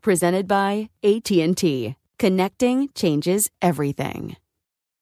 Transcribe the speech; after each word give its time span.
Presented 0.00 0.46
by 0.46 0.90
AT&T. 1.02 1.96
Connecting 2.18 2.88
changes 2.94 3.50
everything. 3.60 4.36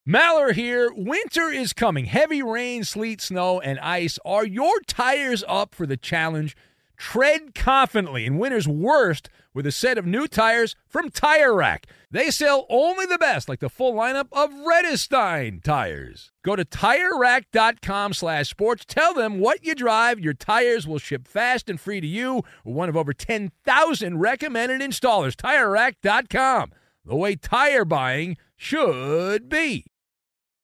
Maller 0.09 0.53
here. 0.53 0.91
Winter 0.95 1.51
is 1.51 1.73
coming. 1.73 2.07
Heavy 2.07 2.43
rain, 2.43 2.85
sleet, 2.85 3.21
snow, 3.21 3.61
and 3.61 3.79
ice. 3.81 4.19
Are 4.25 4.47
your 4.47 4.81
tires 4.87 5.45
up 5.49 5.75
for 5.75 5.87
the 5.87 5.97
challenge? 5.97 6.57
Tread 6.97 7.55
confidently 7.55 8.25
in 8.25 8.39
winter's 8.39 8.67
worst 8.67 9.29
with 9.53 9.67
a 9.67 9.73
set 9.73 9.99
of 9.99 10.07
new 10.07 10.27
tires 10.27 10.77
from 10.87 11.11
Tire 11.11 11.55
Rack. 11.55 11.87
They 12.17 12.31
sell 12.31 12.64
only 12.70 13.05
the 13.05 13.19
best, 13.19 13.47
like 13.47 13.61
the 13.61 13.69
full 13.69 13.92
lineup 13.92 14.28
of 14.33 14.50
Vredestein 14.50 15.62
tires. 15.62 16.33
Go 16.42 16.56
to 16.56 16.65
TireRack.com 16.65 18.15
slash 18.15 18.49
sports. 18.49 18.87
Tell 18.87 19.12
them 19.12 19.38
what 19.38 19.62
you 19.62 19.75
drive. 19.75 20.19
Your 20.19 20.32
tires 20.32 20.87
will 20.87 20.97
ship 20.97 21.28
fast 21.28 21.69
and 21.69 21.78
free 21.78 22.00
to 22.00 22.06
you. 22.06 22.43
One 22.65 22.88
of 22.88 22.97
over 22.97 23.12
10,000 23.12 24.19
recommended 24.19 24.81
installers. 24.81 25.37
TireRack.com. 25.37 26.72
The 27.05 27.16
way 27.16 27.37
tire 27.37 27.84
buying 27.84 28.38
should 28.56 29.50
be. 29.50 29.84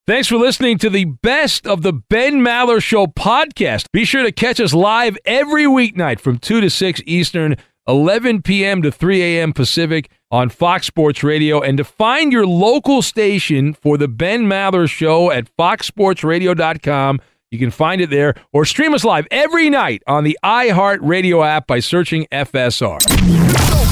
Thanks 0.06 0.28
for 0.28 0.38
listening 0.38 0.78
to 0.78 0.88
the 0.88 1.04
best 1.04 1.66
of 1.66 1.82
the 1.82 1.92
Ben 1.92 2.36
Maller 2.36 2.82
Show 2.82 3.08
podcast. 3.08 3.88
Be 3.92 4.06
sure 4.06 4.22
to 4.22 4.32
catch 4.32 4.58
us 4.58 4.72
live 4.72 5.18
every 5.26 5.64
weeknight 5.64 6.18
from 6.18 6.38
2 6.38 6.62
to 6.62 6.70
6 6.70 7.02
Eastern, 7.04 7.56
11 7.86 8.40
p.m. 8.40 8.80
to 8.80 8.90
3 8.90 9.22
a.m. 9.22 9.52
Pacific 9.52 10.10
on 10.32 10.48
Fox 10.48 10.86
Sports 10.86 11.22
Radio. 11.22 11.60
And 11.60 11.76
to 11.76 11.84
find 11.84 12.32
your 12.32 12.46
local 12.46 13.02
station 13.02 13.74
for 13.74 13.96
the 13.98 14.08
Ben 14.08 14.46
Maller 14.46 14.90
Show 14.90 15.30
at 15.30 15.54
foxsportsradio.com, 15.56 17.20
you 17.50 17.58
can 17.58 17.70
find 17.70 18.00
it 18.00 18.08
there 18.08 18.34
or 18.52 18.64
stream 18.64 18.94
us 18.94 19.04
live 19.04 19.26
every 19.30 19.68
night 19.68 20.02
on 20.06 20.24
the 20.24 20.38
iHeartRadio 20.42 21.46
app 21.46 21.66
by 21.66 21.80
searching 21.80 22.26
FSR. 22.32 22.98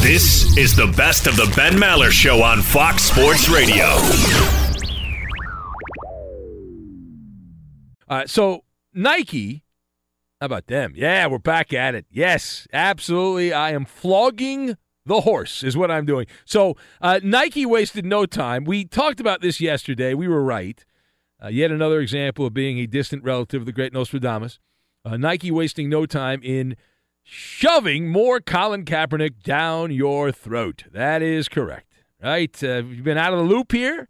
This 0.03 0.57
is 0.57 0.75
the 0.75 0.93
best 0.97 1.27
of 1.27 1.37
the 1.37 1.53
Ben 1.55 1.75
Maller 1.75 2.11
Show 2.11 2.43
on 2.43 2.63
Fox 2.63 3.03
Sports 3.03 3.51
Radio. 3.51 3.85
Uh, 8.09 8.27
so 8.27 8.65
Nike, 8.95 9.63
how 10.41 10.47
about 10.47 10.69
them? 10.69 10.95
Yeah, 10.97 11.27
we're 11.27 11.39
back 11.39 11.75
at 11.75 11.95
it. 11.95 12.07
Yes, 12.11 12.67
absolutely. 12.73 13.53
I 13.53 13.73
am 13.73 13.85
flogging 13.85 14.79
the 15.11 15.23
horse 15.23 15.65
is 15.65 15.77
what 15.77 15.91
I'm 15.91 16.07
doing. 16.07 16.27
So 16.45 16.77
uh, 17.01 17.19
Nike 17.23 17.67
wasted 17.67 18.07
no 18.07 18.27
time. 18.27 18.65
We 18.65 18.85
talked 18.85 19.19
about 19.19 19.41
this 19.41 19.61
yesterday. 19.61 20.15
We 20.15 20.29
were 20.29 20.43
right. 20.43 20.85
Uh, 21.43 21.49
yet 21.49 21.73
another 21.73 22.01
example 22.01 22.47
of 22.47 22.55
being 22.55 22.79
a 22.79 22.87
distant 22.87 23.25
relative 23.25 23.63
of 23.63 23.67
the 23.67 23.73
great 23.73 23.93
Nostradamus. 23.93 24.61
Uh, 25.05 25.17
Nike 25.17 25.51
wasting 25.51 25.89
no 25.89 26.07
time 26.07 26.41
in 26.45 26.77
shoving 27.25 28.09
more 28.09 28.41
Colin 28.41 28.85
Kaepernick 28.85 29.43
down 29.43 29.91
your 29.91 30.31
throat. 30.31 30.85
That 30.93 31.23
is 31.23 31.49
correct, 31.49 32.05
right? 32.23 32.63
Uh, 32.63 32.85
you've 32.85 33.03
been 33.03 33.19
out 33.19 33.33
of 33.33 33.41
the 33.41 33.45
loop 33.45 33.73
here. 33.73 34.09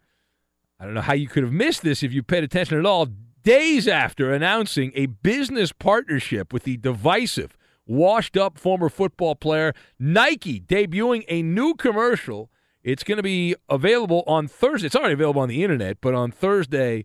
I 0.79 0.85
don't 0.85 0.93
know 0.93 1.01
how 1.01 1.15
you 1.15 1.29
could 1.29 1.45
have 1.45 1.53
missed 1.53 1.83
this 1.83 2.03
if 2.03 2.13
you 2.13 2.23
paid 2.23 2.45
attention 2.45 2.79
at 2.79 2.85
all 2.85 3.07
days 3.43 3.89
after 3.89 4.35
announcing 4.35 4.93
a 4.95 5.07
business 5.07 5.73
partnership 5.73 6.53
with 6.53 6.65
the 6.65 6.77
divisive, 6.77 7.57
washed 7.91 8.37
up 8.37 8.57
former 8.57 8.89
football 8.89 9.35
player, 9.35 9.75
Nike 9.99 10.61
debuting 10.61 11.25
a 11.29 11.43
new 11.43 11.75
commercial. 11.75 12.51
It's 12.83 13.03
going 13.03 13.17
to 13.17 13.23
be 13.23 13.57
available 13.69 14.23
on 14.27 14.47
Thursday. 14.47 14.87
It's 14.87 14.97
already 14.97 15.15
available 15.15 15.43
on 15.43 15.49
the 15.49 15.63
internet, 15.63 16.01
but 16.01 16.15
on 16.15 16.31
Thursday 16.31 17.05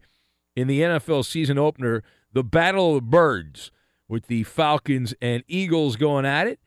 in 0.55 0.67
the 0.67 0.81
NFL 0.81 1.25
season 1.25 1.57
opener, 1.57 2.03
the 2.31 2.43
Battle 2.43 2.95
of 2.95 3.03
the 3.03 3.09
Birds 3.09 3.71
with 4.07 4.27
the 4.27 4.43
Falcons 4.43 5.13
and 5.21 5.43
Eagles 5.47 5.95
going 5.95 6.25
at 6.25 6.47
it. 6.47 6.59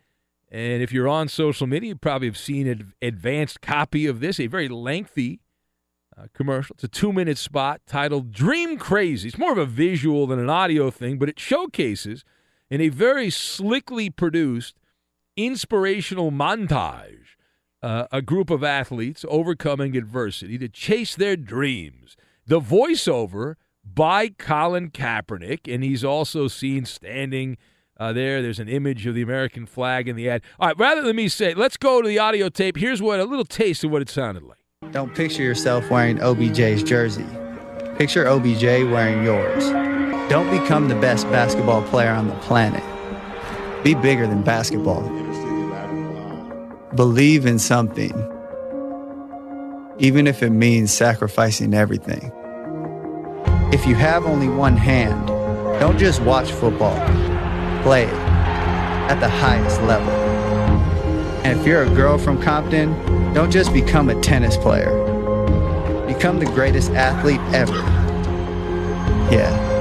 And 0.50 0.82
if 0.82 0.92
you're 0.92 1.08
on 1.08 1.28
social 1.28 1.66
media, 1.66 1.90
you 1.90 1.96
probably 1.96 2.26
have 2.28 2.38
seen 2.38 2.66
an 2.66 2.94
advanced 3.00 3.60
copy 3.60 4.06
of 4.06 4.20
this, 4.20 4.40
a 4.40 4.46
very 4.46 4.68
lengthy 4.68 5.40
uh, 6.16 6.24
commercial. 6.34 6.74
It's 6.74 6.84
a 6.84 6.88
two 6.88 7.12
minute 7.12 7.38
spot 7.38 7.82
titled 7.86 8.32
Dream 8.32 8.78
Crazy. 8.78 9.28
It's 9.28 9.38
more 9.38 9.52
of 9.52 9.58
a 9.58 9.66
visual 9.66 10.26
than 10.26 10.38
an 10.40 10.50
audio 10.50 10.90
thing, 10.90 11.18
but 11.18 11.28
it 11.28 11.38
showcases 11.38 12.24
in 12.70 12.80
a 12.80 12.88
very 12.88 13.30
slickly 13.30 14.10
produced 14.10 14.76
inspirational 15.36 16.30
montage 16.30 17.36
uh, 17.82 18.06
a 18.10 18.22
group 18.22 18.50
of 18.50 18.64
athletes 18.64 19.24
overcoming 19.28 19.96
adversity 19.96 20.58
to 20.58 20.68
chase 20.68 21.14
their 21.14 21.36
dreams. 21.36 22.16
The 22.46 22.60
voiceover 22.60 23.54
by 23.84 24.28
Colin 24.28 24.90
Kaepernick, 24.90 25.72
and 25.72 25.82
he's 25.84 26.04
also 26.04 26.48
seen 26.48 26.84
standing. 26.84 27.56
Uh, 27.98 28.12
there, 28.12 28.42
there's 28.42 28.58
an 28.58 28.68
image 28.68 29.06
of 29.06 29.14
the 29.14 29.22
American 29.22 29.66
flag 29.66 30.08
in 30.08 30.16
the 30.16 30.28
ad. 30.28 30.42
All 30.58 30.68
right, 30.68 30.78
rather 30.78 31.02
than 31.02 31.16
me 31.16 31.28
say, 31.28 31.54
let's 31.54 31.76
go 31.76 32.02
to 32.02 32.08
the 32.08 32.18
audio 32.18 32.48
tape. 32.48 32.76
Here's 32.76 33.02
what 33.02 33.20
a 33.20 33.24
little 33.24 33.44
taste 33.44 33.84
of 33.84 33.90
what 33.90 34.02
it 34.02 34.08
sounded 34.08 34.42
like. 34.42 34.58
Don't 34.92 35.14
picture 35.14 35.42
yourself 35.42 35.90
wearing 35.90 36.18
OBJ's 36.18 36.82
jersey. 36.82 37.26
Picture 37.96 38.26
OBJ 38.28 38.62
wearing 38.62 39.24
yours. 39.24 40.07
Don't 40.28 40.50
become 40.50 40.88
the 40.88 40.94
best 40.94 41.24
basketball 41.30 41.82
player 41.84 42.10
on 42.10 42.28
the 42.28 42.34
planet. 42.36 42.84
Be 43.82 43.94
bigger 43.94 44.26
than 44.26 44.42
basketball. 44.42 45.00
Believe 46.94 47.46
in 47.46 47.58
something, 47.58 48.12
even 49.98 50.26
if 50.26 50.42
it 50.42 50.50
means 50.50 50.92
sacrificing 50.92 51.72
everything. 51.72 52.30
If 53.72 53.86
you 53.86 53.94
have 53.94 54.26
only 54.26 54.48
one 54.48 54.76
hand, 54.76 55.28
don't 55.80 55.98
just 55.98 56.20
watch 56.20 56.50
football, 56.50 56.96
play 57.82 58.04
it 58.04 58.12
at 58.12 59.20
the 59.20 59.28
highest 59.30 59.80
level. 59.82 60.10
And 61.42 61.58
if 61.58 61.66
you're 61.66 61.84
a 61.84 61.94
girl 61.94 62.18
from 62.18 62.42
Compton, 62.42 62.92
don't 63.32 63.50
just 63.50 63.72
become 63.72 64.10
a 64.10 64.20
tennis 64.20 64.58
player. 64.58 64.90
Become 66.06 66.38
the 66.38 66.46
greatest 66.46 66.90
athlete 66.90 67.40
ever. 67.54 67.78
Yeah, 69.30 69.77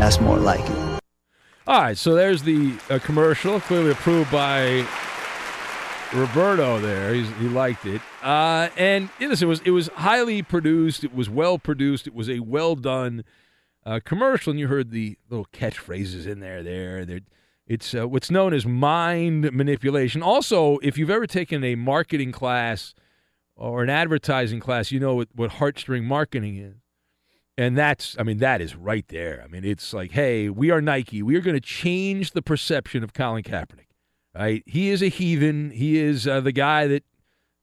that's 0.00 0.20
more 0.20 0.38
like 0.38 0.68
it. 0.68 1.00
All 1.66 1.82
right, 1.82 1.98
so 1.98 2.14
there's 2.14 2.42
the 2.42 2.74
uh, 2.88 2.98
commercial, 2.98 3.60
clearly 3.60 3.90
approved 3.90 4.30
by 4.32 4.86
Roberto 6.14 6.78
there. 6.80 7.12
He's, 7.12 7.28
he 7.38 7.48
liked 7.48 7.84
it. 7.84 8.00
Uh, 8.22 8.70
and 8.76 9.10
listen, 9.20 9.46
it 9.46 9.48
was 9.48 9.60
it 9.66 9.70
was 9.72 9.88
highly 9.88 10.42
produced. 10.42 11.04
It 11.04 11.14
was 11.14 11.28
well 11.28 11.58
produced. 11.58 12.06
It 12.06 12.14
was 12.14 12.30
a 12.30 12.40
well 12.40 12.74
done 12.74 13.24
uh, 13.84 14.00
commercial. 14.04 14.50
And 14.50 14.58
you 14.58 14.68
heard 14.68 14.90
the 14.90 15.18
little 15.28 15.46
catchphrases 15.52 16.26
in 16.26 16.40
there. 16.40 16.62
There, 16.62 17.04
there. 17.04 17.20
It's 17.66 17.94
uh, 17.94 18.08
what's 18.08 18.30
known 18.30 18.54
as 18.54 18.64
mind 18.64 19.52
manipulation. 19.52 20.22
Also, 20.22 20.78
if 20.78 20.96
you've 20.96 21.10
ever 21.10 21.26
taken 21.26 21.62
a 21.62 21.74
marketing 21.74 22.32
class 22.32 22.94
or 23.54 23.82
an 23.82 23.90
advertising 23.90 24.60
class, 24.60 24.90
you 24.90 25.00
know 25.00 25.14
what, 25.14 25.28
what 25.34 25.50
heartstring 25.50 26.04
marketing 26.04 26.56
is. 26.56 26.76
And 27.58 27.76
that's, 27.76 28.14
I 28.16 28.22
mean, 28.22 28.38
that 28.38 28.60
is 28.60 28.76
right 28.76 29.06
there. 29.08 29.42
I 29.44 29.48
mean, 29.48 29.64
it's 29.64 29.92
like, 29.92 30.12
hey, 30.12 30.48
we 30.48 30.70
are 30.70 30.80
Nike. 30.80 31.24
We 31.24 31.34
are 31.34 31.40
going 31.40 31.56
to 31.56 31.60
change 31.60 32.30
the 32.30 32.40
perception 32.40 33.02
of 33.02 33.12
Colin 33.12 33.42
Kaepernick. 33.42 33.88
Right? 34.32 34.62
He 34.64 34.90
is 34.90 35.02
a 35.02 35.08
heathen. 35.08 35.70
He 35.70 35.98
is 35.98 36.28
uh, 36.28 36.40
the 36.40 36.52
guy 36.52 36.86
that 36.86 37.02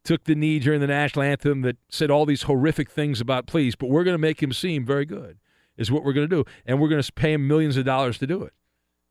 took 0.04 0.26
the 0.26 0.36
knee 0.36 0.60
during 0.60 0.82
the 0.82 0.88
national 0.88 1.24
anthem 1.24 1.62
that 1.62 1.78
said 1.88 2.12
all 2.12 2.26
these 2.26 2.44
horrific 2.44 2.92
things 2.92 3.22
about 3.22 3.48
police, 3.48 3.76
but 3.76 3.90
we're 3.90 4.04
going 4.04 4.14
to 4.14 4.20
make 4.20 4.44
him 4.44 4.52
seem 4.52 4.86
very 4.86 5.06
good, 5.06 5.38
is 5.78 5.90
what 5.90 6.04
we're 6.04 6.12
going 6.12 6.30
to 6.30 6.44
do. 6.44 6.50
And 6.66 6.82
we're 6.82 6.90
going 6.90 7.02
to 7.02 7.14
pay 7.14 7.32
him 7.32 7.48
millions 7.48 7.78
of 7.78 7.86
dollars 7.86 8.18
to 8.18 8.28
do 8.28 8.44
it. 8.44 8.52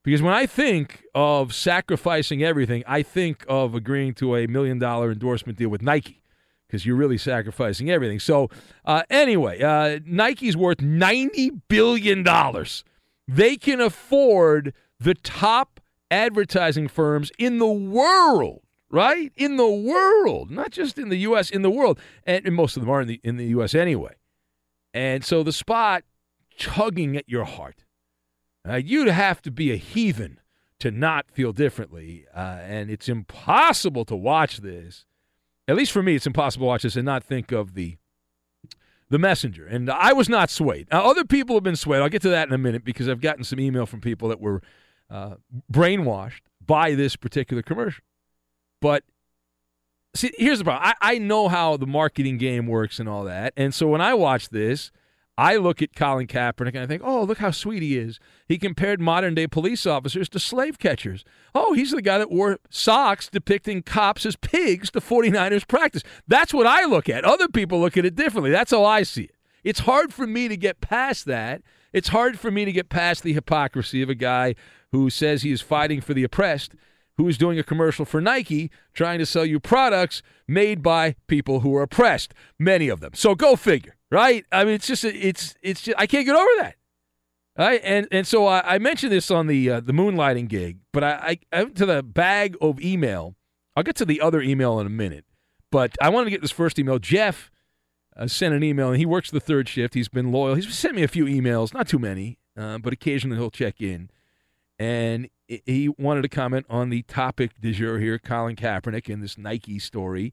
Because 0.03 0.21
when 0.21 0.35
I 0.35 0.45
think 0.45 1.03
of 1.15 1.55
sacrificing 1.55 2.43
everything, 2.43 2.85
I 2.87 3.03
think 3.03 3.47
of 3.49 3.75
agreeing 3.75 4.13
to 4.17 4.37
a 4.37 4.47
million 4.47 4.79
dollar 4.79 5.13
endorsement 5.13 5.57
deal 5.57 5.71
with 5.71 5.81
Nike 5.81 6.24
because 6.67 6.85
you're 6.85 6.97
really 6.97 7.19
sacrificing 7.19 7.91
everything. 7.91 8.21
So, 8.21 8.51
uh, 8.85 9.03
anyway, 9.11 9.63
uh, 9.63 10.01
Nike's 10.05 10.57
worth 10.57 10.79
$90 10.79 11.61
billion. 11.69 12.27
They 13.29 13.57
can 13.57 13.81
afford 13.81 14.75
the 14.99 15.15
top 15.15 15.81
advertising 16.11 16.89
firms 16.89 17.31
in 17.39 17.59
the 17.59 17.67
world, 17.67 18.63
right? 18.91 19.33
In 19.37 19.57
the 19.57 19.69
world, 19.69 20.51
not 20.51 20.71
just 20.71 20.99
in 20.99 21.09
the 21.09 21.19
U.S., 21.19 21.51
in 21.51 21.63
the 21.63 21.71
world. 21.71 21.99
And, 22.25 22.47
and 22.47 22.55
most 22.55 22.77
of 22.77 22.83
them 22.83 22.91
are 22.91 23.01
in 23.01 23.09
the, 23.09 23.21
in 23.23 23.37
the 23.37 23.47
U.S. 23.47 23.75
anyway. 23.75 24.15
And 24.93 25.25
so 25.25 25.43
the 25.43 25.53
spot 25.53 26.05
tugging 26.59 27.17
at 27.17 27.29
your 27.29 27.45
heart. 27.45 27.85
Uh, 28.67 28.77
you'd 28.77 29.09
have 29.09 29.43
to 29.43 29.51
be 29.51 29.73
a 29.73 29.77
heathen 29.77 30.41
to 30.81 30.91
not 30.91 31.31
feel 31.31 31.53
differently. 31.53 32.27
Uh, 32.35 32.59
and 32.63 32.91
it's 32.91 33.09
impossible 33.09 34.05
to 34.07 34.17
watch 34.17 34.59
this. 34.59 35.05
At 35.67 35.77
least 35.77 35.93
for 35.93 36.03
me, 36.03 36.15
it's 36.15 36.27
impossible 36.27 36.65
to 36.65 36.69
watch 36.69 36.83
this 36.83 36.97
and 36.97 37.05
not 37.05 37.25
think 37.25 37.53
of 37.53 37.75
the 37.75 37.97
the 39.11 39.19
messenger. 39.19 39.67
And 39.67 39.91
I 39.91 40.13
was 40.13 40.29
not 40.29 40.51
swayed. 40.51 40.89
Now, 40.91 41.09
other 41.09 41.25
people 41.25 41.57
have 41.57 41.63
been 41.63 41.77
swayed. 41.77 42.01
I'll 42.01 42.09
get 42.09 42.23
to 42.23 42.31
that 42.31 42.49
in 42.49 42.55
a 42.55 42.59
minute 42.59 42.85
because 42.85 43.09
I've 43.09 43.21
gotten 43.21 43.45
some 43.45 43.61
email 43.61 43.87
from 43.87 44.01
people 44.01 44.29
that 44.31 44.41
were 44.41 44.63
uh, 45.11 45.37
brainwashed 45.71 46.41
by 46.65 46.95
this 46.95 47.15
particular 47.15 47.63
commercial. 47.63 48.03
But 48.81 49.05
see, 50.15 50.33
here's 50.37 50.59
the 50.59 50.65
problem. 50.65 50.95
I, 51.01 51.15
I 51.15 51.19
know 51.19 51.49
how 51.49 51.77
the 51.77 51.87
marketing 51.87 52.39
game 52.39 52.67
works 52.67 52.99
and 52.99 53.09
all 53.09 53.25
that. 53.25 53.53
And 53.57 53.75
so 53.75 53.87
when 53.87 54.01
I 54.01 54.15
watch 54.15 54.49
this, 54.49 54.91
I 55.37 55.57
look 55.57 55.83
at 55.83 55.97
Colin 55.97 56.29
Kaepernick 56.29 56.75
and 56.75 56.79
I 56.79 56.87
think, 56.87 57.03
oh, 57.05 57.25
look 57.25 57.39
how 57.39 57.51
sweet 57.51 57.83
he 57.83 57.99
is. 57.99 58.21
He 58.47 58.57
compared 58.57 59.01
modern 59.01 59.35
day 59.35 59.49
police 59.49 59.85
officers 59.85 60.29
to 60.31 60.39
slave 60.39 60.79
catchers. 60.79 61.25
Oh, 61.55 61.73
he's 61.73 61.91
the 61.91 62.03
guy 62.03 62.19
that 62.19 62.31
wore 62.31 62.59
socks 62.71 63.29
depicting 63.29 63.83
cops 63.83 64.25
as 64.25 64.37
pigs 64.37 64.91
to 64.93 65.01
49ers 65.01 65.67
practice. 65.67 66.03
That's 66.29 66.55
what 66.55 66.67
I 66.67 66.85
look 66.85 67.09
at. 67.09 67.25
Other 67.25 67.49
people 67.49 67.81
look 67.81 67.97
at 67.97 68.05
it 68.05 68.15
differently. 68.15 68.51
That's 68.51 68.71
how 68.71 68.85
I 68.85 69.03
see 69.03 69.25
it. 69.25 69.35
It's 69.65 69.81
hard 69.81 70.13
for 70.13 70.27
me 70.27 70.47
to 70.47 70.57
get 70.57 70.81
past 70.81 71.25
that. 71.25 71.63
It's 71.93 72.09
hard 72.09 72.39
for 72.39 72.51
me 72.51 72.65
to 72.65 72.73
get 72.73 72.89
past 72.89 73.23
the 73.23 73.33
hypocrisy 73.33 74.03
of 74.03 74.11
a 74.11 74.15
guy 74.15 74.55
who 74.93 75.11
says 75.11 75.43
he 75.43 75.51
is 75.51 75.61
fighting 75.61 76.01
for 76.01 76.15
the 76.15 76.25
oppressed, 76.25 76.75
who 77.17 77.27
is 77.27 77.39
doing 77.39 77.59
a 77.59 77.65
commercial 77.65 78.05
for 78.05 78.21
Nike 78.21 78.71
trying 78.93 79.19
to 79.19 79.27
sell 79.27 79.45
you 79.45 79.59
products 79.59 80.23
made 80.47 80.83
by 80.83 81.17
people 81.27 81.61
who 81.61 81.75
are 81.75 81.83
oppressed, 81.83 82.35
many 82.59 82.89
of 82.89 83.01
them. 83.01 83.13
So 83.15 83.35
go 83.35 83.57
figure 83.57 83.97
right? 84.15 84.47
I 84.53 84.65
mean, 84.65 84.75
it's 84.75 84.87
just 84.87 85.05
it's 85.05 85.57
it's 85.61 85.83
just 85.83 85.99
I 85.99 86.07
can't 86.07 86.25
get 86.25 86.37
over 86.37 86.49
that. 86.59 86.77
Right? 87.59 87.81
And 87.85 88.09
and 88.11 88.27
so 88.27 88.47
I, 88.47 88.77
I 88.77 88.79
mentioned 88.79 89.13
this 89.13 89.31
on 89.31 89.49
the 89.49 89.71
uh, 89.71 89.81
the 89.81 89.93
moonlighting 89.93 90.49
gig, 90.49 90.79
but 90.93 91.05
I, 91.05 91.39
I, 91.53 91.59
I 91.59 91.63
went 91.65 91.77
to 91.77 91.87
the 91.87 92.03
bag 92.03 92.57
of 92.61 92.81
email. 92.81 93.35
I'll 93.77 93.83
get 93.83 93.97
to 93.97 94.05
the 94.05 94.21
other 94.21 94.41
email 94.41 94.79
in 94.79 94.87
a 94.87 94.91
minute, 94.91 95.25
but 95.71 95.97
I 96.01 96.09
wanted 96.09 96.27
to 96.27 96.31
get 96.31 96.43
this 96.43 96.53
first 96.53 96.79
email. 96.79 96.99
Jeff 96.99 97.51
uh, 98.17 98.29
sent 98.29 98.55
an 98.55 98.63
email, 98.63 98.89
and 98.89 98.99
he 98.99 99.07
works 99.07 99.31
the 99.31 99.41
third 99.41 99.69
shift. 99.69 99.95
He's 99.95 100.09
been 100.09 100.31
loyal. 100.31 100.55
He's 100.55 100.73
sent 100.73 100.95
me 100.95 101.03
a 101.03 101.09
few 101.09 101.25
emails, 101.25 101.75
not 101.75 101.89
too 101.89 101.99
many, 101.99 102.39
uh, 102.57 102.79
but 102.79 102.93
occasionally 102.93 103.37
he'll 103.37 103.51
check 103.51 103.81
in. 103.81 104.11
And 104.79 105.29
he 105.47 105.89
wanted 105.89 106.23
to 106.23 106.29
comment 106.29 106.67
on 106.69 106.91
the 106.91 107.03
topic 107.03 107.61
du 107.61 107.73
jour 107.73 107.99
here, 107.99 108.19
Colin 108.19 108.57
Kaepernick 108.57 109.13
and 109.13 109.23
this 109.23 109.37
Nike 109.39 109.79
story 109.79 110.33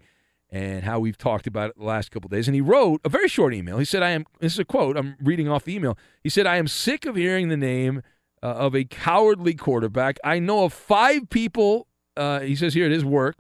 and 0.52 0.84
how 0.84 1.00
we've 1.00 1.18
talked 1.18 1.48
about 1.48 1.70
it 1.70 1.78
the 1.78 1.86
last 1.86 2.12
couple 2.12 2.28
days. 2.28 2.48
And 2.48 2.56
he 2.56 2.62
wrote 2.62 3.02
a 3.06 3.10
very 3.10 3.30
short 3.30 3.54
email. 3.54 3.78
He 3.78 3.86
said, 3.86 4.04
I 4.04 4.10
am, 4.10 4.26
this 4.40 4.54
is 4.54 4.60
a 4.60 4.66
quote, 4.66 4.98
I'm 4.98 5.16
reading 5.22 5.48
off 5.48 5.64
the 5.64 5.74
email. 5.74 5.98
He 6.22 6.30
said, 6.30 6.46
I 6.46 6.58
am 6.58 6.68
sick 6.68 7.06
of 7.06 7.16
hearing 7.16 7.48
the 7.50 7.58
name 7.58 8.02
uh, 8.44 8.48
of 8.48 8.76
a 8.76 8.84
cowardly 8.84 9.54
quarterback. 9.54 10.18
I 10.24 10.40
know 10.40 10.66
of 10.66 10.74
five 10.74 11.30
people, 11.30 11.88
uh, 12.18 12.42
he 12.42 12.56
says 12.56 12.74
here 12.74 12.86
at 12.86 12.92
his 12.92 13.06
work, 13.06 13.38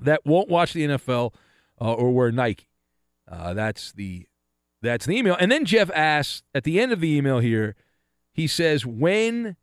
that 0.00 0.26
won't 0.26 0.48
watch 0.48 0.72
the 0.72 0.86
NFL 0.86 1.32
uh, 1.80 1.92
or 1.92 2.12
wear 2.12 2.32
Nike. 2.32 2.68
Uh, 3.30 3.54
that's 3.54 3.92
the 3.92 4.26
that's 4.82 5.06
the 5.06 5.16
email. 5.16 5.36
And 5.40 5.50
then 5.50 5.64
Jeff 5.64 5.90
asks 5.94 6.42
at 6.54 6.64
the 6.64 6.78
end 6.78 6.92
of 6.92 7.00
the 7.00 7.16
email 7.16 7.38
here, 7.38 7.74
he 8.32 8.46
says, 8.46 8.84
when 8.84 9.56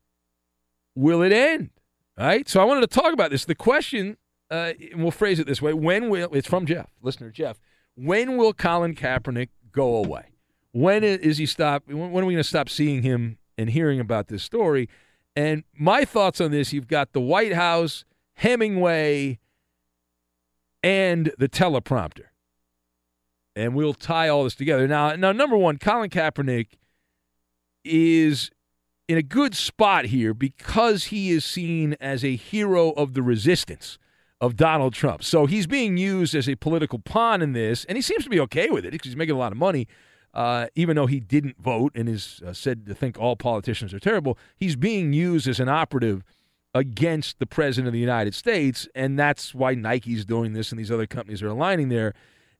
will 0.95 1.21
it 1.21 1.31
end? 1.31 1.69
Right. 2.17 2.47
So 2.47 2.61
I 2.61 2.65
wanted 2.65 2.81
to 2.81 2.87
talk 2.87 3.13
about 3.13 3.31
this. 3.31 3.45
The 3.45 3.55
question 3.55 4.17
uh, 4.49 4.73
we'll 4.95 5.11
phrase 5.11 5.39
it 5.39 5.47
this 5.47 5.61
way: 5.61 5.73
When 5.73 6.09
will 6.09 6.33
it's 6.33 6.47
from 6.47 6.65
Jeff, 6.65 6.89
listener 7.01 7.29
Jeff? 7.29 7.59
When 7.95 8.37
will 8.37 8.53
Colin 8.53 8.95
Kaepernick 8.95 9.49
go 9.71 9.95
away? 9.95 10.25
When 10.71 11.03
is 11.03 11.37
he 11.37 11.45
stop? 11.45 11.83
When 11.87 11.99
are 11.99 12.25
we 12.25 12.33
going 12.33 12.37
to 12.37 12.43
stop 12.43 12.69
seeing 12.69 13.03
him 13.03 13.37
and 13.57 13.69
hearing 13.69 13.99
about 13.99 14.27
this 14.27 14.43
story? 14.43 14.89
And 15.35 15.63
my 15.77 16.05
thoughts 16.05 16.41
on 16.41 16.51
this: 16.51 16.73
You've 16.73 16.87
got 16.87 17.13
the 17.13 17.21
White 17.21 17.53
House, 17.53 18.05
Hemingway, 18.35 19.39
and 20.81 21.31
the 21.37 21.49
teleprompter, 21.49 22.25
and 23.55 23.75
we'll 23.75 23.93
tie 23.93 24.29
all 24.29 24.43
this 24.43 24.55
together. 24.55 24.87
Now, 24.87 25.15
now, 25.15 25.31
number 25.31 25.57
one, 25.57 25.77
Colin 25.77 26.09
Kaepernick 26.09 26.67
is 27.83 28.51
in 29.07 29.17
a 29.17 29.23
good 29.23 29.55
spot 29.55 30.05
here 30.05 30.33
because 30.33 31.05
he 31.05 31.31
is 31.31 31.43
seen 31.43 31.95
as 31.99 32.23
a 32.23 32.35
hero 32.35 32.91
of 32.91 33.13
the 33.13 33.21
resistance 33.21 33.97
of 34.43 34.57
Donald 34.57 34.93
Trump. 34.93 35.23
So 35.23 35.45
he's 35.45 35.67
being 35.67 35.95
used 35.95 36.35
as 36.35 36.49
a 36.49 36.55
political 36.55 36.99
pawn 36.99 37.41
in 37.41 37.53
this, 37.53 37.85
and 37.85 37.97
he 37.97 38.01
seems 38.01 38.25
to 38.25 38.29
be 38.29 38.41
okay 38.41 38.69
with 38.69 38.85
it 38.85 38.91
because 38.91 39.07
he's 39.07 39.15
making 39.15 39.35
a 39.35 39.37
lot 39.37 39.53
of 39.53 39.57
money. 39.57 39.87
Uh, 40.33 40.67
even 40.75 40.97
though 40.97 41.05
he 41.05 41.21
didn't 41.21 41.57
vote 41.61 41.93
and 41.95 42.09
is 42.09 42.41
uh, 42.45 42.51
said 42.51 42.85
to 42.87 42.93
think 42.93 43.17
all 43.17 43.37
politicians 43.37 43.93
are 43.93 43.99
terrible, 43.99 44.37
he's 44.57 44.75
being 44.75 45.13
used 45.13 45.47
as 45.47 45.61
an 45.61 45.69
operative 45.69 46.23
against 46.73 47.39
the 47.39 47.45
president 47.45 47.87
of 47.87 47.93
the 47.93 47.99
United 47.99 48.35
States, 48.35 48.85
and 48.93 49.17
that's 49.17 49.55
why 49.55 49.75
Nike's 49.75 50.25
doing 50.25 50.51
this 50.51 50.71
and 50.71 50.79
these 50.79 50.91
other 50.91 51.07
companies 51.07 51.41
are 51.41 51.47
aligning 51.47 51.87
there. 51.87 52.13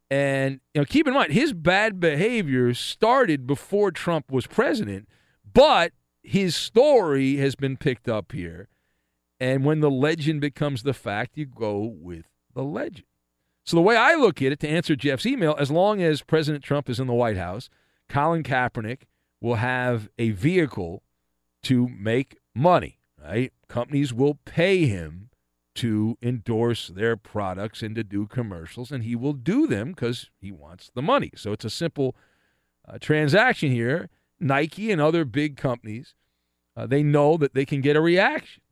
And 0.10 0.62
you 0.74 0.80
know, 0.80 0.86
keep 0.86 1.06
in 1.06 1.14
mind 1.14 1.34
his 1.34 1.52
bad 1.52 2.00
behavior 2.00 2.74
started 2.76 3.46
before 3.46 3.92
Trump 3.92 4.32
was 4.32 4.48
president, 4.48 5.10
but 5.52 5.92
his 6.22 6.56
story 6.56 7.38
has 7.38 7.56
been 7.56 7.76
picked 7.76 8.08
up 8.08 8.32
here 8.32 8.70
and 9.44 9.66
when 9.66 9.82
the 9.82 9.92
legend 9.92 10.40
becomes 10.40 10.84
the 10.84 10.94
fact, 10.94 11.38
you 11.38 11.46
go 11.46 11.78
with 11.78 12.28
the 12.56 12.64
legend. 12.64 13.04
So 13.66 13.76
the 13.76 13.82
way 13.82 13.98
I 13.98 14.16
look 14.16 14.42
at 14.42 14.54
it, 14.54 14.60
to 14.62 14.70
answer 14.70 14.96
Jeff's 14.96 15.26
email, 15.26 15.54
as 15.60 15.70
long 15.70 16.02
as 16.02 16.22
President 16.22 16.64
Trump 16.64 16.90
is 16.90 16.98
in 16.98 17.08
the 17.08 17.14
White 17.14 17.36
House, 17.36 17.70
Colin 18.08 18.44
Kaepernick 18.44 19.02
will 19.42 19.56
have 19.56 20.08
a 20.18 20.30
vehicle 20.32 21.04
to 21.64 21.90
make 21.90 22.38
money. 22.56 23.00
Right? 23.22 23.52
Companies 23.68 24.14
will 24.14 24.36
pay 24.46 24.86
him 24.86 25.30
to 25.76 26.18
endorse 26.22 26.88
their 26.88 27.18
products 27.18 27.82
and 27.82 27.96
to 27.96 28.04
do 28.04 28.28
commercials, 28.28 28.94
and 28.94 29.04
he 29.04 29.14
will 29.14 29.34
do 29.34 29.68
them 29.68 29.90
because 29.90 30.30
he 30.40 30.54
wants 30.54 30.90
the 30.96 31.02
money. 31.02 31.32
So 31.36 31.52
it's 31.52 31.66
a 31.66 31.70
simple 31.70 32.16
uh, 32.88 32.98
transaction 32.98 33.72
here. 33.72 34.10
Nike 34.40 34.90
and 34.90 35.02
other 35.02 35.26
big 35.26 35.58
companies, 35.58 36.16
uh, 36.78 36.88
they 36.88 37.04
know 37.04 37.36
that 37.36 37.54
they 37.54 37.66
can 37.66 37.82
get 37.82 37.98
a 37.98 38.02
reaction. 38.02 38.63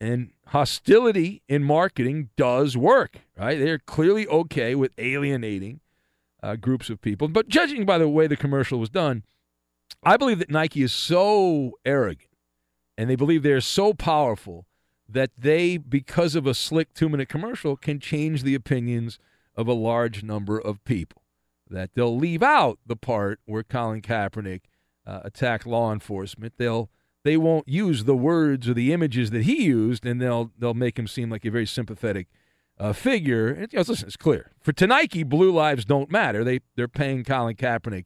And 0.00 0.30
hostility 0.48 1.42
in 1.48 1.64
marketing 1.64 2.30
does 2.36 2.76
work, 2.76 3.18
right? 3.36 3.58
They're 3.58 3.78
clearly 3.80 4.26
okay 4.28 4.74
with 4.74 4.92
alienating 4.96 5.80
uh, 6.42 6.56
groups 6.56 6.88
of 6.88 7.00
people. 7.00 7.28
But 7.28 7.48
judging 7.48 7.84
by 7.84 7.98
the 7.98 8.08
way 8.08 8.26
the 8.26 8.36
commercial 8.36 8.78
was 8.78 8.90
done, 8.90 9.24
I 10.02 10.16
believe 10.16 10.38
that 10.38 10.50
Nike 10.50 10.82
is 10.82 10.92
so 10.92 11.72
arrogant 11.84 12.30
and 12.96 13.10
they 13.10 13.16
believe 13.16 13.42
they're 13.42 13.60
so 13.60 13.92
powerful 13.92 14.66
that 15.08 15.30
they, 15.38 15.76
because 15.78 16.34
of 16.34 16.46
a 16.46 16.54
slick 16.54 16.92
two 16.94 17.08
minute 17.08 17.28
commercial, 17.28 17.76
can 17.76 17.98
change 17.98 18.42
the 18.42 18.54
opinions 18.54 19.18
of 19.56 19.66
a 19.66 19.72
large 19.72 20.22
number 20.22 20.58
of 20.58 20.84
people. 20.84 21.22
That 21.70 21.90
they'll 21.94 22.16
leave 22.16 22.42
out 22.42 22.78
the 22.86 22.96
part 22.96 23.40
where 23.46 23.62
Colin 23.62 24.02
Kaepernick 24.02 24.62
uh, 25.06 25.20
attacked 25.24 25.66
law 25.66 25.92
enforcement. 25.92 26.54
They'll 26.56 26.90
they 27.24 27.36
won't 27.36 27.68
use 27.68 28.04
the 28.04 28.16
words 28.16 28.68
or 28.68 28.74
the 28.74 28.92
images 28.92 29.30
that 29.30 29.42
he 29.42 29.64
used, 29.64 30.06
and 30.06 30.20
they'll 30.20 30.50
they'll 30.58 30.74
make 30.74 30.98
him 30.98 31.06
seem 31.06 31.30
like 31.30 31.44
a 31.44 31.50
very 31.50 31.66
sympathetic 31.66 32.28
uh, 32.78 32.92
figure. 32.92 33.48
It, 33.48 33.72
you 33.72 33.78
know, 33.78 33.84
listen, 33.86 34.06
it's 34.06 34.16
clear 34.16 34.52
for 34.60 34.72
to 34.72 34.86
Nike, 34.86 35.22
blue 35.22 35.52
lives 35.52 35.84
don't 35.84 36.10
matter. 36.10 36.44
They 36.44 36.60
they're 36.76 36.88
paying 36.88 37.24
Colin 37.24 37.56
Kaepernick 37.56 38.04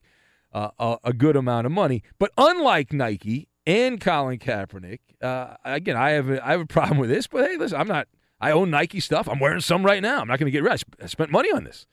uh, 0.52 0.70
a, 0.78 0.98
a, 1.04 1.12
good 1.12 1.36
amount 1.36 1.66
of 1.66 1.72
money. 1.72 2.02
But 2.18 2.30
unlike 2.36 2.92
Nike 2.92 3.48
and 3.66 4.00
Colin 4.00 4.38
Kaepernick, 4.38 5.00
uh, 5.22 5.54
again, 5.64 5.96
I 5.96 6.10
have 6.10 6.28
a, 6.28 6.46
I 6.46 6.52
have 6.52 6.60
a 6.60 6.66
problem 6.66 6.98
with 6.98 7.10
this. 7.10 7.26
But 7.26 7.50
hey, 7.50 7.56
listen, 7.56 7.80
I'm 7.80 7.88
not. 7.88 8.08
I 8.40 8.50
own 8.50 8.70
Nike 8.70 8.98
stuff. 8.98 9.28
I'm 9.28 9.38
wearing 9.38 9.60
some 9.60 9.84
right 9.84 10.02
now. 10.02 10.20
I'm 10.20 10.26
not 10.26 10.38
going 10.38 10.48
to 10.48 10.50
get 10.50 10.64
rid. 10.64 10.82
I 11.00 11.06
spent 11.06 11.30
money 11.30 11.52
on 11.52 11.62
this. 11.62 11.86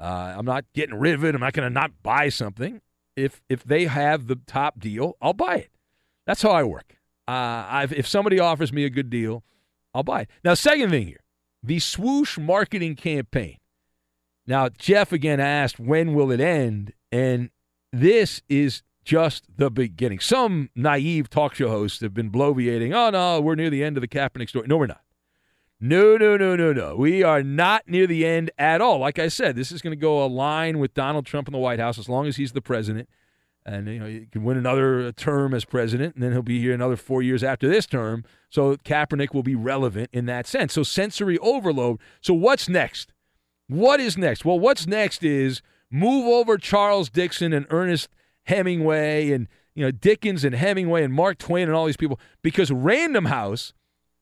Uh, 0.00 0.34
I'm 0.36 0.44
not 0.44 0.64
getting 0.74 0.96
rid 0.98 1.14
of 1.14 1.24
it. 1.24 1.36
I'm 1.36 1.40
not 1.40 1.52
going 1.52 1.68
to 1.68 1.72
not 1.72 1.92
buy 2.02 2.28
something. 2.30 2.80
If 3.16 3.40
if 3.48 3.62
they 3.62 3.84
have 3.84 4.26
the 4.26 4.36
top 4.46 4.80
deal, 4.80 5.16
I'll 5.22 5.34
buy 5.34 5.56
it. 5.56 5.70
That's 6.26 6.42
how 6.42 6.50
I 6.50 6.62
work. 6.62 6.96
Uh, 7.26 7.86
if 7.90 8.06
somebody 8.06 8.38
offers 8.38 8.72
me 8.72 8.84
a 8.84 8.90
good 8.90 9.10
deal, 9.10 9.44
I'll 9.94 10.02
buy 10.02 10.22
it. 10.22 10.28
Now, 10.44 10.54
second 10.54 10.90
thing 10.90 11.06
here, 11.06 11.20
the 11.62 11.78
swoosh 11.78 12.38
marketing 12.38 12.96
campaign. 12.96 13.58
Now, 14.46 14.68
Jeff 14.68 15.12
again 15.12 15.40
asked, 15.40 15.80
when 15.80 16.14
will 16.14 16.30
it 16.30 16.40
end? 16.40 16.92
And 17.10 17.50
this 17.92 18.42
is 18.48 18.82
just 19.04 19.44
the 19.56 19.70
beginning. 19.70 20.18
Some 20.18 20.70
naive 20.74 21.30
talk 21.30 21.54
show 21.54 21.68
hosts 21.68 22.00
have 22.00 22.12
been 22.12 22.30
bloviating, 22.30 22.94
oh, 22.94 23.10
no, 23.10 23.40
we're 23.40 23.54
near 23.54 23.70
the 23.70 23.84
end 23.84 23.96
of 23.96 24.00
the 24.02 24.08
Kaepernick 24.08 24.48
story. 24.48 24.66
No, 24.66 24.76
we're 24.76 24.86
not. 24.86 25.00
No, 25.80 26.16
no, 26.16 26.36
no, 26.36 26.56
no, 26.56 26.72
no. 26.72 26.96
We 26.96 27.22
are 27.22 27.42
not 27.42 27.88
near 27.88 28.06
the 28.06 28.24
end 28.24 28.50
at 28.58 28.80
all. 28.80 28.98
Like 28.98 29.18
I 29.18 29.28
said, 29.28 29.56
this 29.56 29.72
is 29.72 29.82
going 29.82 29.92
to 29.92 30.00
go 30.00 30.24
align 30.24 30.78
with 30.78 30.94
Donald 30.94 31.26
Trump 31.26 31.48
in 31.48 31.52
the 31.52 31.58
White 31.58 31.80
House 31.80 31.98
as 31.98 32.08
long 32.08 32.26
as 32.26 32.36
he's 32.36 32.52
the 32.52 32.62
president. 32.62 33.08
And 33.66 33.88
you 33.88 33.98
know, 33.98 34.06
he 34.06 34.26
can 34.30 34.44
win 34.44 34.58
another 34.58 35.06
uh, 35.06 35.12
term 35.16 35.54
as 35.54 35.64
president, 35.64 36.14
and 36.14 36.22
then 36.22 36.32
he'll 36.32 36.42
be 36.42 36.60
here 36.60 36.74
another 36.74 36.96
four 36.96 37.22
years 37.22 37.42
after 37.42 37.66
this 37.68 37.86
term. 37.86 38.24
So 38.50 38.76
Kaepernick 38.76 39.32
will 39.32 39.42
be 39.42 39.54
relevant 39.54 40.10
in 40.12 40.26
that 40.26 40.46
sense. 40.46 40.74
So 40.74 40.82
sensory 40.82 41.38
overload. 41.38 41.98
So 42.20 42.34
what's 42.34 42.68
next? 42.68 43.12
What 43.68 44.00
is 44.00 44.18
next? 44.18 44.44
Well, 44.44 44.60
what's 44.60 44.86
next 44.86 45.24
is 45.24 45.62
move 45.90 46.26
over 46.26 46.58
Charles 46.58 47.08
Dickens 47.08 47.54
and 47.54 47.66
Ernest 47.70 48.08
Hemingway 48.44 49.30
and 49.30 49.48
you 49.74 49.84
know 49.84 49.90
Dickens 49.90 50.44
and 50.44 50.54
Hemingway 50.54 51.02
and 51.02 51.14
Mark 51.14 51.38
Twain 51.38 51.68
and 51.68 51.72
all 51.74 51.86
these 51.86 51.96
people 51.96 52.20
because 52.42 52.70
Random 52.70 53.26
House, 53.26 53.72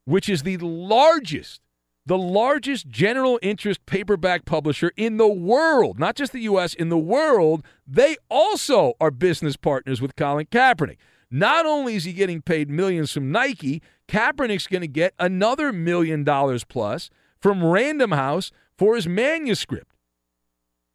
which 0.05 0.29
is 0.29 0.43
the 0.43 0.57
largest 0.57 1.59
the 2.05 2.17
largest 2.17 2.89
general 2.89 3.39
interest 3.41 3.85
paperback 3.85 4.45
publisher 4.45 4.91
in 4.97 5.17
the 5.17 5.27
world, 5.27 5.99
not 5.99 6.15
just 6.15 6.33
the 6.33 6.41
US, 6.41 6.73
in 6.73 6.89
the 6.89 6.97
world, 6.97 7.63
they 7.87 8.17
also 8.29 8.93
are 8.99 9.11
business 9.11 9.55
partners 9.55 10.01
with 10.01 10.15
Colin 10.15 10.47
Kaepernick. 10.47 10.97
Not 11.31 11.65
only 11.65 11.95
is 11.95 12.03
he 12.03 12.13
getting 12.13 12.41
paid 12.41 12.69
millions 12.69 13.11
from 13.11 13.31
Nike, 13.31 13.81
Kaepernick's 14.07 14.67
going 14.67 14.81
to 14.81 14.87
get 14.87 15.13
another 15.17 15.71
million 15.71 16.23
dollars 16.23 16.63
plus 16.63 17.09
from 17.39 17.63
Random 17.63 18.11
House 18.11 18.51
for 18.77 18.95
his 18.95 19.07
manuscript. 19.07 19.87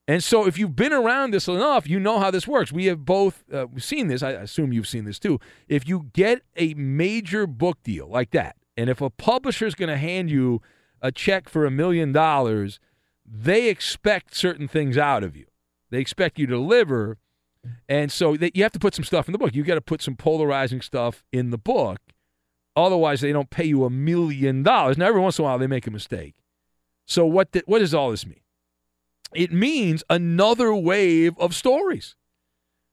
And 0.07 0.25
so, 0.25 0.47
if 0.47 0.59
you've 0.59 0.77
been 0.77 0.95
around 0.95 1.33
this 1.33 1.49
enough, 1.49 1.87
you 1.87 2.01
know 2.01 2.19
how 2.19 2.31
this 2.31 2.49
works. 2.49 2.73
We 2.73 2.87
have 2.87 3.05
both 3.05 3.45
uh, 3.53 3.67
seen 3.77 4.09
this. 4.09 4.23
I 4.23 4.31
assume 4.31 4.73
you've 4.73 4.89
seen 4.89 5.05
this 5.05 5.19
too. 5.19 5.39
If 5.69 5.87
you 5.87 6.09
get 6.15 6.43
a 6.57 6.73
major 6.75 7.47
book 7.47 7.83
deal 7.83 8.09
like 8.09 8.31
that, 8.31 8.57
and 8.77 8.89
if 8.89 9.03
a 9.03 9.11
publisher 9.11 9.67
is 9.67 9.75
going 9.75 9.91
to 9.91 9.99
hand 9.99 10.31
you 10.31 10.63
a 11.01 11.13
check 11.13 11.49
for 11.49 11.65
a 11.65 11.71
million 11.71 12.13
dollars, 12.13 12.81
they 13.25 13.69
expect 13.69 14.35
certain 14.35 14.69
things 14.69 14.97
out 14.97 15.23
of 15.23 15.37
you. 15.37 15.47
They 15.91 15.99
expect 16.01 16.39
you 16.39 16.47
to 16.47 16.55
deliver. 16.55 17.19
And 17.89 18.11
so 18.13 18.37
they, 18.37 18.51
you 18.55 18.63
have 18.63 18.73
to 18.73 18.79
put 18.79 18.95
some 18.95 19.05
stuff 19.05 19.29
in 19.29 19.33
the 19.33 19.39
book. 19.39 19.55
You 19.55 19.63
got 19.65 19.75
to 19.75 19.81
put 19.81 20.03
some 20.03 20.17
polarizing 20.17 20.81
stuff 20.81 21.25
in 21.33 21.51
the 21.51 21.59
book. 21.59 22.01
Otherwise, 22.77 23.21
they 23.21 23.33
don't 23.33 23.51
pay 23.51 23.65
you 23.65 23.85
a 23.85 23.91
million 23.91 24.63
dollars. 24.63 24.97
Now, 24.97 25.07
every 25.07 25.21
once 25.21 25.39
in 25.39 25.45
a 25.45 25.49
while, 25.49 25.59
they 25.59 25.67
make 25.67 25.87
a 25.87 25.91
mistake. 25.91 26.37
So, 27.07 27.27
what, 27.27 27.49
what 27.67 27.81
does 27.81 27.95
all 27.95 28.11
this 28.11 28.27
mean? 28.27 28.41
it 29.35 29.53
means 29.53 30.03
another 30.09 30.75
wave 30.75 31.39
of 31.39 31.55
stories, 31.55 32.17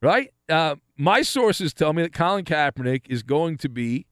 right? 0.02 0.34
Uh, 0.50 0.76
my 0.98 1.22
sources 1.22 1.74
tell 1.74 1.94
me 1.94 2.04
that 2.04 2.14
Colin 2.14 2.46
Kaepernick 2.46 3.04
is 3.10 3.24
going 3.24 3.58
to 3.58 3.70
be, 3.70 4.06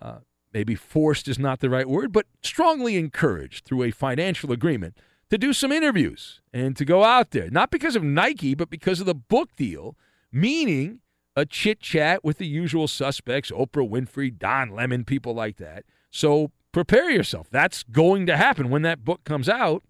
uh, 0.00 0.18
maybe 0.54 0.74
forced 0.74 1.28
is 1.28 1.38
not 1.38 1.60
the 1.60 1.68
right 1.68 1.88
word, 1.88 2.12
but 2.12 2.26
strongly 2.42 2.96
encouraged 2.96 3.64
through 3.64 3.82
a 3.82 3.90
financial 3.90 4.52
agreement 4.52 4.96
to 5.28 5.36
do 5.36 5.52
some 5.52 5.72
interviews 5.72 6.40
and 6.52 6.76
to 6.76 6.84
go 6.84 7.04
out 7.04 7.32
there, 7.32 7.50
not 7.50 7.70
because 7.70 7.96
of 7.96 8.04
Nike, 8.04 8.54
but 8.54 8.70
because 8.70 9.00
of 9.00 9.06
the 9.06 9.14
book 9.14 9.50
deal, 9.56 9.96
meaning 10.30 11.00
a 11.36 11.44
chit 11.44 11.80
chat 11.80 12.24
with 12.24 12.38
the 12.38 12.46
usual 12.46 12.86
suspects 12.86 13.50
Oprah 13.50 13.88
Winfrey, 13.88 14.36
Don 14.38 14.70
Lemon, 14.70 15.04
people 15.04 15.34
like 15.34 15.56
that. 15.56 15.84
So 16.10 16.52
prepare 16.72 17.10
yourself. 17.10 17.48
That's 17.50 17.82
going 17.82 18.24
to 18.26 18.36
happen 18.36 18.70
when 18.70 18.82
that 18.82 19.04
book 19.04 19.24
comes 19.24 19.48
out 19.48 19.82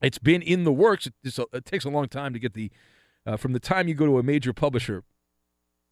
it's 0.00 0.18
been 0.18 0.42
in 0.42 0.64
the 0.64 0.72
works. 0.72 1.06
It, 1.06 1.38
it 1.52 1.64
takes 1.64 1.84
a 1.84 1.90
long 1.90 2.08
time 2.08 2.32
to 2.32 2.38
get 2.38 2.54
the 2.54 2.70
uh, 3.26 3.36
from 3.36 3.52
the 3.52 3.60
time 3.60 3.88
you 3.88 3.94
go 3.94 4.06
to 4.06 4.18
a 4.18 4.22
major 4.22 4.52
publisher. 4.52 5.02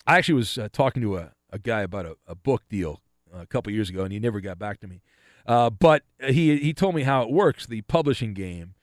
I 0.06 0.16
actually 0.18 0.36
was 0.36 0.56
uh, 0.56 0.68
talking 0.72 1.02
to 1.02 1.16
a, 1.16 1.32
a 1.50 1.58
guy 1.58 1.82
about 1.82 2.06
a, 2.06 2.16
a 2.26 2.34
book 2.34 2.62
deal 2.68 3.00
a 3.40 3.46
couple 3.46 3.72
years 3.72 3.90
ago, 3.90 4.02
and 4.02 4.12
he 4.12 4.18
never 4.18 4.40
got 4.40 4.58
back 4.58 4.80
to 4.80 4.86
me. 4.86 5.00
Uh, 5.46 5.70
but 5.70 6.02
he 6.26 6.56
he 6.58 6.72
told 6.72 6.94
me 6.94 7.02
how 7.02 7.22
it 7.22 7.30
works, 7.30 7.66
the 7.66 7.82
publishing 7.82 8.34
game, 8.34 8.74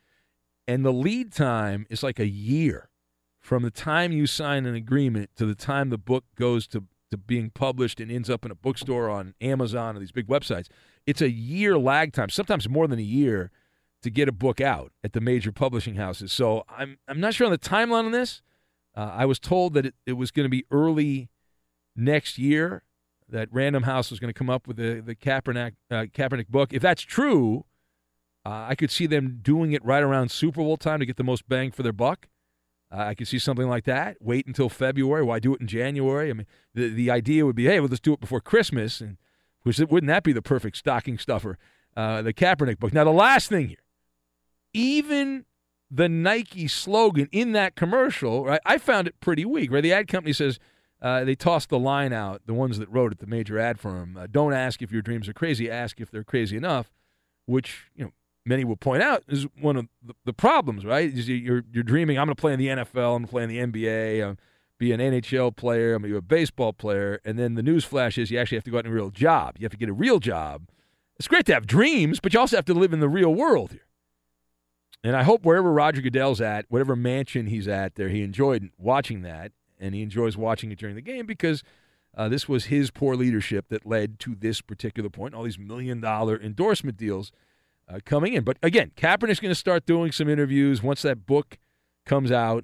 and 0.68 0.86
the 0.86 0.94
lead 0.94 1.32
time 1.32 1.86
is 1.90 2.04
like 2.04 2.20
a 2.20 2.28
year 2.28 2.90
from 3.40 3.64
the 3.64 3.72
time 3.72 4.14
you 4.14 4.26
sign 4.26 4.66
an 4.66 4.74
agreement 4.74 5.30
to 5.36 5.46
the 5.46 5.56
time 5.56 5.90
the 5.90 5.98
book 5.98 6.24
goes 6.36 6.68
to 6.68 6.86
to 7.12 7.18
being 7.18 7.52
published 7.52 8.00
and 8.00 8.12
ends 8.12 8.28
up 8.30 8.44
in 8.44 8.50
a 8.50 8.56
bookstore 8.56 9.08
on 9.08 9.36
Amazon 9.40 9.96
or 9.96 10.00
these 10.00 10.12
big 10.12 10.28
websites. 10.28 10.68
It's 11.06 11.22
a 11.22 11.30
year 11.30 11.78
lag 11.78 12.12
time, 12.12 12.30
sometimes 12.30 12.68
more 12.68 12.88
than 12.88 12.98
a 12.98 13.04
year 13.04 13.52
to 14.02 14.10
get 14.10 14.28
a 14.28 14.32
book 14.32 14.60
out 14.60 14.92
at 15.04 15.14
the 15.14 15.22
major 15.22 15.52
publishing 15.52 15.96
houses. 15.96 16.32
So 16.32 16.64
I'm 16.70 16.98
I'm 17.08 17.20
not 17.20 17.34
sure 17.34 17.46
on 17.46 17.52
the 17.52 17.58
timeline 17.58 18.06
on 18.06 18.12
this. 18.12 18.42
Uh, 18.96 19.12
I 19.14 19.26
was 19.26 19.40
told 19.40 19.74
that 19.74 19.86
it, 19.86 19.96
it 20.06 20.14
was 20.14 20.32
going 20.32 20.46
to 20.46 20.50
be 20.50 20.66
early 20.72 21.30
next 21.96 22.38
year 22.38 22.84
that 23.34 23.50
Random 23.52 23.84
House 23.84 24.10
was 24.10 24.20
going 24.20 24.30
to 24.30 24.38
come 24.38 24.50
up 24.50 24.68
with 24.68 24.78
the 24.78 25.02
the 25.06 25.16
Kaepernick 25.16 25.74
uh, 25.92 26.06
Kaepernick 26.14 26.48
book. 26.48 26.72
If 26.72 26.82
that's 26.82 27.02
true, 27.02 27.66
uh, 28.46 28.68
I 28.70 28.76
could 28.76 28.92
see 28.92 29.06
them 29.06 29.40
doing 29.42 29.74
it 29.74 29.84
right 29.84 30.02
around 30.02 30.32
Super 30.32 30.62
Bowl 30.62 30.78
time 30.78 31.00
to 31.02 31.06
get 31.06 31.18
the 31.18 31.24
most 31.24 31.50
bang 31.50 31.72
for 31.72 31.84
their 31.84 31.92
buck. 31.92 32.28
Uh, 32.92 33.06
I 33.08 33.16
could 33.16 33.28
see 33.28 33.40
something 33.40 33.68
like 33.68 33.84
that. 33.86 34.18
Wait 34.22 34.46
until 34.48 34.70
February. 34.70 35.24
Why 35.24 35.40
do 35.40 35.56
it 35.56 35.62
in 35.62 35.68
January? 35.68 36.30
I 36.30 36.34
mean, 36.34 36.48
the 36.74 36.88
the 36.88 37.12
idea 37.12 37.46
would 37.46 37.56
be, 37.56 37.66
hey, 37.66 37.82
well, 37.82 37.90
let's 37.90 38.00
do 38.00 38.14
it 38.14 38.22
before 38.22 38.40
Christmas, 38.40 39.02
and 39.02 39.18
which 39.64 39.80
wouldn't 39.80 40.08
that 40.08 40.24
be 40.24 40.32
the 40.32 40.42
perfect 40.42 40.78
stocking 40.78 41.18
stuffer? 41.18 41.58
Uh, 41.98 42.22
the 42.22 42.34
Kaepernick 42.34 42.80
book. 42.80 42.94
Now, 42.94 43.04
the 43.04 43.12
last 43.12 43.50
thing 43.50 43.68
here 43.68 43.84
even 44.74 45.46
the 45.90 46.10
Nike 46.10 46.68
slogan 46.68 47.30
in 47.32 47.52
that 47.52 47.76
commercial, 47.76 48.46
right? 48.46 48.60
I 48.66 48.80
found 48.80 49.08
it 49.08 49.20
pretty 49.20 49.46
weak. 49.46 49.72
Right, 49.72 49.82
the 49.82 49.94
ad 49.94 50.08
company 50.08 50.34
says 50.34 50.60
uh, 51.04 51.24
they 51.24 51.36
tossed 51.36 51.70
the 51.70 51.78
line 51.78 52.14
out. 52.14 52.42
The 52.46 52.54
ones 52.54 52.80
that 52.80 52.90
wrote 52.90 53.12
it, 53.12 53.20
the 53.20 53.28
major 53.28 53.60
ad 53.60 53.80
firm, 53.80 54.18
uh, 54.18 54.28
don't 54.32 54.54
ask 54.54 54.82
if 54.82 54.92
your 54.92 55.04
dreams 55.04 55.30
are 55.30 55.34
crazy. 55.34 55.70
Ask 55.70 56.02
if 56.02 56.10
they're 56.10 56.24
crazy 56.24 56.58
enough. 56.58 56.92
Which 57.46 57.92
you 57.96 58.06
know 58.06 58.12
many 58.46 58.64
will 58.64 58.78
point 58.78 59.04
out 59.04 59.24
is 59.28 59.46
one 59.60 59.76
of 59.76 59.88
the, 60.02 60.16
the 60.26 60.34
problems. 60.34 60.86
Right, 60.86 61.14
you're 61.14 61.64
you're 61.72 61.84
dreaming. 61.84 62.18
I'm 62.18 62.26
going 62.26 62.36
to 62.36 62.42
play 62.42 62.54
in 62.54 62.60
the 62.60 62.68
NFL. 62.68 63.16
I'm 63.16 63.24
going 63.24 63.26
to 63.26 63.28
play 63.28 63.44
in 63.44 63.50
the 63.50 63.60
NBA. 63.60 64.28
I'm 64.28 64.38
be 64.84 64.92
an 64.92 65.00
NHL 65.00 65.56
player. 65.56 65.94
I'm 65.94 66.02
going 66.02 66.14
to 66.14 66.16
be 66.16 66.18
a 66.18 66.22
baseball 66.22 66.74
player. 66.74 67.20
And 67.24 67.40
then 67.40 67.56
the 67.56 67.64
news 67.64 67.86
flash 67.86 68.18
is 68.18 68.32
you 68.32 68.40
actually 68.40 68.58
have 68.58 68.66
to 68.66 68.72
go 68.72 68.78
out 68.78 68.86
and 68.86 68.94
a 68.94 68.96
real 68.96 69.12
job. 69.12 69.56
You 69.58 69.66
have 69.66 69.72
to 69.72 69.78
get 69.78 69.90
a 69.90 69.94
real 69.94 70.20
job. 70.20 70.68
It's 71.18 71.28
great 71.28 71.46
to 71.46 71.54
have 71.54 71.68
dreams, 71.68 72.20
but 72.20 72.34
you 72.34 72.40
also 72.40 72.56
have 72.58 72.66
to 72.66 72.74
live 72.74 72.92
in 72.92 73.00
the 73.00 73.10
real 73.10 73.34
world 73.34 73.72
here. 73.72 73.88
And 75.04 75.16
I 75.16 75.24
hope 75.24 75.46
wherever 75.46 75.72
Roger 75.72 76.02
Goodell's 76.02 76.42
at, 76.42 76.66
whatever 76.70 76.96
mansion 76.96 77.48
he's 77.48 77.68
at 77.68 77.96
there, 77.96 78.10
he 78.10 78.24
enjoyed 78.24 78.72
watching 78.78 79.22
that, 79.22 79.52
and 79.84 79.94
he 79.94 80.02
enjoys 80.02 80.38
watching 80.38 80.72
it 80.72 80.80
during 80.80 80.96
the 80.96 81.02
game 81.02 81.26
because 81.26 81.62
uh, 82.16 82.30
this 82.30 82.48
was 82.48 82.66
his 82.66 82.90
poor 82.90 83.16
leadership 83.16 83.68
that 83.68 83.86
led 83.86 84.18
to 84.20 84.34
this 84.34 84.62
particular 84.62 85.10
point. 85.10 85.34
All 85.34 85.44
these 85.44 85.60
million 85.60 86.00
dollar 86.00 86.40
endorsement 86.40 86.98
deals 86.98 87.32
uh, 87.90 88.00
coming 88.06 88.34
in. 88.34 88.44
But 88.44 88.58
again, 88.64 88.92
Kaepernick's 88.96 89.42
going 89.42 89.52
to 89.52 89.56
start 89.56 89.86
doing 89.86 90.12
some 90.12 90.30
interviews 90.30 90.82
once 90.82 91.02
that 91.02 91.26
book 91.26 91.58
comes 92.06 92.32
out, 92.32 92.64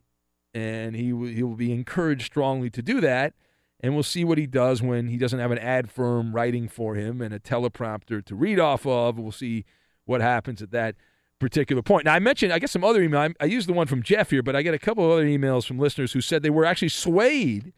and 0.54 0.96
he 0.96 1.12
w- 1.12 1.36
he 1.36 1.44
will 1.44 1.56
be 1.56 1.74
encouraged 1.74 2.26
strongly 2.26 2.70
to 2.70 2.82
do 2.82 3.02
that. 3.02 3.34
And 3.82 3.94
we'll 3.94 4.04
see 4.04 4.24
what 4.24 4.38
he 4.38 4.46
does 4.46 4.82
when 4.82 5.08
he 5.08 5.18
doesn't 5.18 5.40
have 5.40 5.52
an 5.52 5.58
ad 5.58 5.90
firm 5.90 6.34
writing 6.34 6.68
for 6.68 6.96
him 6.96 7.22
and 7.22 7.34
a 7.34 7.40
teleprompter 7.40 8.24
to 8.26 8.36
read 8.36 8.60
off 8.60 8.86
of. 8.86 9.18
We'll 9.18 9.32
see 9.32 9.66
what 10.06 10.22
happens 10.22 10.62
at 10.62 10.72
that 10.72 10.96
particular 11.40 11.82
point. 11.82 12.06
Now, 12.06 12.14
I 12.14 12.20
mentioned, 12.20 12.54
I 12.54 12.60
get 12.60 12.70
some 12.70 12.84
other 12.84 13.02
email. 13.02 13.22
I, 13.22 13.30
I 13.40 13.46
used 13.46 13.68
the 13.68 13.74
one 13.74 13.88
from 13.88 14.04
Jeff 14.04 14.30
here, 14.30 14.44
but 14.44 14.56
I 14.56 14.62
get 14.62 14.74
a 14.74 14.80
couple 14.80 15.06
of 15.06 15.12
other 15.12 15.26
emails 15.26 15.66
from 15.66 15.80
listeners 15.80 16.14
who 16.14 16.22
said 16.22 16.44
they 16.44 16.50
were 16.50 16.66
actually 16.66 16.90
swayed 16.90 17.74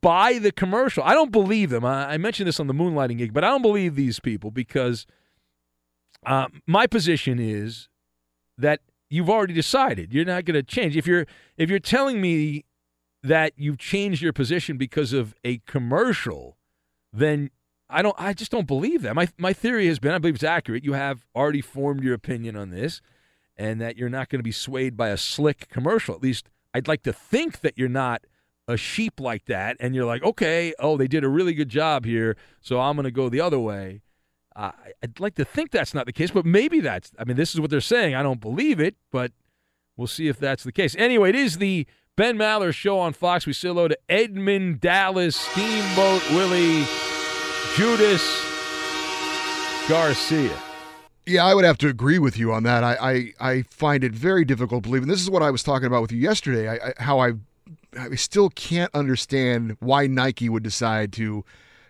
by 0.00 0.38
the 0.38 0.52
commercial. 0.52 1.02
I 1.04 1.14
don't 1.14 1.32
believe 1.32 1.70
them. 1.70 1.84
I, 1.84 2.12
I 2.12 2.16
mentioned 2.18 2.48
this 2.48 2.60
on 2.60 2.66
the 2.66 2.74
moonlighting 2.74 3.18
gig, 3.18 3.32
but 3.32 3.44
I 3.44 3.48
don't 3.48 3.62
believe 3.62 3.94
these 3.94 4.20
people 4.20 4.50
because 4.50 5.06
uh, 6.24 6.48
my 6.66 6.86
position 6.86 7.38
is 7.38 7.88
that 8.58 8.80
you've 9.08 9.30
already 9.30 9.54
decided 9.54 10.12
you're 10.12 10.24
not 10.24 10.44
going 10.44 10.54
to 10.54 10.62
change. 10.62 10.96
If 10.96 11.06
you're 11.06 11.26
if 11.56 11.70
you're 11.70 11.78
telling 11.78 12.20
me 12.20 12.64
that 13.22 13.52
you've 13.56 13.78
changed 13.78 14.22
your 14.22 14.32
position 14.32 14.76
because 14.76 15.12
of 15.12 15.34
a 15.44 15.58
commercial, 15.58 16.56
then 17.12 17.50
I 17.88 18.02
don't. 18.02 18.16
I 18.18 18.32
just 18.32 18.50
don't 18.50 18.66
believe 18.66 19.02
that. 19.02 19.14
My 19.14 19.28
my 19.38 19.52
theory 19.52 19.86
has 19.86 19.98
been, 19.98 20.12
I 20.12 20.18
believe 20.18 20.34
it's 20.34 20.44
accurate. 20.44 20.84
You 20.84 20.94
have 20.94 21.24
already 21.34 21.60
formed 21.60 22.02
your 22.02 22.14
opinion 22.14 22.56
on 22.56 22.70
this, 22.70 23.00
and 23.56 23.80
that 23.80 23.96
you're 23.96 24.08
not 24.08 24.28
going 24.28 24.40
to 24.40 24.44
be 24.44 24.52
swayed 24.52 24.96
by 24.96 25.08
a 25.08 25.16
slick 25.16 25.68
commercial. 25.68 26.14
At 26.14 26.22
least 26.22 26.48
I'd 26.74 26.88
like 26.88 27.02
to 27.04 27.12
think 27.12 27.60
that 27.60 27.78
you're 27.78 27.88
not 27.88 28.24
a 28.68 28.76
sheep 28.76 29.20
like 29.20 29.44
that, 29.46 29.76
and 29.78 29.94
you're 29.94 30.04
like, 30.04 30.24
okay, 30.24 30.74
oh, 30.80 30.96
they 30.96 31.06
did 31.06 31.22
a 31.22 31.28
really 31.28 31.54
good 31.54 31.68
job 31.68 32.04
here, 32.04 32.36
so 32.60 32.80
I'm 32.80 32.96
going 32.96 33.04
to 33.04 33.12
go 33.12 33.28
the 33.28 33.40
other 33.40 33.60
way. 33.60 34.02
Uh, 34.56 34.72
I'd 35.02 35.20
like 35.20 35.34
to 35.36 35.44
think 35.44 35.70
that's 35.70 35.94
not 35.94 36.06
the 36.06 36.12
case, 36.12 36.30
but 36.30 36.44
maybe 36.44 36.80
that's. 36.80 37.12
I 37.18 37.24
mean, 37.24 37.36
this 37.36 37.54
is 37.54 37.60
what 37.60 37.70
they're 37.70 37.80
saying. 37.80 38.14
I 38.14 38.22
don't 38.22 38.40
believe 38.40 38.80
it, 38.80 38.96
but 39.12 39.32
we'll 39.96 40.06
see 40.06 40.28
if 40.28 40.38
that's 40.38 40.64
the 40.64 40.72
case. 40.72 40.96
Anyway, 40.98 41.28
it 41.28 41.36
is 41.36 41.58
the 41.58 41.86
Ben 42.16 42.38
Maller 42.38 42.72
show 42.72 42.98
on 42.98 43.12
Fox. 43.12 43.46
We 43.46 43.52
say 43.52 43.68
hello 43.68 43.86
to 43.86 43.98
Edmund 44.08 44.80
Dallas, 44.80 45.36
Steamboat 45.36 46.28
Willie, 46.30 46.84
Judas 47.74 48.22
Garcia. 49.88 50.56
Yeah, 51.26 51.44
I 51.44 51.54
would 51.54 51.64
have 51.64 51.78
to 51.78 51.88
agree 51.88 52.18
with 52.18 52.38
you 52.38 52.52
on 52.52 52.62
that. 52.62 52.84
I, 52.84 53.32
I, 53.40 53.50
I 53.50 53.62
find 53.62 54.04
it 54.04 54.12
very 54.12 54.44
difficult 54.44 54.84
to 54.84 54.88
believe, 54.88 55.02
and 55.02 55.10
this 55.10 55.20
is 55.20 55.28
what 55.28 55.42
I 55.42 55.50
was 55.50 55.62
talking 55.62 55.86
about 55.86 56.02
with 56.02 56.12
you 56.12 56.18
yesterday. 56.18 56.68
I, 56.68 56.74
I, 56.74 56.92
how 56.98 57.18
I, 57.18 57.32
I 57.98 58.14
still 58.14 58.50
can't 58.50 58.94
understand 58.94 59.76
why 59.80 60.06
Nike 60.06 60.48
would 60.48 60.62
decide 60.62 61.12
to 61.14 61.44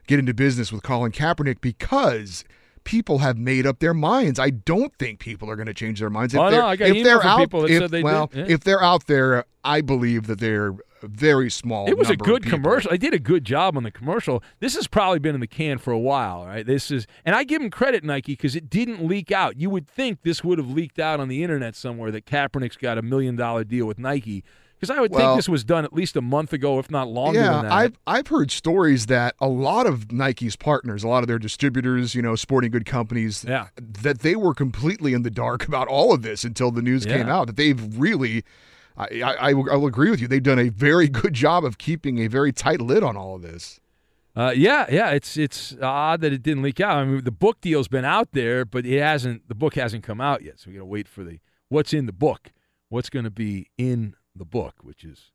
get 0.06 0.18
into 0.18 0.32
business 0.32 0.72
with 0.72 0.82
Colin 0.82 1.12
Kaepernick 1.12 1.60
because 1.60 2.44
people 2.84 3.18
have 3.18 3.36
made 3.36 3.66
up 3.66 3.80
their 3.80 3.92
minds. 3.92 4.38
I 4.38 4.50
don't 4.50 4.96
think 4.98 5.18
people 5.18 5.50
are 5.50 5.56
going 5.56 5.66
to 5.66 5.74
change 5.74 6.00
their 6.00 6.08
minds. 6.08 6.32
If 6.32 6.40
oh, 6.40 6.48
no, 6.48 6.66
I 6.66 6.76
got 6.76 6.88
if 6.88 7.04
they're 7.04 7.22
out, 7.22 7.38
people 7.38 7.62
that 7.62 7.70
if, 7.70 7.78
said 7.80 7.90
they 7.90 8.02
well, 8.02 8.28
did. 8.28 8.48
Yeah. 8.48 8.54
if 8.54 8.60
they're 8.60 8.82
out 8.82 9.06
there, 9.06 9.44
I 9.64 9.82
believe 9.82 10.28
that 10.28 10.40
they're 10.40 10.74
very 11.08 11.50
small. 11.50 11.88
It 11.88 11.96
was 11.98 12.10
a 12.10 12.16
good 12.16 12.44
commercial. 12.44 12.92
I 12.92 12.96
did 12.96 13.14
a 13.14 13.18
good 13.18 13.44
job 13.44 13.76
on 13.76 13.82
the 13.82 13.90
commercial. 13.90 14.42
This 14.60 14.74
has 14.76 14.86
probably 14.86 15.18
been 15.18 15.34
in 15.34 15.40
the 15.40 15.46
can 15.46 15.78
for 15.78 15.92
a 15.92 15.98
while, 15.98 16.44
right? 16.46 16.64
This 16.66 16.90
is, 16.90 17.06
and 17.24 17.34
I 17.34 17.44
give 17.44 17.60
them 17.60 17.70
credit, 17.70 18.04
Nike, 18.04 18.32
because 18.32 18.56
it 18.56 18.68
didn't 18.70 19.04
leak 19.06 19.30
out. 19.32 19.58
You 19.58 19.70
would 19.70 19.88
think 19.88 20.22
this 20.22 20.42
would 20.44 20.58
have 20.58 20.70
leaked 20.70 20.98
out 20.98 21.20
on 21.20 21.28
the 21.28 21.42
internet 21.42 21.74
somewhere 21.76 22.10
that 22.10 22.26
Kaepernick's 22.26 22.76
got 22.76 22.98
a 22.98 23.02
million 23.02 23.36
dollar 23.36 23.64
deal 23.64 23.86
with 23.86 23.98
Nike. 23.98 24.44
Because 24.78 24.94
I 24.94 25.00
would 25.00 25.10
Well- 25.10 25.28
think 25.32 25.38
this 25.38 25.48
was 25.48 25.64
done 25.64 25.86
at 25.86 25.94
least 25.94 26.16
a 26.16 26.20
month 26.20 26.52
ago, 26.52 26.78
if 26.78 26.90
not 26.90 27.08
longer 27.08 27.38
Yeah, 27.40 27.52
than 27.54 27.62
that. 27.62 27.72
I've 27.72 27.98
I've 28.06 28.26
heard 28.26 28.50
stories 28.50 29.06
that 29.06 29.34
a 29.40 29.48
lot 29.48 29.86
of 29.86 30.12
Nike's 30.12 30.54
partners, 30.54 31.02
a 31.02 31.08
lot 31.08 31.22
of 31.22 31.28
their 31.28 31.38
distributors, 31.38 32.14
you 32.14 32.20
know, 32.20 32.36
sporting 32.36 32.70
good 32.70 32.84
companies, 32.84 33.42
Yeah. 33.48 33.68
that 34.02 34.18
they 34.18 34.36
were 34.36 34.52
completely 34.52 35.14
in 35.14 35.22
the 35.22 35.30
dark 35.30 35.66
about 35.66 35.88
all 35.88 36.12
of 36.12 36.20
this 36.20 36.44
until 36.44 36.70
the 36.70 36.82
news 36.82 37.06
came 37.06 37.26
out. 37.26 37.46
That 37.46 37.56
they've 37.56 37.98
really, 37.98 38.44
I, 38.96 39.22
I 39.22 39.50
I 39.50 39.52
will 39.52 39.86
agree 39.86 40.10
with 40.10 40.20
you. 40.20 40.28
They've 40.28 40.42
done 40.42 40.58
a 40.58 40.70
very 40.70 41.08
good 41.08 41.34
job 41.34 41.64
of 41.64 41.78
keeping 41.78 42.18
a 42.18 42.28
very 42.28 42.52
tight 42.52 42.80
lid 42.80 43.02
on 43.02 43.16
all 43.16 43.36
of 43.36 43.42
this. 43.42 43.80
Uh, 44.34 44.52
yeah, 44.54 44.86
yeah, 44.90 45.10
it's 45.10 45.36
it's 45.36 45.74
odd 45.80 46.20
that 46.20 46.32
it 46.32 46.42
didn't 46.42 46.62
leak 46.62 46.80
out. 46.80 46.98
I 46.98 47.04
mean, 47.04 47.24
the 47.24 47.30
book 47.30 47.60
deal's 47.62 47.88
been 47.88 48.04
out 48.04 48.32
there, 48.32 48.64
but 48.64 48.84
it 48.84 49.00
hasn't. 49.00 49.48
The 49.48 49.54
book 49.54 49.74
hasn't 49.74 50.04
come 50.04 50.20
out 50.20 50.42
yet, 50.42 50.60
so 50.60 50.68
we 50.68 50.74
got 50.74 50.80
to 50.80 50.86
wait 50.86 51.08
for 51.08 51.24
the 51.24 51.40
what's 51.68 51.94
in 51.94 52.06
the 52.06 52.12
book, 52.12 52.52
what's 52.88 53.08
going 53.08 53.24
to 53.24 53.30
be 53.30 53.70
in 53.78 54.14
the 54.34 54.44
book, 54.44 54.74
which 54.82 55.04
is 55.04 55.32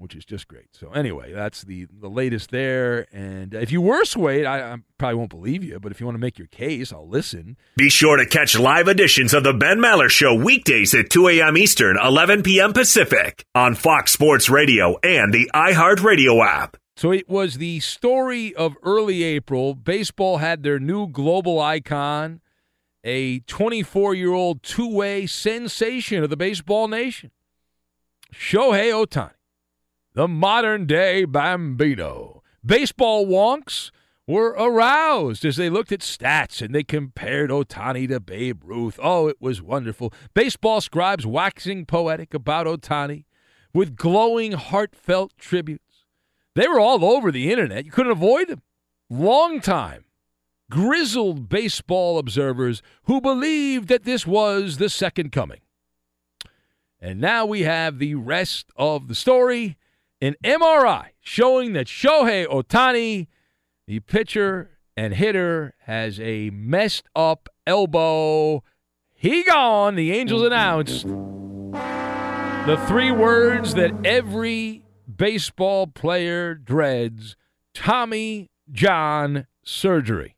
which 0.00 0.14
is 0.16 0.24
just 0.24 0.48
great. 0.48 0.68
So 0.72 0.90
anyway, 0.92 1.32
that's 1.32 1.62
the 1.62 1.86
the 1.92 2.08
latest 2.08 2.50
there. 2.50 3.06
And 3.12 3.54
if 3.54 3.70
you 3.70 3.80
were 3.80 4.04
swayed, 4.04 4.46
I, 4.46 4.72
I 4.72 4.76
probably 4.98 5.14
won't 5.16 5.30
believe 5.30 5.62
you, 5.62 5.78
but 5.78 5.92
if 5.92 6.00
you 6.00 6.06
want 6.06 6.16
to 6.16 6.20
make 6.20 6.38
your 6.38 6.48
case, 6.48 6.92
I'll 6.92 7.08
listen. 7.08 7.56
Be 7.76 7.90
sure 7.90 8.16
to 8.16 8.26
catch 8.26 8.58
live 8.58 8.88
editions 8.88 9.34
of 9.34 9.44
The 9.44 9.52
Ben 9.52 9.78
Maller 9.78 10.08
Show 10.08 10.34
weekdays 10.34 10.94
at 10.94 11.10
2 11.10 11.28
a.m. 11.28 11.56
Eastern, 11.56 11.98
11 12.02 12.42
p.m. 12.42 12.72
Pacific 12.72 13.44
on 13.54 13.74
Fox 13.74 14.12
Sports 14.12 14.48
Radio 14.48 14.96
and 15.02 15.32
the 15.32 15.50
iHeartRadio 15.54 16.44
app. 16.44 16.76
So 16.96 17.12
it 17.12 17.28
was 17.28 17.58
the 17.58 17.80
story 17.80 18.54
of 18.54 18.76
early 18.82 19.22
April. 19.22 19.74
Baseball 19.74 20.38
had 20.38 20.62
their 20.62 20.78
new 20.78 21.06
global 21.08 21.58
icon, 21.60 22.40
a 23.04 23.40
24 23.40 24.14
year 24.14 24.32
old 24.32 24.62
two 24.62 24.94
way 24.94 25.26
sensation 25.26 26.22
of 26.22 26.30
the 26.30 26.36
baseball 26.36 26.88
nation, 26.88 27.30
Shohei 28.34 28.92
Ohtani, 28.92 29.32
the 30.14 30.28
modern 30.28 30.86
day 30.86 31.24
Bambino. 31.24 32.42
Baseball 32.64 33.26
wonks 33.26 33.90
were 34.26 34.50
aroused 34.50 35.44
as 35.44 35.56
they 35.56 35.68
looked 35.68 35.92
at 35.92 36.00
stats 36.00 36.62
and 36.62 36.74
they 36.74 36.84
compared 36.84 37.50
Ohtani 37.50 38.08
to 38.08 38.20
Babe 38.20 38.62
Ruth. 38.64 38.98
Oh, 39.02 39.28
it 39.28 39.36
was 39.40 39.60
wonderful. 39.62 40.12
Baseball 40.34 40.80
scribes 40.80 41.26
waxing 41.26 41.84
poetic 41.86 42.34
about 42.34 42.66
Ohtani 42.66 43.24
with 43.74 43.96
glowing, 43.96 44.52
heartfelt 44.52 45.36
tributes. 45.36 46.04
They 46.54 46.68
were 46.68 46.80
all 46.80 47.04
over 47.04 47.30
the 47.32 47.50
internet. 47.50 47.84
You 47.84 47.90
couldn't 47.90 48.12
avoid 48.12 48.48
them. 48.48 48.62
Long 49.08 49.60
time, 49.60 50.04
grizzled 50.70 51.48
baseball 51.48 52.18
observers 52.18 52.82
who 53.04 53.20
believed 53.20 53.88
that 53.88 54.04
this 54.04 54.26
was 54.26 54.76
the 54.76 54.88
second 54.88 55.32
coming. 55.32 55.60
And 57.00 57.20
now 57.20 57.46
we 57.46 57.62
have 57.62 57.98
the 57.98 58.14
rest 58.14 58.70
of 58.76 59.08
the 59.08 59.14
story 59.14 59.76
an 60.20 60.36
MRI 60.44 61.08
showing 61.20 61.72
that 61.72 61.86
Shohei 61.86 62.46
Ohtani, 62.46 63.28
the 63.86 64.00
pitcher 64.00 64.78
and 64.96 65.14
hitter, 65.14 65.74
has 65.84 66.20
a 66.20 66.50
messed 66.50 67.08
up 67.16 67.48
elbow. 67.66 68.62
He 69.14 69.42
gone, 69.42 69.96
the 69.96 70.12
Angels 70.12 70.42
announced. 70.42 71.06
The 72.66 72.82
three 72.86 73.10
words 73.10 73.74
that 73.74 73.92
every 74.04 74.84
baseball 75.16 75.86
player 75.86 76.54
dreads 76.54 77.36
Tommy 77.74 78.50
John 78.70 79.46
surgery. 79.62 80.36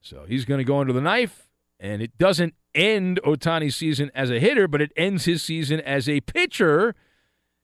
So 0.00 0.24
he's 0.26 0.44
going 0.44 0.58
to 0.58 0.64
go 0.64 0.80
under 0.80 0.92
the 0.92 1.00
knife, 1.00 1.48
and 1.78 2.02
it 2.02 2.18
doesn't 2.18 2.54
end 2.74 3.20
Ohtani's 3.24 3.76
season 3.76 4.10
as 4.14 4.30
a 4.30 4.40
hitter, 4.40 4.66
but 4.66 4.82
it 4.82 4.92
ends 4.96 5.26
his 5.26 5.42
season 5.42 5.80
as 5.80 6.08
a 6.08 6.20
pitcher. 6.22 6.94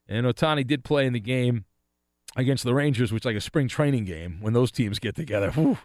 And 0.08 0.26
Ohtani 0.26 0.66
did 0.66 0.84
play 0.84 1.06
in 1.06 1.12
the 1.12 1.20
game 1.20 1.64
against 2.36 2.64
the 2.64 2.74
Rangers, 2.74 3.12
which 3.12 3.24
like 3.24 3.36
a 3.36 3.40
spring 3.40 3.68
training 3.68 4.04
game 4.04 4.38
when 4.40 4.52
those 4.52 4.70
teams 4.70 4.98
get 4.98 5.14
together. 5.14 5.50
Whew. 5.50 5.78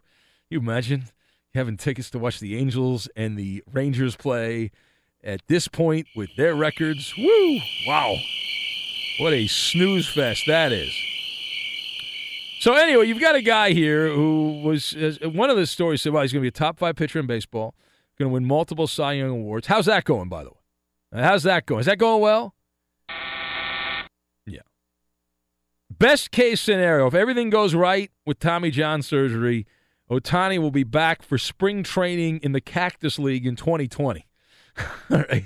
You 0.49 0.59
imagine 0.59 1.05
having 1.53 1.77
tickets 1.77 2.09
to 2.11 2.19
watch 2.19 2.39
the 2.39 2.57
Angels 2.57 3.07
and 3.15 3.37
the 3.37 3.63
Rangers 3.71 4.15
play 4.15 4.71
at 5.23 5.41
this 5.47 5.67
point 5.67 6.07
with 6.15 6.35
their 6.35 6.55
records. 6.55 7.13
Woo! 7.17 7.59
Wow. 7.87 8.15
What 9.19 9.33
a 9.33 9.47
snooze 9.47 10.07
fest 10.07 10.43
that 10.47 10.71
is. 10.71 10.93
So 12.59 12.73
anyway, 12.73 13.07
you've 13.07 13.19
got 13.19 13.35
a 13.35 13.41
guy 13.41 13.73
here 13.73 14.07
who 14.07 14.61
was 14.63 14.95
uh, 14.95 15.29
one 15.29 15.49
of 15.49 15.57
the 15.57 15.67
stories 15.67 16.01
said, 16.01 16.13
"Well, 16.13 16.21
he's 16.21 16.31
going 16.31 16.39
to 16.39 16.43
be 16.43 16.47
a 16.47 16.51
top 16.51 16.79
five 16.79 16.95
pitcher 16.95 17.19
in 17.19 17.27
baseball, 17.27 17.75
going 18.17 18.29
to 18.29 18.33
win 18.33 18.45
multiple 18.45 18.87
Cy 18.87 19.13
Young 19.13 19.31
awards." 19.31 19.67
How's 19.67 19.85
that 19.87 20.05
going, 20.05 20.29
by 20.29 20.45
the 20.45 20.51
way? 20.51 21.21
How's 21.21 21.43
that 21.43 21.65
going? 21.65 21.81
Is 21.81 21.85
that 21.87 21.97
going 21.97 22.21
well? 22.21 22.55
Yeah. 24.45 24.61
Best 26.03 26.31
case 26.31 26.59
scenario, 26.59 27.07
if 27.07 27.13
everything 27.13 27.49
goes 27.49 27.73
right 27.73 28.11
with 28.25 28.37
Tommy 28.37 28.71
John 28.71 29.01
surgery, 29.01 29.65
Ohtani 30.11 30.57
will 30.59 30.69
be 30.69 30.83
back 30.83 31.21
for 31.23 31.37
spring 31.37 31.81
training 31.81 32.41
in 32.43 32.51
the 32.51 32.59
Cactus 32.59 33.17
League 33.17 33.45
in 33.45 33.55
2020. 33.55 34.27
All 35.09 35.23
right, 35.29 35.45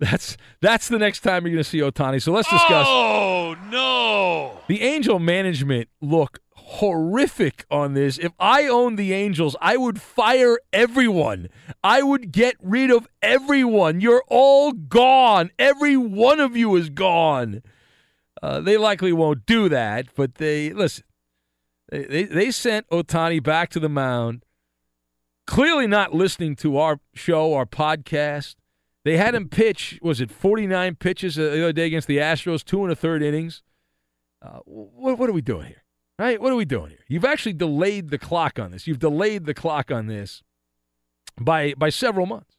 that's 0.00 0.36
that's 0.60 0.88
the 0.88 0.98
next 0.98 1.20
time 1.20 1.44
you're 1.44 1.52
going 1.52 1.62
to 1.62 1.70
see 1.70 1.78
Ohtani. 1.78 2.20
So 2.20 2.32
let's 2.32 2.50
discuss. 2.50 2.84
Oh 2.88 3.54
no! 3.70 4.58
The 4.66 4.82
Angel 4.82 5.20
management 5.20 5.88
look 6.00 6.40
horrific 6.56 7.64
on 7.70 7.94
this. 7.94 8.18
If 8.18 8.32
I 8.40 8.66
owned 8.66 8.98
the 8.98 9.12
Angels, 9.12 9.54
I 9.60 9.76
would 9.76 10.00
fire 10.00 10.58
everyone. 10.72 11.48
I 11.84 12.02
would 12.02 12.32
get 12.32 12.56
rid 12.60 12.90
of 12.90 13.06
everyone. 13.22 14.00
You're 14.00 14.24
all 14.26 14.72
gone. 14.72 15.52
Every 15.60 15.96
one 15.96 16.40
of 16.40 16.56
you 16.56 16.74
is 16.74 16.90
gone. 16.90 17.62
Uh, 18.42 18.60
they 18.60 18.76
likely 18.76 19.12
won't 19.12 19.46
do 19.46 19.68
that, 19.68 20.06
but 20.14 20.36
they 20.36 20.72
listen. 20.72 21.04
They, 21.90 22.04
they 22.04 22.22
they 22.24 22.50
sent 22.50 22.88
Ohtani 22.90 23.42
back 23.42 23.70
to 23.70 23.80
the 23.80 23.88
mound. 23.88 24.44
Clearly 25.46 25.86
not 25.86 26.12
listening 26.12 26.56
to 26.56 26.76
our 26.76 27.00
show, 27.14 27.54
our 27.54 27.66
podcast. 27.66 28.56
They 29.04 29.16
had 29.16 29.36
him 29.36 29.48
pitch. 29.48 30.00
Was 30.02 30.20
it 30.20 30.32
49 30.32 30.96
pitches 30.96 31.36
the 31.36 31.52
other 31.62 31.72
day 31.72 31.86
against 31.86 32.08
the 32.08 32.18
Astros, 32.18 32.64
two 32.64 32.82
and 32.82 32.90
a 32.92 32.96
third 32.96 33.22
innings? 33.22 33.62
Uh, 34.42 34.58
what, 34.64 35.16
what 35.16 35.30
are 35.30 35.32
we 35.32 35.40
doing 35.42 35.68
here? 35.68 35.84
Right? 36.18 36.40
What 36.40 36.52
are 36.52 36.56
we 36.56 36.64
doing 36.64 36.90
here? 36.90 37.04
You've 37.06 37.24
actually 37.24 37.52
delayed 37.52 38.10
the 38.10 38.18
clock 38.18 38.58
on 38.58 38.72
this. 38.72 38.86
You've 38.86 38.98
delayed 38.98 39.46
the 39.46 39.54
clock 39.54 39.92
on 39.92 40.08
this 40.08 40.42
by 41.40 41.74
by 41.74 41.90
several 41.90 42.26
months. 42.26 42.56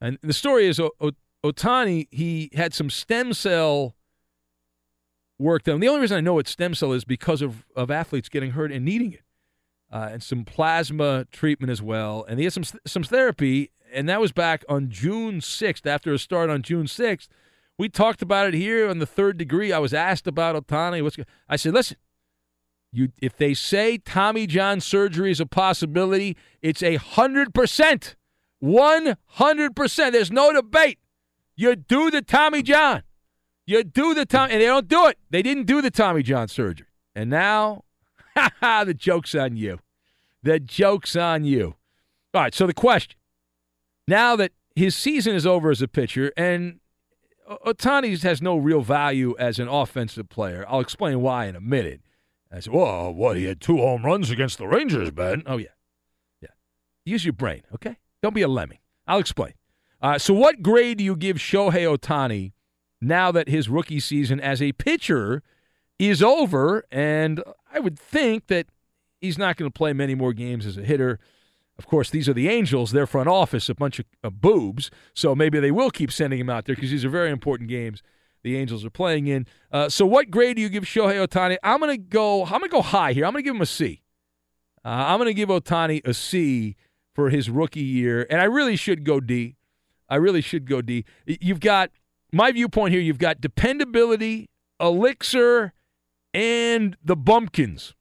And 0.00 0.18
the 0.22 0.32
story 0.32 0.66
is 0.66 0.80
o- 0.80 0.92
o- 1.00 1.10
Ohtani. 1.44 2.06
He 2.10 2.50
had 2.54 2.72
some 2.72 2.88
stem 2.88 3.34
cell 3.34 3.96
work 5.38 5.64
done. 5.64 5.80
The 5.80 5.88
only 5.88 6.00
reason 6.00 6.16
I 6.16 6.20
know 6.20 6.34
what 6.34 6.48
stem 6.48 6.74
cell 6.74 6.92
is 6.92 7.04
because 7.04 7.42
of 7.42 7.64
of 7.76 7.90
athletes 7.90 8.28
getting 8.28 8.52
hurt 8.52 8.72
and 8.72 8.84
needing 8.84 9.12
it, 9.12 9.22
uh, 9.92 10.10
and 10.12 10.22
some 10.22 10.44
plasma 10.44 11.26
treatment 11.30 11.70
as 11.70 11.80
well. 11.80 12.24
And 12.28 12.38
he 12.38 12.44
had 12.44 12.52
some 12.52 12.64
some 12.86 13.04
therapy, 13.04 13.70
and 13.92 14.08
that 14.08 14.20
was 14.20 14.32
back 14.32 14.64
on 14.68 14.90
June 14.90 15.40
sixth. 15.40 15.86
After 15.86 16.12
a 16.12 16.18
start 16.18 16.50
on 16.50 16.62
June 16.62 16.86
sixth, 16.86 17.28
we 17.78 17.88
talked 17.88 18.22
about 18.22 18.48
it 18.48 18.54
here 18.54 18.88
on 18.88 18.98
the 18.98 19.06
third 19.06 19.38
degree. 19.38 19.72
I 19.72 19.78
was 19.78 19.94
asked 19.94 20.26
about 20.26 20.56
Ohtani. 20.56 21.02
What's 21.02 21.16
I 21.48 21.56
said? 21.56 21.74
Listen, 21.74 21.96
You, 22.90 23.12
if 23.20 23.36
they 23.36 23.54
say 23.54 23.98
Tommy 23.98 24.46
John 24.46 24.80
surgery 24.80 25.30
is 25.30 25.40
a 25.40 25.46
possibility, 25.46 26.36
it's 26.62 26.82
a 26.82 26.96
hundred 26.96 27.52
percent, 27.52 28.16
one 28.60 29.16
hundred 29.26 29.76
percent. 29.76 30.14
There's 30.14 30.32
no 30.32 30.52
debate. 30.52 30.98
You 31.54 31.76
do 31.76 32.10
the 32.10 32.22
Tommy 32.22 32.62
John. 32.62 33.02
You 33.68 33.84
do 33.84 34.14
the 34.14 34.24
Tommy, 34.24 34.54
and 34.54 34.62
they 34.62 34.66
don't 34.66 34.88
do 34.88 35.08
it. 35.08 35.18
They 35.28 35.42
didn't 35.42 35.66
do 35.66 35.82
the 35.82 35.90
Tommy 35.90 36.22
John 36.22 36.48
surgery, 36.48 36.86
and 37.14 37.28
now, 37.28 37.84
the 38.62 38.94
joke's 38.96 39.34
on 39.34 39.58
you. 39.58 39.80
The 40.42 40.58
joke's 40.58 41.14
on 41.14 41.44
you. 41.44 41.76
All 42.32 42.40
right. 42.40 42.54
So 42.54 42.66
the 42.66 42.72
question: 42.72 43.18
Now 44.06 44.36
that 44.36 44.52
his 44.74 44.96
season 44.96 45.34
is 45.34 45.46
over 45.46 45.70
as 45.70 45.82
a 45.82 45.86
pitcher, 45.86 46.32
and 46.34 46.80
Ohtani 47.66 48.18
has 48.22 48.40
no 48.40 48.56
real 48.56 48.80
value 48.80 49.36
as 49.38 49.58
an 49.58 49.68
offensive 49.68 50.30
player. 50.30 50.64
I'll 50.66 50.80
explain 50.80 51.20
why 51.20 51.44
in 51.44 51.54
a 51.54 51.60
minute. 51.60 52.00
I 52.50 52.60
said, 52.60 52.72
"Well, 52.72 53.12
what? 53.12 53.36
He 53.36 53.44
had 53.44 53.60
two 53.60 53.76
home 53.76 54.02
runs 54.02 54.30
against 54.30 54.56
the 54.56 54.66
Rangers, 54.66 55.10
Ben." 55.10 55.42
Oh 55.44 55.58
yeah, 55.58 55.66
yeah. 56.40 56.48
Use 57.04 57.22
your 57.22 57.34
brain, 57.34 57.64
okay? 57.74 57.98
Don't 58.22 58.34
be 58.34 58.40
a 58.40 58.48
lemming. 58.48 58.78
I'll 59.06 59.18
explain. 59.18 59.52
Uh, 60.00 60.16
so, 60.16 60.32
what 60.32 60.62
grade 60.62 60.96
do 60.96 61.04
you 61.04 61.16
give 61.16 61.36
Shohei 61.36 61.84
Ohtani 61.84 62.52
now 63.00 63.30
that 63.32 63.48
his 63.48 63.68
rookie 63.68 64.00
season 64.00 64.40
as 64.40 64.60
a 64.60 64.72
pitcher 64.72 65.42
is 65.98 66.22
over? 66.22 66.84
And 66.90 67.42
I 67.72 67.80
would 67.80 67.98
think 67.98 68.46
that 68.48 68.66
he's 69.20 69.38
not 69.38 69.56
going 69.56 69.70
to 69.70 69.76
play 69.76 69.92
many 69.92 70.14
more 70.14 70.32
games 70.32 70.66
as 70.66 70.76
a 70.76 70.82
hitter. 70.82 71.18
Of 71.78 71.86
course, 71.86 72.10
these 72.10 72.28
are 72.28 72.34
the 72.34 72.48
Angels, 72.48 72.90
their 72.90 73.06
front 73.06 73.28
office, 73.28 73.68
a 73.68 73.74
bunch 73.74 74.00
of, 74.00 74.06
boobs. 74.40 74.90
So 75.14 75.34
maybe 75.34 75.60
they 75.60 75.70
will 75.70 75.90
keep 75.90 76.10
sending 76.10 76.40
him 76.40 76.50
out 76.50 76.64
there 76.64 76.74
because 76.74 76.90
these 76.90 77.04
are 77.04 77.10
very 77.10 77.30
important 77.30 77.68
games 77.68 78.02
the 78.42 78.56
Angels 78.56 78.84
are 78.84 78.90
playing 78.90 79.26
in. 79.26 79.46
Uh, 79.72 79.88
so, 79.88 80.06
what 80.06 80.30
grade 80.30 80.56
do 80.56 80.62
you 80.62 80.68
give 80.68 80.84
Shohei 80.84 81.26
Ohtani? 81.26 81.56
I'm 81.62 81.80
going 81.80 81.90
to 81.90 81.98
go. 81.98 82.44
I'm 82.44 82.60
going 82.60 82.62
to 82.62 82.68
go 82.68 82.82
high 82.82 83.12
here. 83.12 83.24
I'm 83.24 83.32
going 83.32 83.42
to 83.42 83.48
give 83.48 83.54
him 83.54 83.62
a 83.62 83.66
C. 83.66 84.02
Uh, 84.84 84.88
I'm 84.88 85.18
going 85.18 85.28
to 85.28 85.34
give 85.34 85.48
Ohtani 85.48 86.06
a 86.06 86.14
C 86.14 86.76
for 87.14 87.30
his 87.30 87.50
rookie 87.50 87.80
year, 87.80 88.26
and 88.30 88.40
I 88.40 88.44
really 88.44 88.76
should 88.76 89.04
go 89.04 89.20
D. 89.20 89.56
I 90.08 90.16
really 90.16 90.40
should 90.40 90.68
go 90.68 90.80
D. 90.80 91.04
You've 91.26 91.60
got 91.60 91.90
my 92.32 92.52
viewpoint 92.52 92.92
here. 92.92 93.00
You've 93.00 93.18
got 93.18 93.40
dependability, 93.40 94.50
elixir, 94.80 95.72
and 96.34 96.96
the 97.02 97.16
bumpkins. 97.16 97.94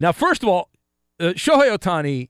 Now, 0.00 0.12
first 0.12 0.42
of 0.42 0.48
all, 0.48 0.70
uh, 1.20 1.32
Shohei 1.34 1.76
Ohtani, 1.76 2.28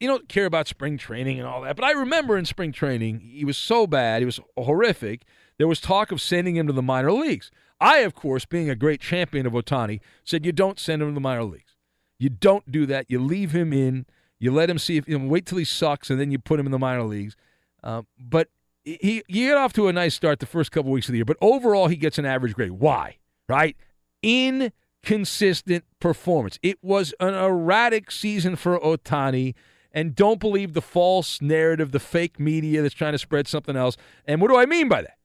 you 0.00 0.08
don't 0.08 0.28
care 0.28 0.46
about 0.46 0.68
spring 0.68 0.98
training 0.98 1.38
and 1.38 1.48
all 1.48 1.62
that, 1.62 1.76
but 1.76 1.84
I 1.84 1.92
remember 1.92 2.36
in 2.36 2.44
spring 2.44 2.72
training, 2.72 3.20
he 3.20 3.44
was 3.44 3.56
so 3.56 3.86
bad, 3.86 4.22
he 4.22 4.26
was 4.26 4.40
horrific. 4.56 5.24
There 5.58 5.68
was 5.68 5.80
talk 5.80 6.10
of 6.10 6.20
sending 6.20 6.56
him 6.56 6.66
to 6.66 6.72
the 6.72 6.82
minor 6.82 7.12
leagues. 7.12 7.50
I, 7.80 7.98
of 7.98 8.14
course, 8.14 8.44
being 8.44 8.70
a 8.70 8.74
great 8.74 9.00
champion 9.00 9.46
of 9.46 9.52
Ohtani, 9.52 10.00
said 10.24 10.46
you 10.46 10.52
don't 10.52 10.78
send 10.78 11.02
him 11.02 11.08
to 11.08 11.14
the 11.14 11.20
minor 11.20 11.44
leagues. 11.44 11.76
You 12.18 12.28
don't 12.28 12.70
do 12.70 12.86
that. 12.86 13.06
You 13.08 13.20
leave 13.20 13.52
him 13.52 13.72
in. 13.72 14.06
You 14.38 14.52
let 14.52 14.70
him 14.70 14.78
see 14.78 14.96
if 14.96 15.08
you 15.08 15.18
know, 15.18 15.26
wait 15.26 15.46
till 15.46 15.58
he 15.58 15.64
sucks, 15.64 16.10
and 16.10 16.20
then 16.20 16.30
you 16.30 16.38
put 16.38 16.58
him 16.58 16.66
in 16.66 16.72
the 16.72 16.78
minor 16.78 17.02
leagues. 17.02 17.36
Uh, 17.82 18.02
but 18.18 18.48
he 18.84 19.22
he 19.26 19.46
get 19.46 19.56
off 19.56 19.72
to 19.74 19.88
a 19.88 19.92
nice 19.92 20.14
start 20.14 20.40
the 20.40 20.46
first 20.46 20.70
couple 20.72 20.90
weeks 20.90 21.08
of 21.08 21.12
the 21.12 21.18
year, 21.18 21.24
but 21.24 21.36
overall 21.40 21.88
he 21.88 21.96
gets 21.96 22.18
an 22.18 22.26
average 22.26 22.54
grade. 22.54 22.72
Why? 22.72 23.18
Right? 23.48 23.76
Inconsistent 24.22 25.84
performance. 26.00 26.58
It 26.62 26.78
was 26.82 27.14
an 27.20 27.34
erratic 27.34 28.10
season 28.10 28.56
for 28.56 28.78
Ohtani. 28.78 29.54
And 29.96 30.16
don't 30.16 30.40
believe 30.40 30.72
the 30.72 30.82
false 30.82 31.40
narrative, 31.40 31.92
the 31.92 32.00
fake 32.00 32.40
media 32.40 32.82
that's 32.82 32.96
trying 32.96 33.12
to 33.12 33.18
spread 33.18 33.46
something 33.46 33.76
else. 33.76 33.96
And 34.24 34.40
what 34.40 34.48
do 34.48 34.56
I 34.56 34.66
mean 34.66 34.88
by 34.88 35.02
that? 35.02 35.18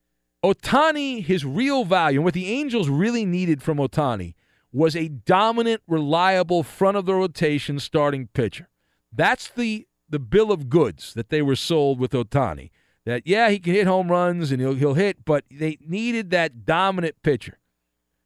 Ohtani, 0.45 1.25
his 1.25 1.43
real 1.43 1.83
value, 1.83 2.19
and 2.19 2.23
what 2.25 2.35
the 2.35 2.47
Angels 2.47 2.87
really 2.87 3.25
needed 3.25 3.63
from 3.63 3.79
Ohtani 3.79 4.35
was 4.71 4.95
a 4.95 5.07
dominant, 5.07 5.81
reliable 5.87 6.61
front 6.61 6.97
of 6.97 7.05
the 7.05 7.15
rotation 7.15 7.79
starting 7.79 8.27
pitcher. 8.27 8.69
That's 9.11 9.49
the 9.49 9.87
the 10.07 10.19
bill 10.19 10.51
of 10.51 10.69
goods 10.69 11.13
that 11.13 11.29
they 11.29 11.41
were 11.41 11.55
sold 11.55 11.99
with 11.99 12.11
Ohtani. 12.11 12.71
That 13.09 13.25
yeah, 13.25 13.49
he 13.49 13.57
can 13.57 13.73
hit 13.73 13.87
home 13.87 14.11
runs 14.11 14.51
and 14.51 14.61
he'll 14.61 14.75
he'll 14.75 14.93
hit, 14.93 15.25
but 15.25 15.43
they 15.49 15.79
needed 15.83 16.29
that 16.29 16.63
dominant 16.63 17.15
pitcher. 17.23 17.57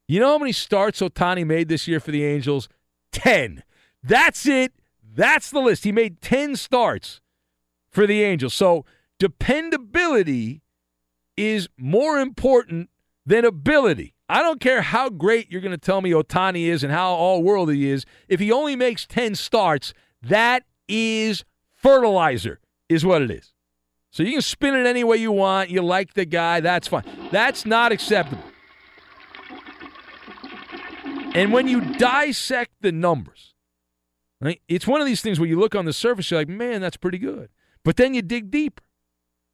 You 0.10 0.20
know 0.20 0.34
how 0.34 0.38
many 0.38 0.52
starts 0.52 1.00
Ohtani 1.00 1.48
made 1.48 1.70
this 1.70 1.88
year 1.88 2.02
for 2.02 2.12
the 2.12 2.26
Angels? 2.26 2.68
Ten. 3.14 3.64
That's 4.04 4.46
it. 4.46 4.74
That's 5.02 5.52
the 5.52 5.62
list. 5.62 5.86
He 5.86 5.94
made 5.94 6.20
ten 6.20 6.58
starts 6.58 7.22
for 7.92 8.06
the 8.06 8.24
Angels. 8.24 8.54
So 8.54 8.84
dependability 9.20 10.64
is 11.38 11.70
more 11.78 12.20
important 12.20 12.90
than 13.26 13.46
ability. 13.46 14.16
I 14.28 14.44
don't 14.44 14.60
care 14.60 14.82
how 14.82 15.08
great 15.08 15.50
you're 15.50 15.62
going 15.62 15.72
to 15.72 15.78
tell 15.78 16.02
me 16.02 16.12
Ohtani 16.12 16.66
is 16.66 16.84
and 16.84 16.92
how 16.92 17.14
all 17.14 17.42
world 17.42 17.72
he 17.72 17.90
is. 17.90 18.06
If 18.28 18.42
he 18.42 18.52
only 18.52 18.76
makes 18.76 19.08
10 19.08 19.36
starts, 19.36 19.94
that 20.22 20.64
is 20.90 21.46
fertilizer, 21.74 22.60
is 22.90 23.06
what 23.06 23.22
it 23.22 23.32
is. 23.32 23.54
So 24.14 24.22
you 24.22 24.34
can 24.34 24.44
spin 24.44 24.76
it 24.76 24.86
any 24.86 25.04
way 25.04 25.18
you 25.18 25.32
want. 25.32 25.72
You 25.72 25.82
like 25.82 26.14
the 26.14 26.24
guy, 26.24 26.60
that's 26.60 26.88
fine. 26.88 27.04
That's 27.32 27.66
not 27.66 27.92
acceptable. 27.92 28.44
And 31.34 31.52
when 31.52 31.68
you 31.68 31.82
dissect 31.96 32.74
the 32.82 32.92
numbers, 32.92 33.56
right, 34.40 34.62
it's 34.68 34.86
one 34.86 35.02
of 35.02 35.08
these 35.08 35.22
things 35.22 35.40
where 35.40 35.50
you 35.50 35.60
look 35.60 35.74
on 35.74 35.86
the 35.86 35.94
surface, 35.94 36.30
you're 36.30 36.40
like, 36.40 36.48
man, 36.48 36.80
that's 36.80 36.96
pretty 36.96 37.18
good. 37.18 37.50
But 37.84 37.98
then 37.98 38.14
you 38.14 38.22
dig 38.22 38.52
deeper, 38.52 38.84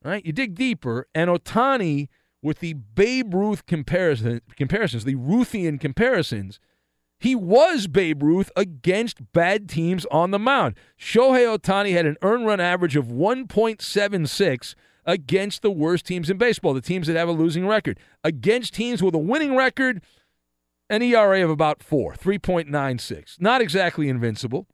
right? 0.04 0.26
You 0.26 0.34
dig 0.34 0.56
deeper, 0.56 1.08
and 1.16 1.30
Ohtani, 1.30 2.10
with 2.42 2.60
the 2.60 2.74
Babe 2.74 3.34
Ruth 3.34 3.66
comparison, 3.66 4.42
comparisons, 4.58 5.06
the 5.06 5.16
Ruthian 5.16 5.80
comparisons, 5.80 6.60
he 7.20 7.36
was 7.36 7.88
Babe 7.88 8.24
Ruth 8.24 8.50
against 8.56 9.34
bad 9.34 9.68
teams 9.68 10.06
on 10.06 10.32
the 10.32 10.40
mound. 10.40 10.76
Shohei 10.98 11.58
Ohtani 11.58 11.92
had 11.92 12.06
an 12.06 12.16
earned 12.22 12.46
run 12.46 12.62
average 12.62 12.96
of 12.96 13.08
1.76 13.08 14.76
against 15.06 15.62
the 15.62 15.72
worst 15.72 16.06
teams 16.06 16.30
in 16.30 16.38
baseball, 16.38 16.74
the 16.74 16.82
teams 16.82 17.08
that 17.08 17.18
have 17.18 17.28
a 17.28 17.34
losing 17.34 17.68
record. 17.68 18.00
Against 18.24 18.74
teams 18.74 19.04
with 19.04 19.14
a 19.14 19.20
winning 19.20 19.56
record, 19.56 20.02
an 20.90 21.02
ERA 21.02 21.44
of 21.44 21.50
about 21.50 21.84
4, 21.84 22.14
3.96. 22.14 23.42
Not 23.42 23.62
exactly 23.62 24.08
invincible. 24.08 24.68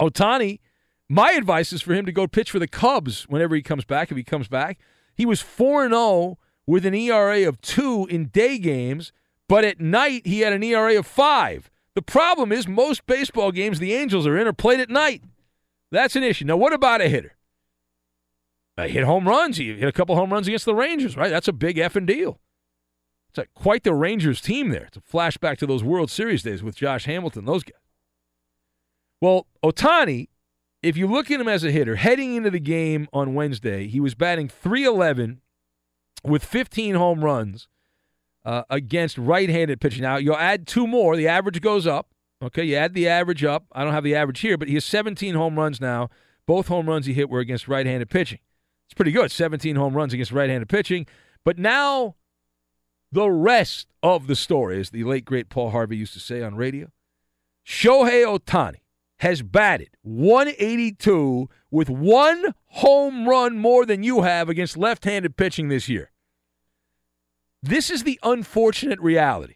Ohtani, 0.00 0.60
my 1.06 1.32
advice 1.32 1.72
is 1.72 1.82
for 1.82 1.92
him 1.92 2.06
to 2.06 2.12
go 2.12 2.26
pitch 2.26 2.50
for 2.50 2.58
the 2.58 2.68
Cubs 2.68 3.24
whenever 3.28 3.54
he 3.54 3.62
comes 3.62 3.84
back, 3.84 4.10
if 4.10 4.16
he 4.16 4.24
comes 4.24 4.48
back. 4.48 4.78
He 5.14 5.26
was 5.26 5.42
4 5.42 5.88
0 5.88 6.38
with 6.66 6.86
an 6.86 6.94
ERA 6.94 7.46
of 7.46 7.60
2 7.60 8.06
in 8.10 8.26
day 8.26 8.58
games 8.58 9.12
but 9.48 9.64
at 9.64 9.80
night, 9.80 10.26
he 10.26 10.40
had 10.40 10.52
an 10.52 10.62
ERA 10.62 10.98
of 10.98 11.06
five. 11.06 11.70
The 11.94 12.02
problem 12.02 12.52
is 12.52 12.68
most 12.68 13.06
baseball 13.06 13.50
games 13.50 13.78
the 13.78 13.94
Angels 13.94 14.26
are 14.26 14.36
in 14.36 14.46
are 14.46 14.52
played 14.52 14.80
at 14.80 14.90
night. 14.90 15.22
That's 15.90 16.16
an 16.16 16.22
issue. 16.22 16.44
Now, 16.44 16.56
what 16.56 16.72
about 16.72 17.00
a 17.00 17.08
hitter? 17.08 17.34
I 18.76 18.88
hit 18.88 19.04
home 19.04 19.26
runs. 19.26 19.56
He 19.56 19.74
hit 19.74 19.88
a 19.88 19.92
couple 19.92 20.14
home 20.14 20.32
runs 20.32 20.46
against 20.46 20.64
the 20.64 20.74
Rangers, 20.74 21.16
right? 21.16 21.30
That's 21.30 21.48
a 21.48 21.52
big 21.52 21.76
effing 21.76 22.06
deal. 22.06 22.38
It's 23.30 23.38
a, 23.38 23.46
quite 23.54 23.82
the 23.82 23.94
Rangers 23.94 24.40
team 24.40 24.68
there. 24.68 24.84
It's 24.84 24.96
a 24.96 25.00
flashback 25.00 25.58
to 25.58 25.66
those 25.66 25.82
World 25.82 26.10
Series 26.10 26.42
days 26.42 26.62
with 26.62 26.76
Josh 26.76 27.06
Hamilton, 27.06 27.44
those 27.44 27.64
guys. 27.64 27.80
Well, 29.20 29.46
Ohtani, 29.64 30.28
if 30.82 30.96
you 30.96 31.08
look 31.08 31.30
at 31.30 31.40
him 31.40 31.48
as 31.48 31.64
a 31.64 31.72
hitter, 31.72 31.96
heading 31.96 32.36
into 32.36 32.50
the 32.50 32.60
game 32.60 33.08
on 33.12 33.34
Wednesday, 33.34 33.88
he 33.88 33.98
was 33.98 34.14
batting 34.14 34.48
311 34.48 35.40
with 36.22 36.44
15 36.44 36.94
home 36.94 37.24
runs 37.24 37.66
uh, 38.48 38.64
against 38.70 39.18
right-handed 39.18 39.78
pitching. 39.78 40.00
Now 40.00 40.16
you'll 40.16 40.34
add 40.34 40.66
two 40.66 40.86
more. 40.86 41.16
The 41.16 41.28
average 41.28 41.60
goes 41.60 41.86
up. 41.86 42.08
Okay, 42.42 42.64
you 42.64 42.76
add 42.76 42.94
the 42.94 43.06
average 43.06 43.44
up. 43.44 43.66
I 43.72 43.84
don't 43.84 43.92
have 43.92 44.04
the 44.04 44.14
average 44.14 44.40
here, 44.40 44.56
but 44.56 44.68
he 44.68 44.74
has 44.74 44.86
17 44.86 45.34
home 45.34 45.58
runs 45.58 45.82
now. 45.82 46.08
Both 46.46 46.68
home 46.68 46.88
runs 46.88 47.04
he 47.04 47.12
hit 47.12 47.28
were 47.28 47.40
against 47.40 47.68
right-handed 47.68 48.08
pitching. 48.08 48.38
It's 48.86 48.94
pretty 48.94 49.12
good. 49.12 49.30
17 49.30 49.76
home 49.76 49.92
runs 49.94 50.14
against 50.14 50.32
right-handed 50.32 50.70
pitching. 50.70 51.06
But 51.44 51.58
now 51.58 52.14
the 53.12 53.30
rest 53.30 53.86
of 54.02 54.28
the 54.28 54.36
story, 54.36 54.80
as 54.80 54.90
the 54.90 55.04
late 55.04 55.26
great 55.26 55.50
Paul 55.50 55.70
Harvey 55.70 55.98
used 55.98 56.14
to 56.14 56.20
say 56.20 56.42
on 56.42 56.54
radio, 56.54 56.90
Shohei 57.66 58.24
Ohtani 58.24 58.80
has 59.18 59.42
batted 59.42 59.90
182 60.00 61.50
with 61.70 61.90
one 61.90 62.54
home 62.68 63.28
run 63.28 63.58
more 63.58 63.84
than 63.84 64.02
you 64.02 64.22
have 64.22 64.48
against 64.48 64.78
left-handed 64.78 65.36
pitching 65.36 65.68
this 65.68 65.86
year. 65.86 66.12
This 67.62 67.90
is 67.90 68.04
the 68.04 68.20
unfortunate 68.22 69.00
reality. 69.00 69.54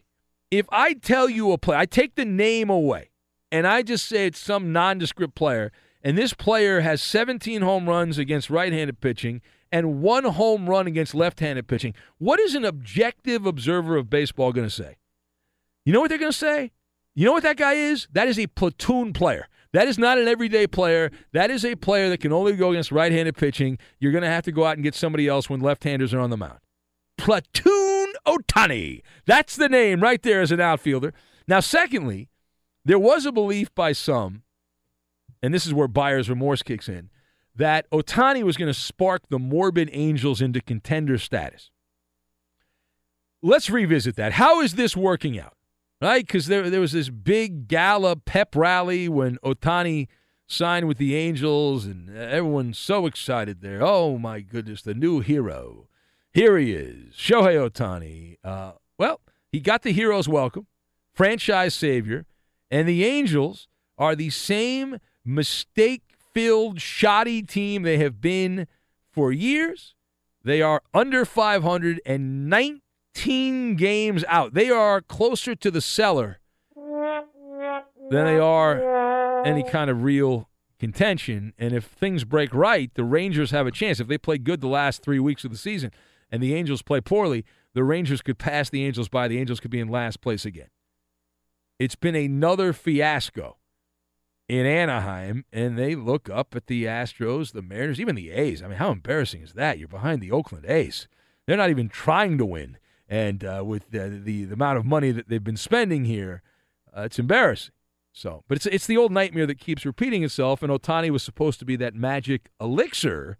If 0.51 0.67
I 0.71 0.95
tell 0.95 1.29
you 1.29 1.53
a 1.53 1.59
play, 1.59 1.77
I 1.77 1.87
take 1.87 2.15
the 2.15 2.25
name 2.25 2.69
away 2.69 3.11
and 3.51 3.67
I 3.67 3.83
just 3.83 4.07
say 4.07 4.27
it's 4.27 4.38
some 4.38 4.73
nondescript 4.73 5.35
player, 5.35 5.71
and 6.03 6.17
this 6.17 6.33
player 6.33 6.81
has 6.81 7.03
17 7.03 7.61
home 7.61 7.88
runs 7.88 8.19
against 8.19 8.49
right 8.51 8.73
handed 8.73 9.01
pitching 9.01 9.43
and 9.71 10.01
one 10.03 10.25
home 10.25 10.69
run 10.69 10.87
against 10.87 11.15
left 11.15 11.41
handed 11.41 11.69
pitching, 11.69 11.95
what 12.19 12.41
is 12.41 12.55
an 12.55 12.65
objective 12.65 13.47
observer 13.47 13.97
of 13.97 14.11
baseball 14.11 14.53
going 14.53 14.67
to 14.67 14.75
say? 14.75 14.97
You 15.85 15.93
know 15.93 16.01
what 16.01 16.09
they're 16.09 16.19
going 16.19 16.33
to 16.33 16.37
say? 16.37 16.73
You 17.15 17.27
know 17.27 17.33
what 17.33 17.43
that 17.43 17.57
guy 17.57 17.75
is? 17.75 18.09
That 18.12 18.29
is 18.29 18.38
a 18.38 18.47
platoon 18.47 19.12
player. 19.12 19.49
That 19.73 19.88
is 19.88 19.99
not 19.99 20.19
an 20.19 20.29
everyday 20.29 20.67
player. 20.67 21.11
That 21.33 21.51
is 21.51 21.65
a 21.65 21.77
player 21.77 22.09
that 22.11 22.21
can 22.21 22.33
only 22.33 22.55
go 22.55 22.71
against 22.71 22.93
right 22.93 23.12
handed 23.12 23.37
pitching. 23.37 23.79
You're 23.99 24.12
going 24.12 24.23
to 24.23 24.29
have 24.29 24.45
to 24.45 24.53
go 24.53 24.65
out 24.65 24.77
and 24.77 24.85
get 24.85 24.95
somebody 24.95 25.29
else 25.29 25.49
when 25.49 25.61
left 25.61 25.85
handers 25.85 26.12
are 26.12 26.21
on 26.21 26.31
the 26.31 26.37
mound. 26.37 26.59
Platoon 27.23 28.13
Ohtani. 28.27 29.01
That's 29.27 29.55
the 29.55 29.69
name 29.69 30.01
right 30.01 30.21
there 30.21 30.41
as 30.41 30.51
an 30.51 30.61
outfielder. 30.61 31.15
Now, 31.47 31.61
secondly, 31.61 32.31
there 32.85 32.99
was 32.99 33.25
a 33.25 33.31
belief 33.31 33.73
by 33.77 33.93
some, 33.93 34.43
and 35.41 35.55
this 35.55 35.65
is 35.65 35.73
where 35.73 35.87
buyer's 35.87 36.29
remorse 36.29 36.65
kicks 36.65 36.89
in, 36.89 37.11
that 37.55 37.89
Ohtani 37.93 38.43
was 38.43 38.57
going 38.57 38.73
to 38.73 38.79
spark 38.79 39.29
the 39.29 39.39
morbid 39.39 39.89
Angels 39.93 40.43
into 40.43 40.61
contender 40.61 41.17
status. 41.17 41.71
Let's 43.41 43.71
revisit 43.71 44.17
that. 44.17 44.33
How 44.33 44.61
is 44.61 44.75
this 44.75 44.97
working 44.97 45.39
out? 45.39 45.57
Right? 46.01 46.27
Because 46.27 46.47
there, 46.47 46.69
there 46.69 46.81
was 46.81 46.91
this 46.91 47.09
big 47.09 47.69
gala 47.69 48.17
pep 48.17 48.57
rally 48.57 49.09
when 49.09 49.39
Ohtani 49.45 50.09
signed 50.49 50.89
with 50.89 50.99
the 50.99 51.15
Angels, 51.15 51.87
and 51.87 52.11
everyone's 52.17 52.81
so 52.81 53.07
excited 53.07 53.61
there. 53.61 53.81
Oh, 53.81 54.19
my 54.19 54.41
goodness, 54.41 54.83
the 54.83 54.95
new 54.95 55.21
hero. 55.21 55.87
Here 56.33 56.57
he 56.57 56.73
is, 56.73 57.14
Shohei 57.14 57.68
Ohtani. 57.68 58.37
Uh, 58.42 58.73
well, 58.99 59.21
he 59.51 59.61
got 59.61 59.83
the 59.83 59.92
hero's 59.92 60.27
welcome, 60.27 60.66
franchise 61.12 61.75
savior, 61.75 62.25
and 62.71 62.88
the 62.88 63.05
Angels 63.05 63.68
are 63.99 64.16
the 64.16 64.31
same 64.31 64.99
mistake 65.27 66.03
filled, 66.33 66.81
shoddy 66.81 67.42
team 67.42 67.83
they 67.83 67.99
have 67.99 68.23
been 68.23 68.66
for 69.11 69.31
years. 69.31 69.95
They 70.42 70.62
are 70.62 70.81
under 70.95 71.27
500 71.27 72.01
and 72.07 72.49
19 72.49 73.77
games 73.77 74.25
out. 74.27 74.55
They 74.55 74.71
are 74.71 75.03
closer 75.03 75.55
to 75.55 75.71
the 75.71 75.83
cellar 75.83 76.38
than 76.75 78.25
they 78.25 78.38
are 78.38 79.45
any 79.45 79.64
kind 79.64 79.90
of 79.90 80.03
real 80.03 80.49
contention. 80.81 81.53
And 81.59 81.75
if 81.75 81.85
things 81.85 82.25
break 82.25 82.55
right, 82.55 82.90
the 82.95 83.05
Rangers 83.05 83.51
have 83.51 83.66
a 83.66 83.71
chance. 83.71 84.01
If 84.01 84.09
they 84.09 84.16
play 84.16 84.38
good 84.38 84.62
the 84.62 84.68
last 84.68 85.03
three 85.03 85.21
weeks 85.21 85.45
of 85.45 85.51
the 85.51 85.59
season 85.59 85.92
and 86.33 86.42
the 86.42 86.55
Angels 86.55 86.83
play 86.83 87.01
poorly, 87.01 87.45
the 87.75 87.85
Rangers 87.85 88.23
could 88.23 88.38
pass 88.38 88.71
the 88.71 88.85
Angels 88.85 89.09
by. 89.09 89.29
The 89.29 89.38
Angels 89.38 89.61
could 89.61 89.71
be 89.71 89.81
in 89.81 89.88
last 89.88 90.23
place 90.23 90.47
again. 90.47 90.68
It's 91.79 91.95
been 91.95 92.16
another 92.16 92.73
fiasco 92.73 93.59
in 94.49 94.66
Anaheim, 94.66 95.45
and 95.53 95.79
they 95.79 95.95
look 95.95 96.29
up 96.31 96.57
at 96.57 96.66
the 96.66 96.85
Astros, 96.85 97.53
the 97.53 97.62
Mariners, 97.62 98.01
even 98.01 98.14
the 98.14 98.31
A's. 98.31 98.62
I 98.62 98.68
mean, 98.68 98.79
how 98.79 98.90
embarrassing 98.90 99.42
is 99.42 99.53
that? 99.53 99.79
You're 99.79 99.88
behind 99.88 100.21
the 100.21 100.33
Oakland 100.33 100.66
A's. 100.66 101.07
They're 101.47 101.57
not 101.57 101.71
even 101.71 101.88
trying 101.88 102.38
to 102.38 102.47
win. 102.47 102.79
And 103.09 103.45
uh, 103.45 103.62
with 103.64 103.90
the, 103.90 104.09
the, 104.09 104.45
the, 104.47 104.55
amount 104.55 104.79
of 104.79 104.87
money 104.87 105.11
that 105.11 105.29
they've 105.29 105.42
been 105.42 105.57
spending 105.57 106.07
here, 106.07 106.42
uh, 106.97 107.03
it's 107.03 107.18
embarrassing. 107.18 107.75
So, 108.14 108.45
but 108.47 108.57
it's 108.57 108.66
it's 108.66 108.87
the 108.87 108.97
old 108.97 109.11
nightmare 109.11 109.47
that 109.47 109.59
keeps 109.59 109.87
repeating 109.87 110.23
itself. 110.23 110.62
And 110.62 110.71
Ohtani 110.71 111.11
was 111.11 111.23
supposed 111.23 111.59
to 111.61 111.64
be 111.64 111.77
that 111.77 111.95
magic 111.95 112.51
elixir, 112.61 113.38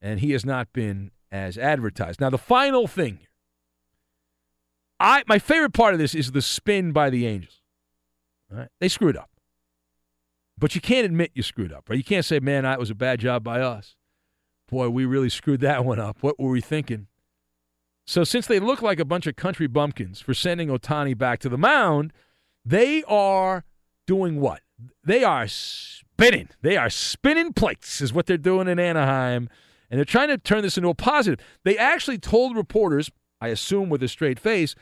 and 0.00 0.20
he 0.20 0.32
has 0.32 0.44
not 0.44 0.72
been 0.72 1.10
as 1.30 1.58
advertised. 1.58 2.20
Now, 2.20 2.30
the 2.30 2.38
final 2.38 2.86
thing 2.86 3.20
I 5.00 5.22
my 5.26 5.38
favorite 5.38 5.72
part 5.72 5.94
of 5.94 6.00
this 6.00 6.14
is 6.14 6.32
the 6.32 6.42
spin 6.42 6.92
by 6.92 7.10
the 7.10 7.26
Angels. 7.26 7.60
Right? 8.50 8.68
They 8.80 8.88
screwed 8.88 9.16
up. 9.16 9.30
But 10.58 10.74
you 10.74 10.80
can't 10.80 11.04
admit 11.04 11.30
you 11.34 11.42
screwed 11.42 11.72
up, 11.72 11.88
right? 11.88 11.96
You 11.96 12.04
can't 12.04 12.24
say, 12.24 12.40
man, 12.40 12.64
that 12.64 12.80
was 12.80 12.90
a 12.90 12.94
bad 12.94 13.20
job 13.20 13.44
by 13.44 13.60
us. 13.60 13.94
Boy, 14.68 14.88
we 14.88 15.04
really 15.04 15.28
screwed 15.28 15.60
that 15.60 15.84
one 15.84 16.00
up. 16.00 16.18
What 16.20 16.38
were 16.38 16.50
we 16.50 16.60
thinking? 16.60 17.06
So, 18.06 18.24
since 18.24 18.46
they 18.46 18.58
look 18.58 18.80
like 18.80 18.98
a 18.98 19.04
bunch 19.04 19.26
of 19.26 19.36
country 19.36 19.66
bumpkins 19.66 20.20
for 20.20 20.32
sending 20.34 20.68
Ohtani 20.68 21.16
back 21.16 21.40
to 21.40 21.48
the 21.48 21.58
mound, 21.58 22.12
they 22.64 23.02
are 23.04 23.64
doing 24.06 24.40
what? 24.40 24.62
They 25.04 25.24
are 25.24 25.46
spinning. 25.46 26.48
They 26.62 26.76
are 26.76 26.88
spinning 26.88 27.52
plates, 27.52 28.00
is 28.00 28.12
what 28.12 28.26
they're 28.26 28.38
doing 28.38 28.66
in 28.66 28.78
Anaheim. 28.78 29.50
And 29.90 29.98
they're 29.98 30.04
trying 30.04 30.28
to 30.28 30.38
turn 30.38 30.62
this 30.62 30.76
into 30.76 30.90
a 30.90 30.94
positive. 30.94 31.44
They 31.64 31.78
actually 31.78 32.18
told 32.18 32.56
reporters, 32.56 33.10
I 33.40 33.48
assume 33.48 33.88
with 33.88 34.02
a 34.02 34.08
straight 34.08 34.38
face, 34.38 34.74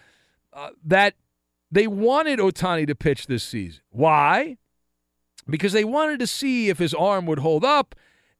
uh, 0.52 0.70
that 0.84 1.14
they 1.70 1.86
wanted 1.86 2.38
Ohtani 2.38 2.86
to 2.86 2.94
pitch 2.94 3.26
this 3.26 3.44
season. 3.44 3.82
Why? 3.90 4.56
Because 5.48 5.72
they 5.72 5.84
wanted 5.84 6.18
to 6.20 6.26
see 6.26 6.68
if 6.68 6.78
his 6.78 6.94
arm 6.94 7.26
would 7.26 7.38
hold 7.38 7.64
up. 7.64 7.94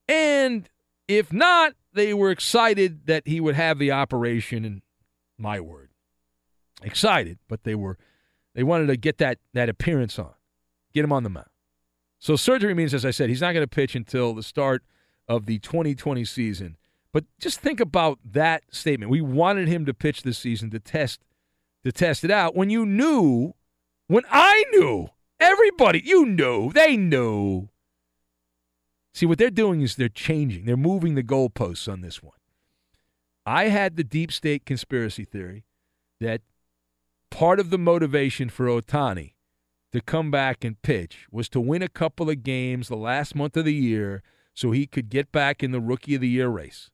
And 0.09 0.69
if 1.09 1.33
not, 1.33 1.75
they 1.93 2.15
were 2.15 2.31
excited 2.31 3.07
that 3.07 3.27
he 3.27 3.41
would 3.41 3.55
have 3.55 3.79
the 3.79 3.93
operation. 3.93 4.65
And 4.65 4.83
my 5.39 5.61
word, 5.61 5.91
excited, 6.83 7.39
but 7.49 7.65
they 7.65 7.75
were 7.75 7.99
they 8.55 8.63
wanted 8.63 8.87
to 8.87 8.97
get 8.97 9.19
that 9.19 9.39
that 9.53 9.69
appearance 9.69 10.19
on, 10.19 10.33
get 10.93 11.05
him 11.05 11.13
on 11.13 11.23
the 11.23 11.31
mound. 11.31 11.47
So 12.19 12.37
surgery 12.37 12.75
means, 12.75 12.95
as 12.95 13.05
I 13.05 13.11
said, 13.11 13.29
he's 13.29 13.43
not 13.43 13.53
going 13.53 13.63
to 13.63 13.69
pitch 13.69 13.95
until 13.95 14.35
the 14.35 14.43
start 14.43 14.83
of 15.29 15.47
the 15.47 15.59
2020 15.59 16.25
season. 16.25 16.77
But 17.13 17.25
just 17.41 17.61
think 17.61 17.81
about 17.81 18.19
that 18.25 18.63
statement. 18.71 19.11
We 19.11 19.21
wanted 19.21 19.69
him 19.69 19.87
to 19.87 19.95
pitch 19.95 20.23
this 20.23 20.39
season 20.39 20.71
to 20.71 20.79
test 20.79 21.21
to 21.85 21.93
test 21.93 22.25
it 22.25 22.31
out 22.31 22.57
when 22.57 22.69
you 22.69 22.85
knew 22.85 23.55
when 24.09 24.25
I 24.29 24.65
knew 24.73 25.11
everybody 25.39 26.03
you 26.05 26.25
knew 26.25 26.73
they 26.73 26.97
knew 26.97 27.69
see 29.13 29.27
what 29.27 29.39
they're 29.39 29.51
doing 29.51 29.83
is 29.83 29.97
they're 29.97 30.09
changing 30.09 30.65
they're 30.65 30.77
moving 30.77 31.15
the 31.15 31.23
goalposts 31.23 31.91
on 31.91 32.01
this 32.01 32.23
one 32.23 32.39
i 33.45 33.65
had 33.65 33.97
the 33.97 34.05
deep 34.05 34.33
state 34.33 34.65
conspiracy 34.65 35.25
theory 35.25 35.65
that 36.21 36.41
part 37.31 37.61
of 37.61 37.71
the 37.71 37.79
motivation 37.79 38.49
for 38.49 38.67
ohtani 38.67 39.35
to 39.93 40.01
come 40.01 40.31
back 40.31 40.65
and 40.65 40.81
pitch 40.83 41.27
was 41.31 41.49
to 41.49 41.61
win 41.61 41.83
a 41.83 41.89
couple 41.89 42.31
of 42.31 42.43
games 42.43 42.89
the 42.89 42.97
last 42.97 43.35
month 43.35 43.57
of 43.57 43.65
the 43.65 43.75
year 43.75 44.23
so 44.57 44.73
he 44.73 44.87
could 44.87 45.09
get 45.09 45.31
back 45.31 45.63
in 45.63 45.71
the 45.71 45.81
rookie 45.81 46.17
of 46.17 46.21
the 46.21 46.29
year 46.29 46.49
race 46.49 46.91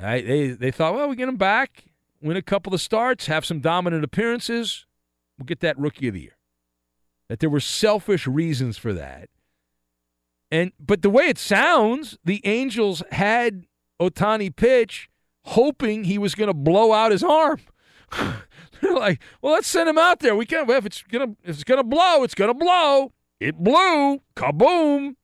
Right? 0.00 0.26
They 0.26 0.48
they 0.48 0.70
thought, 0.70 0.94
well, 0.94 1.08
we 1.08 1.16
get 1.16 1.28
him 1.28 1.36
back, 1.36 1.84
win 2.20 2.36
a 2.36 2.42
couple 2.42 2.74
of 2.74 2.80
starts, 2.80 3.26
have 3.26 3.46
some 3.46 3.60
dominant 3.60 4.04
appearances, 4.04 4.84
we'll 5.38 5.46
get 5.46 5.60
that 5.60 5.78
rookie 5.78 6.08
of 6.08 6.14
the 6.14 6.20
year. 6.20 6.36
That 7.28 7.40
there 7.40 7.50
were 7.50 7.60
selfish 7.60 8.26
reasons 8.26 8.76
for 8.76 8.92
that. 8.92 9.30
And 10.50 10.72
but 10.78 11.02
the 11.02 11.10
way 11.10 11.24
it 11.28 11.38
sounds, 11.38 12.18
the 12.24 12.42
Angels 12.44 13.02
had 13.10 13.64
Ohtani 14.00 14.54
pitch 14.54 15.08
hoping 15.46 16.04
he 16.04 16.18
was 16.18 16.34
going 16.34 16.48
to 16.48 16.54
blow 16.54 16.92
out 16.92 17.12
his 17.12 17.22
arm. 17.22 17.60
They're 18.80 18.94
like, 18.94 19.22
well, 19.40 19.54
let's 19.54 19.68
send 19.68 19.88
him 19.88 19.96
out 19.96 20.20
there. 20.20 20.36
We 20.36 20.44
can't. 20.44 20.68
If 20.68 20.84
it's 20.84 21.02
gonna, 21.02 21.34
if 21.42 21.56
it's 21.56 21.64
gonna 21.64 21.82
blow, 21.82 22.22
it's 22.22 22.34
gonna 22.34 22.52
blow. 22.52 23.12
It 23.40 23.56
blew. 23.56 24.20
Kaboom. 24.36 25.14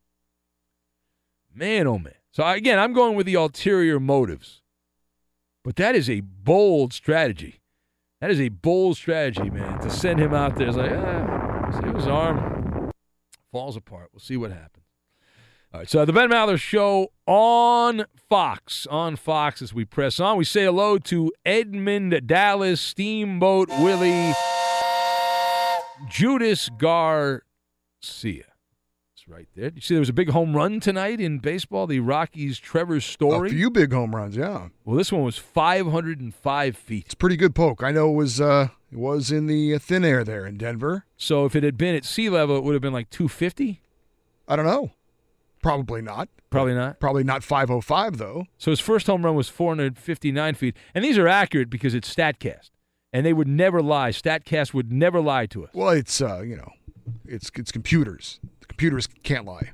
Man, 1.55 1.87
oh 1.87 1.99
man. 1.99 2.15
So 2.33 2.47
again, 2.47 2.79
I'm 2.79 2.93
going 2.93 3.15
with 3.15 3.27
the 3.27 3.35
ulterior 3.35 4.01
motives. 4.01 4.62
But 5.65 5.77
that 5.77 5.95
is 5.95 6.09
a 6.11 6.21
bold 6.21 6.93
strategy. 6.93 7.61
That 8.21 8.31
is 8.31 8.41
a 8.41 8.49
bold 8.49 8.97
strategy, 8.97 9.51
man, 9.51 9.81
to 9.81 9.91
send 9.91 10.19
him 10.19 10.33
out 10.33 10.57
there. 10.57 10.69
It's 10.69 10.77
like, 10.77 10.93
ah, 10.93 11.81
see 11.81 11.88
his 11.88 12.07
arm 12.07 12.91
falls 13.51 13.77
apart. 13.77 14.11
We'll 14.12 14.21
see 14.21 14.37
what 14.37 14.51
happens. 14.51 14.87
All 15.73 15.81
right, 15.81 15.88
so 15.88 16.05
the 16.05 16.12
Ben 16.12 16.31
Maller 16.31 16.59
Show 16.59 17.12
on 17.27 18.05
Fox. 18.29 18.87
On 18.88 19.17
Fox 19.17 19.62
as 19.62 19.73
we 19.73 19.85
press 19.85 20.21
on. 20.21 20.37
We 20.37 20.45
say 20.45 20.65
hello 20.65 20.99
to 20.99 21.33
Edmund 21.47 22.27
Dallas, 22.27 22.81
Steamboat 22.81 23.69
Willie, 23.69 24.35
Judas 26.09 26.69
Garcia 26.79 28.52
right 29.29 29.49
there. 29.55 29.71
You 29.75 29.81
see, 29.81 29.95
there 29.95 30.01
was 30.01 30.09
a 30.09 30.15
big 30.15 30.31
home 30.31 30.55
run 30.55 30.81
tonight 30.81 31.21
in 31.21 31.39
baseball. 31.39 31.87
The 31.87 32.01
Rockies' 32.01 32.59
Trevor 32.59 33.01
Story. 33.01 33.49
A 33.49 33.53
few 33.53 33.71
big 33.71 33.93
home 33.93 34.15
runs, 34.15 34.37
yeah. 34.37 34.69
Well, 34.85 34.97
this 34.97 35.13
one 35.13 35.23
was 35.23 35.39
505 35.39 36.77
feet. 36.77 37.07
It's 37.07 37.15
pretty 37.15 37.37
good 37.37 37.55
poke. 37.55 37.83
I 37.83 37.91
know 37.91 38.11
it 38.11 38.17
was 38.17 38.41
uh, 38.41 38.69
it 38.91 38.99
was 38.99 39.31
in 39.31 39.47
the 39.47 39.75
uh, 39.75 39.79
thin 39.79 40.05
air 40.05 40.25
there 40.25 40.47
in 40.47 40.57
Denver. 40.57 41.05
So 41.17 41.45
if 41.45 41.57
it 41.57 41.63
had 41.63 41.77
been 41.77 41.95
at 41.95 42.05
sea 42.05 42.29
level, 42.29 42.57
it 42.57 42.65
would 42.65 42.75
have 42.75 42.83
been 42.83 42.93
like 42.93 43.11
250. 43.11 43.81
I 44.49 44.57
don't 44.57 44.67
know. 44.67 44.93
Probably 45.63 46.03
not. 46.03 46.29
Probably 46.51 46.75
not. 46.75 47.01
Probably 47.01 47.25
not 47.25 47.43
505 47.45 48.19
though. 48.19 48.47
So 48.59 48.71
his 48.71 48.81
first 48.81 49.07
home 49.07 49.25
run 49.25 49.35
was 49.35 49.49
459 49.49 50.55
feet, 50.55 50.77
and 50.95 51.05
these 51.05 51.17
are 51.17 51.29
accurate 51.29 51.71
because 51.71 51.95
it's 51.95 52.13
Statcast, 52.13 52.71
and 53.13 53.25
they 53.25 53.33
would 53.33 53.49
never 53.49 53.81
lie. 53.81 54.11
Statcast 54.11 54.75
would 54.75 54.93
never 54.93 55.21
lie 55.21 55.47
to 55.47 55.65
us. 55.65 55.71
Well, 55.73 55.91
it's 55.91 56.21
uh, 56.21 56.41
you 56.41 56.57
know, 56.57 56.73
it's 57.25 57.51
it's 57.55 57.73
computers 57.73 58.41
computers 58.68 59.07
can't 59.22 59.44
lie. 59.44 59.70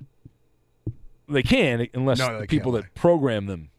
They 1.29 1.43
can 1.43 1.87
unless 1.95 2.19
no, 2.19 2.41
the 2.41 2.47
people 2.47 2.73
that 2.73 2.95
program 2.95 3.47
them. 3.47 3.71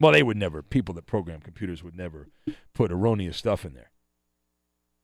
Well, 0.00 0.12
they 0.12 0.22
would 0.22 0.36
never. 0.36 0.62
People 0.62 0.94
that 0.94 1.06
program 1.06 1.40
computers 1.40 1.82
would 1.82 1.96
never 1.96 2.28
put 2.72 2.92
erroneous 2.92 3.36
stuff 3.36 3.64
in 3.64 3.74
there. 3.74 3.90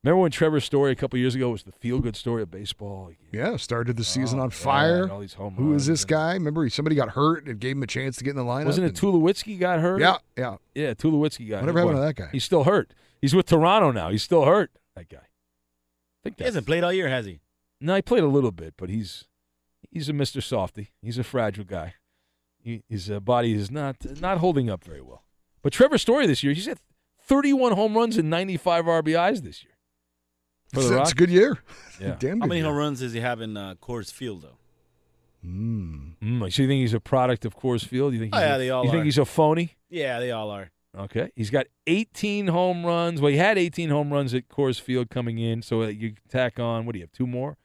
Remember 0.04 0.20
when 0.20 0.30
Trevor's 0.30 0.66
story 0.66 0.92
a 0.92 0.94
couple 0.94 1.18
years 1.18 1.34
ago 1.34 1.48
was 1.48 1.62
the 1.62 1.72
feel-good 1.72 2.14
story 2.14 2.42
of 2.42 2.50
baseball? 2.50 3.10
Yeah, 3.32 3.56
started 3.56 3.96
the 3.96 4.04
season 4.04 4.38
oh, 4.38 4.42
on 4.42 4.50
fire. 4.50 5.10
all 5.10 5.20
these 5.20 5.32
home 5.32 5.54
Who 5.54 5.72
is 5.72 5.86
this 5.86 6.04
guy? 6.04 6.34
Remember, 6.34 6.68
somebody 6.68 6.94
got 6.94 7.08
hurt 7.10 7.46
and 7.46 7.58
gave 7.58 7.74
him 7.74 7.82
a 7.82 7.86
chance 7.86 8.16
to 8.16 8.24
get 8.24 8.30
in 8.30 8.36
the 8.36 8.42
lineup. 8.42 8.66
Wasn't 8.66 8.86
it 8.86 8.94
Tulowitzki 8.94 9.58
got 9.58 9.80
hurt? 9.80 10.02
Yeah, 10.02 10.18
yeah, 10.36 10.56
yeah. 10.74 10.92
Tulowitzki 10.92 11.48
got. 11.48 11.56
Hurt. 11.56 11.62
Whatever 11.62 11.78
hurt. 11.78 11.86
happened 11.86 11.96
to 11.96 12.00
that 12.02 12.16
guy? 12.16 12.28
He's 12.32 12.44
still 12.44 12.64
hurt. 12.64 12.92
He's 13.22 13.34
with 13.34 13.46
Toronto 13.46 13.92
now. 13.92 14.10
He's 14.10 14.22
still 14.22 14.44
hurt. 14.44 14.70
That 14.94 15.08
guy. 15.08 15.16
I 15.16 16.22
think 16.22 16.36
he 16.36 16.44
hasn't 16.44 16.66
played 16.66 16.84
all 16.84 16.92
year, 16.92 17.08
has 17.08 17.24
he? 17.24 17.40
No, 17.84 17.94
he 17.96 18.02
played 18.02 18.22
a 18.22 18.28
little 18.28 18.50
bit, 18.50 18.74
but 18.78 18.88
he's 18.88 19.24
he's 19.90 20.08
a 20.08 20.12
Mr. 20.12 20.42
Softy. 20.42 20.90
He's 21.02 21.18
a 21.18 21.24
fragile 21.24 21.64
guy. 21.64 21.94
He, 22.62 22.82
his 22.88 23.10
uh, 23.10 23.20
body 23.20 23.52
is 23.52 23.70
not 23.70 23.96
not 24.20 24.38
holding 24.38 24.70
up 24.70 24.82
very 24.82 25.02
well. 25.02 25.22
But 25.62 25.72
Trevor 25.72 25.98
Story 25.98 26.26
this 26.26 26.42
year, 26.42 26.54
he's 26.54 26.66
had 26.66 26.78
31 27.26 27.72
home 27.72 27.94
runs 27.94 28.16
and 28.16 28.30
95 28.30 28.86
RBIs 28.86 29.42
this 29.42 29.62
year. 29.62 29.72
for 30.72 30.80
the 30.82 30.92
It's, 31.00 31.02
it's 31.02 31.12
a 31.12 31.14
good 31.14 31.30
year. 31.30 31.58
Yeah. 32.00 32.16
Damn 32.18 32.40
How 32.40 32.46
many 32.46 32.60
year. 32.60 32.66
home 32.68 32.76
runs 32.76 33.00
does 33.00 33.12
he 33.12 33.20
have 33.20 33.40
in 33.40 33.56
uh, 33.56 33.76
Coors 33.80 34.12
Field, 34.12 34.42
though? 34.42 34.58
Mm. 35.46 36.16
Mm, 36.20 36.52
so 36.52 36.62
you 36.62 36.68
think 36.68 36.80
he's 36.80 36.92
a 36.92 36.98
product 36.98 37.44
of 37.44 37.56
Coors 37.56 37.86
Field? 37.86 38.14
You 38.14 38.18
think? 38.18 38.34
Oh, 38.34 38.38
yeah, 38.40 38.56
a, 38.56 38.58
they 38.58 38.70
all 38.70 38.84
You 38.84 38.90
think 38.90 39.04
he's 39.04 39.16
a 39.16 39.24
phony? 39.24 39.76
Yeah, 39.88 40.18
they 40.18 40.32
all 40.32 40.50
are. 40.50 40.70
Okay, 40.98 41.30
he's 41.36 41.50
got 41.50 41.66
18 41.86 42.48
home 42.48 42.84
runs. 42.84 43.20
Well, 43.20 43.30
he 43.30 43.38
had 43.38 43.58
18 43.58 43.90
home 43.90 44.12
runs 44.12 44.34
at 44.34 44.48
Coors 44.48 44.80
Field 44.80 45.08
coming 45.08 45.38
in, 45.38 45.62
so 45.62 45.82
uh, 45.82 45.86
you 45.86 46.14
tack 46.28 46.58
on. 46.58 46.84
What 46.84 46.94
do 46.94 46.98
you 46.98 47.04
have? 47.04 47.12
Two 47.12 47.26
more. 47.28 47.56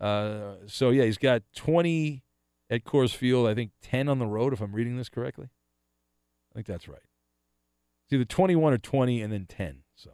Uh, 0.00 0.54
so 0.66 0.90
yeah, 0.90 1.04
he's 1.04 1.18
got 1.18 1.42
20 1.54 2.22
at 2.70 2.84
Coors 2.84 3.14
Field. 3.14 3.48
I 3.48 3.54
think 3.54 3.72
10 3.82 4.08
on 4.08 4.18
the 4.18 4.26
road, 4.26 4.52
if 4.52 4.60
I'm 4.60 4.72
reading 4.72 4.96
this 4.96 5.08
correctly. 5.08 5.48
I 6.52 6.54
think 6.54 6.66
that's 6.66 6.88
right. 6.88 6.98
It's 8.04 8.12
either 8.14 8.24
21 8.24 8.72
or 8.72 8.78
20, 8.78 9.22
and 9.22 9.32
then 9.32 9.46
10. 9.46 9.82
So 9.94 10.10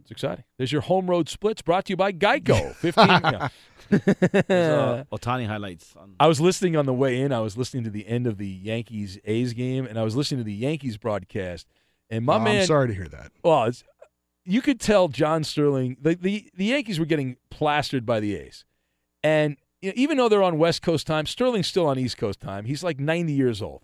it's 0.00 0.10
exciting. 0.12 0.44
There's 0.58 0.70
your 0.70 0.82
home 0.82 1.08
road 1.10 1.28
splits 1.28 1.60
brought 1.62 1.86
to 1.86 1.92
you 1.92 1.96
by 1.96 2.12
Geico. 2.12 2.72
15. 2.76 3.06
yeah. 3.08 3.48
There's, 3.90 4.02
uh, 4.48 5.04
Ohtani 5.12 5.46
highlights. 5.46 5.94
On, 5.96 6.14
I 6.20 6.26
was 6.28 6.40
listening 6.40 6.76
on 6.76 6.86
the 6.86 6.92
way 6.94 7.20
in. 7.20 7.32
I 7.32 7.40
was 7.40 7.56
listening 7.56 7.84
to 7.84 7.90
the 7.90 8.06
end 8.06 8.26
of 8.26 8.38
the 8.38 8.46
Yankees 8.46 9.18
A's 9.24 9.54
game, 9.54 9.86
and 9.86 9.98
I 9.98 10.02
was 10.04 10.14
listening 10.14 10.38
to 10.40 10.44
the 10.44 10.52
Yankees 10.52 10.98
broadcast. 10.98 11.66
And 12.10 12.24
my 12.24 12.36
Oh, 12.36 12.40
man, 12.40 12.60
I'm 12.60 12.66
sorry 12.66 12.88
to 12.88 12.94
hear 12.94 13.08
that. 13.08 13.32
well, 13.42 13.64
it's, 13.64 13.82
you 14.48 14.62
could 14.62 14.80
tell 14.80 15.08
John 15.08 15.44
Sterling. 15.44 15.98
The, 16.00 16.14
the 16.14 16.50
the 16.56 16.64
Yankees 16.64 16.98
were 16.98 17.04
getting 17.04 17.36
plastered 17.50 18.06
by 18.06 18.18
the 18.18 18.34
A's, 18.34 18.64
and 19.22 19.56
you 19.82 19.90
know, 19.90 19.94
even 19.96 20.16
though 20.16 20.28
they're 20.28 20.42
on 20.42 20.58
West 20.58 20.80
Coast 20.80 21.06
time, 21.06 21.26
Sterling's 21.26 21.66
still 21.66 21.86
on 21.86 21.98
East 21.98 22.16
Coast 22.16 22.40
time. 22.40 22.64
He's 22.64 22.82
like 22.82 22.98
90 22.98 23.32
years 23.32 23.60
old. 23.60 23.82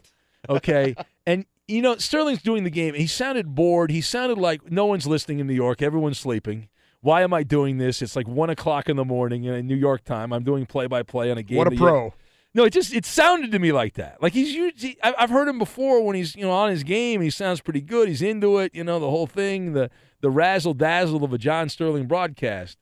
Okay, 0.49 0.95
and 1.27 1.45
you 1.69 1.83
know 1.83 1.97
Sterling's 1.97 2.43
doing 2.43 2.65
the 2.65 2.71
game. 2.71 2.95
He 2.95 3.07
sounded 3.07 3.55
bored. 3.55 3.91
He 3.91 4.01
sounded 4.01 4.39
like 4.39 4.71
no 4.71 4.87
one's 4.87 5.07
listening 5.07 5.39
in 5.39 5.47
New 5.47 5.55
York. 5.55 5.83
Everyone's 5.83 6.19
sleeping. 6.19 6.69
Why 7.03 7.23
am 7.23 7.35
I 7.35 7.43
doing 7.43 7.77
this? 7.77 8.01
It's 8.01 8.17
like 8.17 8.27
one 8.27 8.49
o'clock 8.49 8.89
in 8.89 8.97
the 8.97 9.05
morning 9.05 9.45
in 9.45 9.67
New 9.67 9.77
York 9.77 10.05
time. 10.05 10.33
I'm 10.33 10.45
doing 10.45 10.65
play 10.65 10.87
by 10.87 11.03
play 11.03 11.31
on 11.31 11.37
a 11.37 11.43
game. 11.43 11.59
What 11.59 11.71
a 11.71 11.77
pro. 11.77 12.15
No, 12.55 12.65
it 12.65 12.73
just 12.73 12.95
it 12.95 13.05
sounded 13.05 13.51
to 13.53 13.59
me 13.59 13.73
like 13.73 13.95
that. 13.95 14.23
Like 14.23 14.33
he's 14.33 14.53
usually 14.53 14.97
I- 15.03 15.15
I've 15.19 15.31
heard 15.31 15.49
him 15.49 15.59
before 15.59 16.05
when 16.05 16.15
he's 16.17 16.35
you 16.37 16.43
know 16.43 16.51
on 16.53 16.71
his 16.71 16.85
game. 16.85 17.21
He 17.21 17.31
sounds 17.31 17.61
pretty 17.61 17.81
good. 17.81 18.09
He's 18.09 18.23
into 18.23 18.59
it. 18.59 18.75
You 18.75 18.85
know 18.85 18.99
the 19.01 19.11
whole 19.11 19.27
thing, 19.27 19.73
the 19.73 19.91
the 20.21 20.31
razzle 20.31 20.75
dazzle 20.75 21.25
of 21.25 21.33
a 21.33 21.39
John 21.39 21.69
Sterling 21.69 22.07
broadcast. 22.07 22.79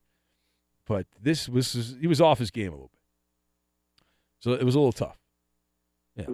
But 0.87 1.07
this 1.21 1.49
was 1.49 1.97
he 2.01 2.07
was 2.07 2.21
off 2.21 2.39
his 2.39 2.51
game 2.51 2.69
a 2.69 2.73
little 2.75 2.91
bit, 2.93 4.05
so 4.41 4.53
it 4.53 4.65
was 4.65 4.75
a 4.75 4.79
little 4.79 4.93
tough. 4.93 5.19
That's 6.17 6.29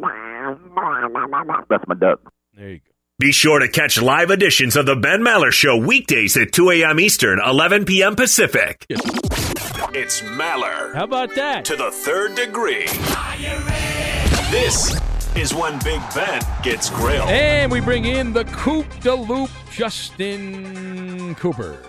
my 1.86 1.94
duck. 1.94 2.20
There 2.54 2.70
you 2.70 2.78
go. 2.78 2.84
Be 3.20 3.32
sure 3.32 3.58
to 3.58 3.68
catch 3.68 4.00
live 4.00 4.30
editions 4.30 4.76
of 4.76 4.86
the 4.86 4.96
Ben 4.96 5.20
Maller 5.22 5.52
Show 5.52 5.76
weekdays 5.76 6.36
at 6.36 6.52
2 6.52 6.70
a.m. 6.70 7.00
Eastern, 7.00 7.40
11 7.44 7.84
p.m. 7.84 8.14
Pacific. 8.16 8.86
It's 9.94 10.20
Maller 10.20 10.94
How 10.94 11.04
about 11.04 11.34
that? 11.34 11.64
to 11.64 11.76
the 11.76 11.90
third 11.90 12.34
degree. 12.34 12.86
This 14.50 15.00
is 15.34 15.54
when 15.54 15.78
Big 15.82 16.00
Ben 16.14 16.42
gets 16.62 16.90
grilled. 16.90 17.28
And 17.30 17.72
we 17.72 17.80
bring 17.80 18.04
in 18.04 18.32
the 18.34 18.44
Coop 18.44 18.86
de 19.00 19.14
Loop, 19.14 19.50
Justin 19.70 21.34
Cooper. 21.36 21.82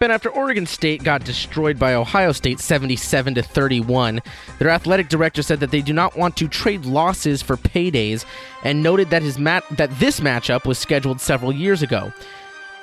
Ben, 0.00 0.10
after 0.10 0.28
Oregon 0.28 0.66
State 0.66 1.02
got 1.02 1.24
destroyed 1.24 1.78
by 1.78 1.94
Ohio 1.94 2.30
State 2.32 2.60
77 2.60 3.34
to 3.34 3.42
31, 3.42 4.20
their 4.58 4.68
athletic 4.68 5.08
director 5.08 5.42
said 5.42 5.60
that 5.60 5.70
they 5.70 5.80
do 5.82 5.92
not 5.92 6.16
want 6.16 6.36
to 6.36 6.46
trade 6.46 6.84
losses 6.84 7.42
for 7.42 7.56
paydays 7.56 8.24
and 8.62 8.82
noted 8.82 9.10
that 9.10 9.22
his 9.22 9.38
mat- 9.38 9.64
that 9.72 9.90
this 9.98 10.20
matchup 10.20 10.66
was 10.66 10.78
scheduled 10.78 11.20
several 11.20 11.52
years 11.52 11.82
ago. 11.82 12.12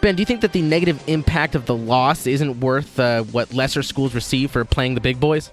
Ben, 0.06 0.16
do 0.16 0.22
you 0.22 0.28
think 0.28 0.42
that 0.42 0.52
the 0.52 0.62
negative 0.62 1.04
impact 1.08 1.56
of 1.56 1.66
the 1.66 1.76
loss 1.76 2.28
isn't 2.28 2.60
worth 2.60 3.00
uh, 3.00 3.24
what 3.24 3.52
lesser 3.56 3.82
schools 3.82 4.14
receive 4.14 4.52
for 4.52 4.64
playing 4.64 4.94
the 4.94 5.02
big 5.02 5.20
boys? 5.20 5.52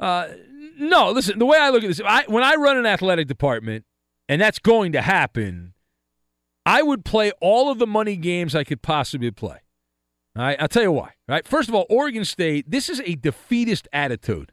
Uh, 0.00 0.26
no, 0.76 1.12
listen. 1.12 1.38
The 1.38 1.46
way 1.46 1.56
I 1.56 1.70
look 1.70 1.84
at 1.84 1.86
this, 1.86 2.00
I, 2.04 2.24
when 2.26 2.42
I 2.42 2.56
run 2.56 2.76
an 2.78 2.84
athletic 2.84 3.28
department, 3.28 3.84
and 4.28 4.40
that's 4.42 4.58
going 4.58 4.90
to 4.90 5.02
happen, 5.02 5.72
I 6.66 6.82
would 6.82 7.04
play 7.04 7.30
all 7.40 7.70
of 7.70 7.78
the 7.78 7.86
money 7.86 8.16
games 8.16 8.56
I 8.56 8.64
could 8.64 8.82
possibly 8.82 9.30
play. 9.30 9.58
All 10.34 10.42
right, 10.42 10.60
I'll 10.60 10.66
tell 10.66 10.82
you 10.82 10.90
why. 10.90 11.12
Right, 11.28 11.46
first 11.46 11.68
of 11.68 11.74
all, 11.76 11.86
Oregon 11.88 12.24
State. 12.24 12.68
This 12.68 12.88
is 12.88 13.00
a 13.02 13.14
defeatist 13.14 13.86
attitude. 13.92 14.50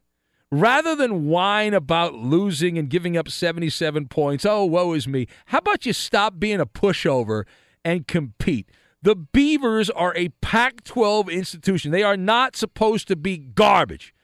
Rather 0.51 0.95
than 0.95 1.25
whine 1.25 1.73
about 1.73 2.13
losing 2.13 2.77
and 2.77 2.87
giving 2.87 3.17
up 3.17 3.29
77 3.29 4.09
points, 4.09 4.45
oh, 4.45 4.63
woe 4.63 4.93
is 4.93 5.07
me. 5.07 5.25
How 5.47 5.57
about 5.57 5.87
you 5.87 5.93
stop 5.93 6.37
being 6.37 6.59
a 6.59 6.67
pushover 6.67 7.45
and 7.83 8.07
compete? 8.07 8.69
The 9.03 9.15
Beavers 9.15 9.89
are 9.89 10.15
a 10.15 10.29
Pac 10.41 10.85
12 10.85 11.29
institution. 11.29 11.91
They 11.91 12.03
are 12.03 12.15
not 12.15 12.55
supposed 12.55 13.09
to 13.09 13.17
be 13.17 13.37
garbage. 13.37 14.15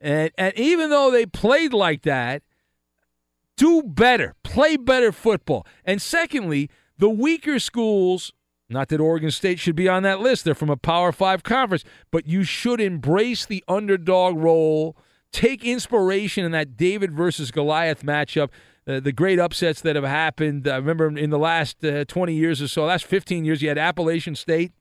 And, 0.00 0.30
and 0.38 0.54
even 0.58 0.88
though 0.88 1.10
they 1.10 1.26
played 1.26 1.74
like 1.74 2.02
that, 2.02 2.42
do 3.58 3.82
better, 3.82 4.34
play 4.42 4.78
better 4.78 5.12
football. 5.12 5.66
And 5.84 6.00
secondly, 6.00 6.70
the 6.96 7.10
weaker 7.10 7.58
schools, 7.58 8.32
not 8.70 8.88
that 8.88 9.00
Oregon 9.00 9.30
State 9.30 9.58
should 9.58 9.76
be 9.76 9.88
on 9.88 10.02
that 10.04 10.20
list, 10.20 10.44
they're 10.44 10.54
from 10.54 10.70
a 10.70 10.78
Power 10.78 11.12
Five 11.12 11.42
conference, 11.42 11.84
but 12.10 12.26
you 12.26 12.42
should 12.42 12.80
embrace 12.80 13.44
the 13.44 13.62
underdog 13.68 14.38
role. 14.38 14.96
Take 15.30 15.62
inspiration 15.62 16.44
in 16.44 16.52
that 16.52 16.78
David 16.78 17.12
versus 17.12 17.50
Goliath 17.50 18.02
matchup. 18.02 18.48
Uh, 18.86 18.98
the 18.98 19.12
great 19.12 19.38
upsets 19.38 19.80
that 19.82 19.94
have 19.94 20.04
happened. 20.04 20.66
I 20.66 20.76
remember 20.76 21.16
in 21.16 21.30
the 21.30 21.38
last 21.38 21.84
uh, 21.84 22.04
20 22.04 22.34
years 22.34 22.60
or 22.60 22.68
so, 22.68 22.84
last 22.84 23.04
15 23.04 23.44
years, 23.44 23.62
you 23.62 23.68
had 23.68 23.78
Appalachian 23.78 24.34
State 24.34 24.72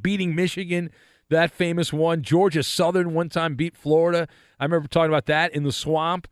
beating 0.00 0.34
Michigan, 0.34 0.90
that 1.30 1.50
famous 1.50 1.92
one. 1.92 2.22
Georgia 2.22 2.62
Southern 2.62 3.14
one 3.14 3.28
time 3.28 3.54
beat 3.54 3.76
Florida. 3.76 4.28
I 4.60 4.64
remember 4.64 4.88
talking 4.88 5.10
about 5.10 5.26
that 5.26 5.54
in 5.54 5.62
the 5.62 5.72
swamp. 5.72 6.28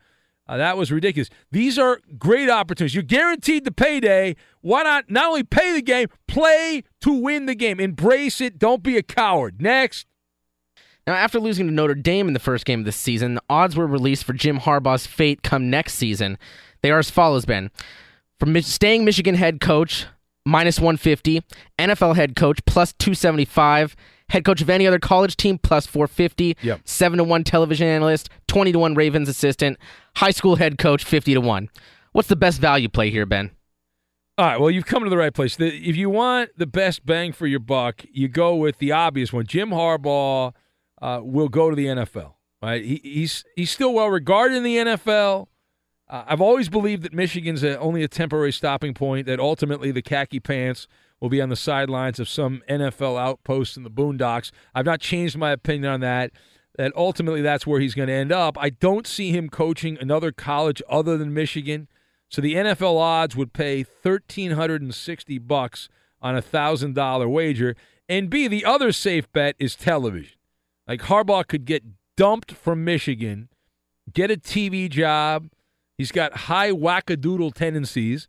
Uh, 0.48 0.56
that 0.56 0.76
was 0.76 0.92
ridiculous. 0.92 1.28
These 1.50 1.78
are 1.78 2.00
great 2.18 2.48
opportunities. 2.48 2.94
You're 2.94 3.02
guaranteed 3.02 3.64
the 3.64 3.72
payday. 3.72 4.36
Why 4.60 4.84
not 4.84 5.10
not 5.10 5.26
only 5.26 5.42
pay 5.42 5.72
the 5.72 5.82
game, 5.82 6.08
play 6.28 6.84
to 7.00 7.12
win 7.12 7.46
the 7.46 7.54
game. 7.54 7.80
Embrace 7.80 8.40
it. 8.40 8.58
Don't 8.58 8.82
be 8.82 8.96
a 8.96 9.02
coward. 9.02 9.60
Next. 9.60 10.06
Now, 11.06 11.14
after 11.14 11.38
losing 11.38 11.66
to 11.66 11.72
Notre 11.72 11.94
Dame 11.94 12.26
in 12.26 12.34
the 12.34 12.40
first 12.40 12.64
game 12.64 12.80
of 12.80 12.84
the 12.84 12.90
season, 12.90 13.34
the 13.36 13.42
odds 13.48 13.76
were 13.76 13.86
released 13.86 14.24
for 14.24 14.32
Jim 14.32 14.58
Harbaugh's 14.58 15.06
fate 15.06 15.42
come 15.44 15.70
next 15.70 15.94
season. 15.94 16.36
They 16.82 16.90
are 16.90 16.98
as 16.98 17.10
follows, 17.10 17.44
Ben. 17.44 17.70
Mi- 18.44 18.60
staying 18.60 19.04
Michigan 19.04 19.34
head 19.34 19.60
coach, 19.60 20.06
minus 20.44 20.78
150. 20.78 21.42
NFL 21.78 22.16
head 22.16 22.36
coach, 22.36 22.64
plus 22.66 22.92
275. 22.94 23.96
Head 24.28 24.44
coach 24.44 24.60
of 24.60 24.68
any 24.68 24.86
other 24.86 24.98
college 24.98 25.36
team, 25.36 25.58
plus 25.58 25.86
450. 25.86 26.56
Yep. 26.62 26.80
7 26.84 27.18
to 27.18 27.24
1 27.24 27.44
television 27.44 27.86
analyst, 27.86 28.28
20 28.48 28.72
to 28.72 28.78
1 28.78 28.94
Ravens 28.94 29.28
assistant. 29.28 29.78
High 30.16 30.30
school 30.32 30.56
head 30.56 30.78
coach, 30.78 31.04
50 31.04 31.34
to 31.34 31.40
1. 31.40 31.68
What's 32.12 32.28
the 32.28 32.36
best 32.36 32.60
value 32.60 32.88
play 32.88 33.10
here, 33.10 33.26
Ben? 33.26 33.50
All 34.38 34.46
right. 34.46 34.60
Well, 34.60 34.70
you've 34.70 34.86
come 34.86 35.04
to 35.04 35.10
the 35.10 35.16
right 35.16 35.32
place. 35.32 35.56
The, 35.56 35.68
if 35.68 35.96
you 35.96 36.10
want 36.10 36.50
the 36.58 36.66
best 36.66 37.06
bang 37.06 37.32
for 37.32 37.46
your 37.46 37.60
buck, 37.60 38.04
you 38.10 38.28
go 38.28 38.54
with 38.54 38.78
the 38.78 38.92
obvious 38.92 39.32
one. 39.32 39.46
Jim 39.46 39.70
Harbaugh 39.70 40.52
uh, 41.00 41.20
will 41.22 41.48
go 41.48 41.70
to 41.70 41.76
the 41.76 41.86
NFL. 41.86 42.34
Right? 42.62 42.84
He, 42.84 43.00
he's 43.02 43.44
he's 43.54 43.70
still 43.70 43.94
well 43.94 44.08
regarded 44.08 44.56
in 44.56 44.62
the 44.62 44.76
NFL. 44.76 45.46
Uh, 46.08 46.24
I've 46.26 46.40
always 46.40 46.68
believed 46.68 47.02
that 47.02 47.12
Michigan's 47.12 47.62
a, 47.64 47.78
only 47.78 48.02
a 48.02 48.08
temporary 48.08 48.52
stopping 48.52 48.94
point. 48.94 49.26
That 49.26 49.40
ultimately 49.40 49.90
the 49.90 50.02
khaki 50.02 50.40
pants 50.40 50.86
will 51.20 51.28
be 51.28 51.40
on 51.40 51.48
the 51.48 51.56
sidelines 51.56 52.20
of 52.20 52.28
some 52.28 52.62
NFL 52.68 53.18
outpost 53.18 53.76
in 53.76 53.82
the 53.82 53.90
boondocks. 53.90 54.50
I've 54.74 54.86
not 54.86 55.00
changed 55.00 55.36
my 55.36 55.50
opinion 55.50 55.92
on 55.92 56.00
that. 56.00 56.30
That 56.76 56.92
ultimately 56.94 57.40
that's 57.40 57.66
where 57.66 57.80
he's 57.80 57.94
going 57.94 58.08
to 58.08 58.14
end 58.14 58.32
up. 58.32 58.58
I 58.60 58.68
don't 58.70 59.06
see 59.06 59.30
him 59.30 59.48
coaching 59.48 59.96
another 59.98 60.30
college 60.30 60.82
other 60.88 61.16
than 61.16 61.32
Michigan. 61.32 61.88
So 62.28 62.42
the 62.42 62.54
NFL 62.54 62.98
odds 62.98 63.34
would 63.34 63.52
pay 63.52 63.82
thirteen 63.82 64.52
hundred 64.52 64.82
and 64.82 64.94
sixty 64.94 65.38
bucks 65.38 65.88
on 66.20 66.36
a 66.36 66.42
thousand 66.42 66.94
dollar 66.94 67.28
wager. 67.28 67.76
And 68.08 68.28
B, 68.28 68.46
the 68.46 68.64
other 68.64 68.92
safe 68.92 69.30
bet 69.32 69.56
is 69.58 69.74
television. 69.74 70.36
Like 70.86 71.02
Harbaugh 71.02 71.46
could 71.46 71.64
get 71.64 71.82
dumped 72.16 72.52
from 72.52 72.84
Michigan, 72.84 73.48
get 74.12 74.30
a 74.30 74.36
TV 74.36 74.88
job. 74.88 75.48
He's 75.98 76.12
got 76.12 76.36
high 76.36 76.70
wackadoodle 76.70 77.54
tendencies, 77.54 78.28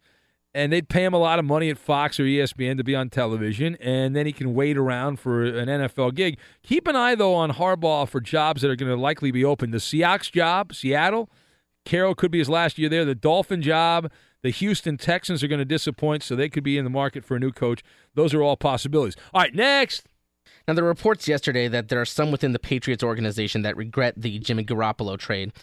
and 0.54 0.72
they'd 0.72 0.90
pay 0.90 1.04
him 1.04 1.14
a 1.14 1.20
lot 1.20 1.40
of 1.40 1.46
money 1.46 1.70
at 1.70 1.78
Fox 1.78 2.20
or 2.20 2.24
ESPN 2.24 2.78
to 2.78 2.84
be 2.84 2.96
on 2.96 3.10
television, 3.10 3.76
and 3.76 4.16
then 4.16 4.26
he 4.26 4.32
can 4.32 4.54
wait 4.54 4.78
around 4.78 5.20
for 5.20 5.44
an 5.44 5.68
NFL 5.68 6.16
gig. 6.16 6.40
Keep 6.64 6.88
an 6.88 6.96
eye 6.96 7.16
though 7.16 7.36
on 7.36 7.52
Harbaugh 7.52 8.08
for 8.08 8.22
jobs 8.22 8.62
that 8.62 8.72
are 8.72 8.76
going 8.76 8.92
to 8.92 9.00
likely 9.00 9.32
be 9.32 9.44
open. 9.44 9.72
The 9.72 9.78
Seahawks 9.78 10.32
job, 10.32 10.74
Seattle, 10.74 11.30
Carroll 11.86 12.16
could 12.16 12.32
be 12.32 12.40
his 12.40 12.50
last 12.50 12.78
year 12.78 12.90
there. 12.90 13.06
The 13.06 13.16
Dolphin 13.16 13.62
job, 13.62 14.12
the 14.44 14.50
Houston 14.50 14.98
Texans 14.98 15.44
are 15.44 15.48
going 15.48 15.60
to 15.60 15.66
disappoint, 15.66 16.24
so 16.24 16.36
they 16.36 16.50
could 16.50 16.64
be 16.64 16.78
in 16.78 16.84
the 16.84 16.90
market 16.90 17.24
for 17.24 17.36
a 17.36 17.40
new 17.40 17.52
coach. 17.52 17.84
Those 18.14 18.34
are 18.34 18.44
all 18.44 18.58
possibilities. 18.58 19.16
All 19.34 19.42
right, 19.42 19.56
next. 19.56 20.06
Now, 20.68 20.74
there 20.74 20.84
were 20.84 20.90
reports 20.90 21.28
yesterday 21.28 21.68
that 21.70 21.88
there 21.88 22.02
are 22.02 22.06
some 22.06 22.30
within 22.30 22.52
the 22.52 22.60
Patriots 22.60 23.04
organization 23.04 23.62
that 23.62 23.78
regret 23.78 24.16
the 24.18 24.38
Jimmy 24.40 24.66
Garoppolo 24.66 25.18
trade. 25.18 25.54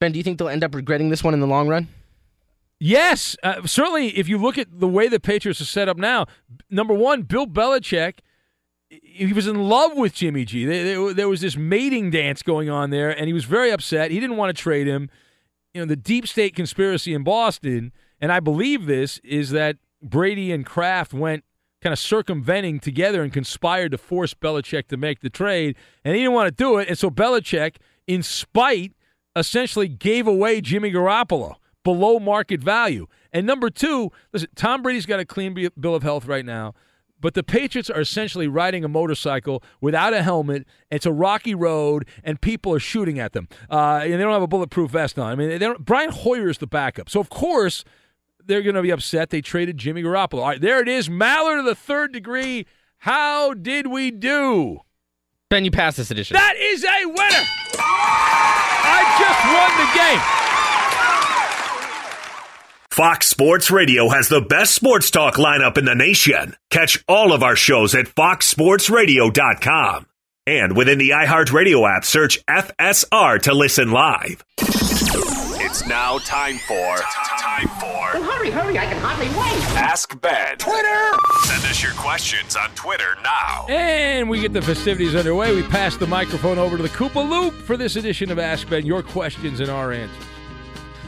Ben, 0.00 0.12
do 0.12 0.18
you 0.18 0.22
think 0.22 0.38
they'll 0.38 0.48
end 0.48 0.64
up 0.64 0.74
regretting 0.74 1.08
this 1.08 1.24
one 1.24 1.34
in 1.34 1.40
the 1.40 1.46
long 1.46 1.68
run? 1.68 1.88
Yes, 2.78 3.36
uh, 3.42 3.66
certainly. 3.66 4.08
If 4.18 4.28
you 4.28 4.36
look 4.36 4.58
at 4.58 4.80
the 4.80 4.86
way 4.86 5.08
the 5.08 5.18
Patriots 5.18 5.60
are 5.60 5.66
set 5.66 5.88
up 5.88 5.96
now, 5.96 6.26
number 6.68 6.92
one, 6.92 7.22
Bill 7.22 7.46
Belichick, 7.46 8.18
he 8.90 9.32
was 9.32 9.46
in 9.46 9.68
love 9.68 9.96
with 9.96 10.14
Jimmy 10.14 10.44
G. 10.44 10.64
There 10.66 11.28
was 11.28 11.40
this 11.40 11.56
mating 11.56 12.10
dance 12.10 12.42
going 12.42 12.68
on 12.68 12.90
there, 12.90 13.10
and 13.10 13.26
he 13.26 13.32
was 13.32 13.44
very 13.46 13.70
upset. 13.70 14.10
He 14.10 14.20
didn't 14.20 14.36
want 14.36 14.54
to 14.54 14.62
trade 14.62 14.86
him. 14.86 15.08
You 15.72 15.80
know, 15.80 15.86
the 15.86 15.96
deep 15.96 16.28
state 16.28 16.54
conspiracy 16.54 17.14
in 17.14 17.24
Boston, 17.24 17.92
and 18.20 18.30
I 18.30 18.40
believe 18.40 18.86
this 18.86 19.18
is 19.24 19.50
that 19.50 19.76
Brady 20.02 20.52
and 20.52 20.64
Kraft 20.64 21.14
went 21.14 21.44
kind 21.82 21.92
of 21.92 21.98
circumventing 21.98 22.80
together 22.80 23.22
and 23.22 23.32
conspired 23.32 23.92
to 23.92 23.98
force 23.98 24.34
Belichick 24.34 24.88
to 24.88 24.96
make 24.96 25.20
the 25.20 25.30
trade, 25.30 25.76
and 26.04 26.14
he 26.14 26.22
didn't 26.22 26.34
want 26.34 26.48
to 26.48 26.54
do 26.54 26.78
it, 26.78 26.88
and 26.88 26.98
so 26.98 27.10
Belichick, 27.10 27.76
in 28.06 28.22
spite, 28.22 28.92
essentially 29.36 29.86
gave 29.86 30.26
away 30.26 30.60
Jimmy 30.60 30.90
Garoppolo 30.90 31.56
below 31.84 32.18
market 32.18 32.60
value. 32.60 33.06
And 33.32 33.46
number 33.46 33.70
two, 33.70 34.10
listen, 34.32 34.48
Tom 34.56 34.82
Brady's 34.82 35.06
got 35.06 35.20
a 35.20 35.24
clean 35.24 35.70
bill 35.78 35.94
of 35.94 36.02
health 36.02 36.26
right 36.26 36.44
now. 36.44 36.74
But 37.18 37.34
the 37.34 37.42
Patriots 37.42 37.88
are 37.88 38.00
essentially 38.00 38.46
riding 38.46 38.84
a 38.84 38.88
motorcycle 38.88 39.62
without 39.80 40.12
a 40.12 40.22
helmet. 40.22 40.66
It's 40.90 41.06
a 41.06 41.12
rocky 41.12 41.54
road, 41.54 42.06
and 42.22 42.40
people 42.40 42.74
are 42.74 42.78
shooting 42.78 43.18
at 43.18 43.32
them. 43.32 43.48
Uh, 43.70 44.00
and 44.02 44.12
they 44.12 44.18
don't 44.18 44.32
have 44.32 44.42
a 44.42 44.46
bulletproof 44.46 44.90
vest 44.90 45.18
on. 45.18 45.32
I 45.32 45.34
mean, 45.34 45.48
they 45.48 45.58
don't, 45.58 45.82
Brian 45.84 46.10
Hoyer 46.10 46.48
is 46.48 46.58
the 46.58 46.66
backup. 46.66 47.08
So, 47.08 47.18
of 47.18 47.30
course, 47.30 47.84
they're 48.44 48.62
going 48.62 48.74
to 48.74 48.82
be 48.82 48.90
upset. 48.90 49.30
They 49.30 49.40
traded 49.40 49.78
Jimmy 49.78 50.02
Garoppolo. 50.02 50.40
All 50.40 50.48
right, 50.48 50.60
there 50.60 50.80
it 50.80 50.88
is. 50.88 51.08
Maller 51.08 51.58
of 51.58 51.64
the 51.64 51.74
third 51.74 52.12
degree. 52.12 52.66
How 52.98 53.54
did 53.54 53.86
we 53.86 54.10
do? 54.10 54.80
Ben, 55.48 55.64
you 55.64 55.70
passed 55.70 55.96
this 55.96 56.10
edition. 56.10 56.34
That 56.34 56.56
is 56.58 56.84
a 56.84 57.06
winner. 57.06 58.35
I 58.96 59.02
just 59.20 59.40
won 59.52 59.70
the 59.78 59.88
game. 59.94 60.22
Fox 62.90 63.26
Sports 63.26 63.70
Radio 63.70 64.08
has 64.08 64.28
the 64.30 64.40
best 64.40 64.74
sports 64.74 65.10
talk 65.10 65.34
lineup 65.34 65.76
in 65.76 65.84
the 65.84 65.94
nation. 65.94 66.56
Catch 66.70 67.04
all 67.06 67.34
of 67.34 67.42
our 67.42 67.54
shows 67.56 67.94
at 67.94 68.06
foxsportsradio.com. 68.06 70.06
And 70.46 70.74
within 70.76 70.96
the 70.98 71.10
iHeartRadio 71.10 71.94
app, 71.94 72.04
search 72.06 72.42
FSR 72.46 73.42
to 73.42 73.52
listen 73.52 73.90
live. 73.90 74.42
It's 74.58 75.86
now 75.86 76.16
time 76.18 76.56
for 76.58 76.96
time 76.96 77.68
for 78.16 78.24
hurry, 78.24 78.50
hurry, 78.50 78.78
I 78.78 78.86
can 78.86 78.98
hardly 78.98 79.26
wait. 79.28 79.78
Ask 79.78 80.18
Ben. 80.20 80.56
Twitter! 80.58 81.12
Send 81.44 81.64
us 81.64 81.82
your 81.82 81.92
questions 81.92 82.56
on 82.56 82.70
Twitter 82.70 83.16
now. 83.22 83.66
And 83.68 84.30
we 84.30 84.40
get 84.40 84.52
the 84.52 84.62
festivities 84.62 85.14
underway. 85.14 85.54
We 85.54 85.62
pass 85.62 85.96
the 85.96 86.06
microphone 86.06 86.58
over 86.58 86.76
to 86.76 86.82
the 86.82 86.88
Koopa 86.88 87.28
Loop 87.28 87.54
for 87.54 87.76
this 87.76 87.96
edition 87.96 88.30
of 88.30 88.38
Ask 88.38 88.68
Ben. 88.68 88.86
Your 88.86 89.02
questions 89.02 89.60
and 89.60 89.70
our 89.70 89.92
answers. 89.92 90.24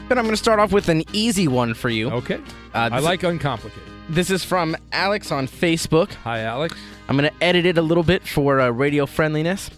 But 0.07 0.17
I'm 0.17 0.23
going 0.23 0.33
to 0.33 0.41
start 0.41 0.59
off 0.59 0.71
with 0.71 0.89
an 0.89 1.03
easy 1.13 1.47
one 1.47 1.73
for 1.73 1.89
you. 1.89 2.09
Okay. 2.09 2.41
Uh, 2.73 2.89
I 2.91 2.99
like 2.99 3.23
uncomplicated. 3.23 3.83
This 4.09 4.31
is 4.31 4.43
from 4.43 4.75
Alex 4.91 5.31
on 5.31 5.47
Facebook. 5.47 6.11
Hi, 6.23 6.39
Alex. 6.41 6.75
I'm 7.07 7.17
going 7.17 7.29
to 7.31 7.43
edit 7.43 7.65
it 7.65 7.77
a 7.77 7.81
little 7.81 8.03
bit 8.03 8.27
for 8.27 8.59
uh, 8.59 8.69
radio 8.69 9.05
friendliness. 9.05 9.69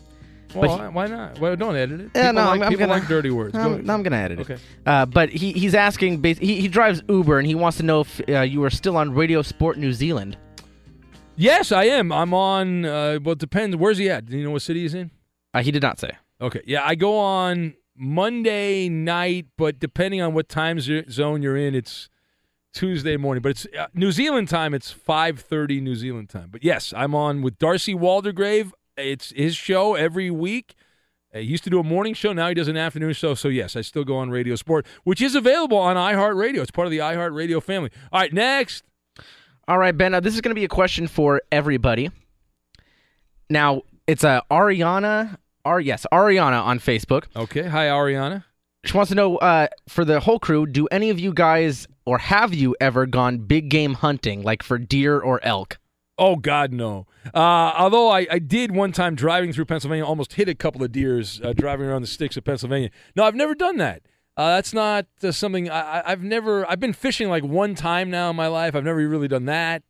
Well, 0.55 0.77
why- 0.77 0.87
why 0.89 1.07
not? 1.07 1.39
Well, 1.39 1.55
don't 1.55 1.75
edit 1.75 2.01
it. 2.01 2.11
Yeah, 2.15 2.29
People 2.29 2.33
no, 2.33 2.47
like, 2.49 2.61
I'm, 2.61 2.69
people 2.69 2.87
gonna 2.87 2.99
like 2.99 3.07
dirty 3.07 3.29
words. 3.31 3.53
No, 3.53 3.59
I'm, 3.61 3.73
ahead. 3.73 3.85
no, 3.85 3.93
I'm 3.93 4.03
gonna 4.03 4.15
edit 4.17 4.39
it. 4.39 4.49
Okay. 4.49 4.57
Uh, 4.85 5.05
but 5.05 5.29
he, 5.29 5.51
he's 5.53 5.75
asking. 5.75 6.23
He, 6.23 6.33
he 6.61 6.67
drives 6.67 7.01
Uber 7.09 7.37
and 7.39 7.47
he 7.47 7.55
wants 7.55 7.77
to 7.77 7.83
know 7.83 8.01
if 8.01 8.21
uh, 8.29 8.41
you 8.41 8.63
are 8.63 8.69
still 8.69 8.97
on 8.97 9.13
Radio 9.13 9.41
Sport 9.41 9.77
New 9.77 9.93
Zealand. 9.93 10.37
Yes, 11.35 11.71
I 11.71 11.85
am. 11.85 12.11
I'm 12.11 12.33
on. 12.33 12.85
Uh, 12.85 13.19
well, 13.23 13.33
it 13.33 13.39
depends. 13.39 13.75
Where's 13.75 13.97
he 13.97 14.09
at? 14.09 14.25
Do 14.25 14.37
you 14.37 14.43
know 14.43 14.51
what 14.51 14.61
city 14.61 14.81
he's 14.81 14.93
in? 14.93 15.11
Uh, 15.53 15.61
he 15.63 15.71
did 15.71 15.81
not 15.81 15.99
say. 15.99 16.11
Okay. 16.39 16.61
Yeah, 16.65 16.81
I 16.85 16.95
go 16.95 17.17
on 17.17 17.73
Monday 17.95 18.89
night, 18.89 19.47
but 19.57 19.79
depending 19.79 20.21
on 20.21 20.33
what 20.33 20.49
time 20.49 20.79
zone 20.79 21.41
you're 21.41 21.57
in, 21.57 21.73
it's 21.75 22.09
Tuesday 22.73 23.17
morning. 23.17 23.41
But 23.41 23.49
it's 23.49 23.67
uh, 23.77 23.87
New 23.93 24.11
Zealand 24.11 24.49
time. 24.49 24.73
It's 24.73 24.93
5:30 24.93 25.81
New 25.81 25.95
Zealand 25.95 26.29
time. 26.29 26.49
But 26.51 26.63
yes, 26.63 26.93
I'm 26.95 27.15
on 27.15 27.41
with 27.41 27.57
Darcy 27.59 27.93
Waldegrave. 27.95 28.71
It's 29.01 29.31
his 29.35 29.55
show 29.55 29.95
every 29.95 30.29
week. 30.31 30.75
Uh, 31.33 31.39
He 31.39 31.45
used 31.45 31.63
to 31.65 31.69
do 31.69 31.79
a 31.79 31.83
morning 31.83 32.13
show. 32.13 32.33
Now 32.33 32.47
he 32.49 32.53
does 32.53 32.67
an 32.67 32.77
afternoon 32.77 33.13
show. 33.13 33.33
So 33.35 33.47
yes, 33.47 33.75
I 33.75 33.81
still 33.81 34.03
go 34.03 34.17
on 34.17 34.29
Radio 34.29 34.55
Sport, 34.55 34.85
which 35.03 35.21
is 35.21 35.35
available 35.35 35.77
on 35.77 35.95
iHeartRadio. 35.95 36.57
It's 36.61 36.71
part 36.71 36.85
of 36.87 36.91
the 36.91 36.99
iHeartRadio 36.99 37.61
family. 37.63 37.89
All 38.11 38.19
right, 38.19 38.33
next. 38.33 38.83
All 39.67 39.77
right, 39.77 39.95
Ben. 39.97 40.13
Uh, 40.13 40.19
this 40.19 40.33
is 40.35 40.41
going 40.41 40.51
to 40.51 40.59
be 40.59 40.65
a 40.65 40.69
question 40.69 41.07
for 41.07 41.41
everybody. 41.51 42.09
Now 43.49 43.81
it's 44.07 44.23
uh, 44.23 44.41
Ariana. 44.49 45.37
Ar- 45.65 45.79
yes, 45.79 46.05
Ariana 46.11 46.63
on 46.63 46.79
Facebook. 46.79 47.25
Okay. 47.35 47.63
Hi, 47.67 47.85
Ariana. 47.87 48.43
She 48.83 48.97
wants 48.97 49.09
to 49.09 49.15
know 49.15 49.37
uh, 49.37 49.67
for 49.87 50.03
the 50.03 50.19
whole 50.19 50.39
crew. 50.39 50.65
Do 50.65 50.87
any 50.87 51.11
of 51.11 51.19
you 51.19 51.33
guys 51.33 51.87
or 52.05 52.17
have 52.17 52.53
you 52.53 52.75
ever 52.81 53.05
gone 53.05 53.37
big 53.39 53.69
game 53.69 53.93
hunting, 53.93 54.41
like 54.41 54.63
for 54.63 54.79
deer 54.79 55.19
or 55.19 55.39
elk? 55.43 55.77
Oh 56.17 56.35
God, 56.35 56.71
no. 56.71 57.07
Uh, 57.33 57.37
although 57.77 58.09
I, 58.09 58.27
I 58.29 58.39
did 58.39 58.71
one 58.75 58.91
time 58.91 59.15
driving 59.15 59.53
through 59.53 59.65
Pennsylvania, 59.65 60.05
almost 60.05 60.33
hit 60.33 60.47
a 60.49 60.55
couple 60.55 60.83
of 60.83 60.91
deers 60.91 61.41
uh, 61.43 61.53
driving 61.53 61.87
around 61.87 62.01
the 62.01 62.07
sticks 62.07 62.37
of 62.37 62.43
Pennsylvania. 62.43 62.89
No, 63.15 63.23
I've 63.23 63.35
never 63.35 63.55
done 63.55 63.77
that. 63.77 64.03
Uh, 64.37 64.55
that's 64.55 64.73
not 64.73 65.07
uh, 65.23 65.31
something 65.31 65.69
I, 65.69 66.03
I've 66.05 66.23
never. 66.23 66.69
I've 66.69 66.79
been 66.79 66.93
fishing 66.93 67.29
like 67.29 67.43
one 67.43 67.75
time 67.75 68.09
now 68.09 68.29
in 68.29 68.35
my 68.35 68.47
life. 68.47 68.75
I've 68.75 68.83
never 68.83 69.07
really 69.07 69.27
done 69.27 69.45
that. 69.45 69.83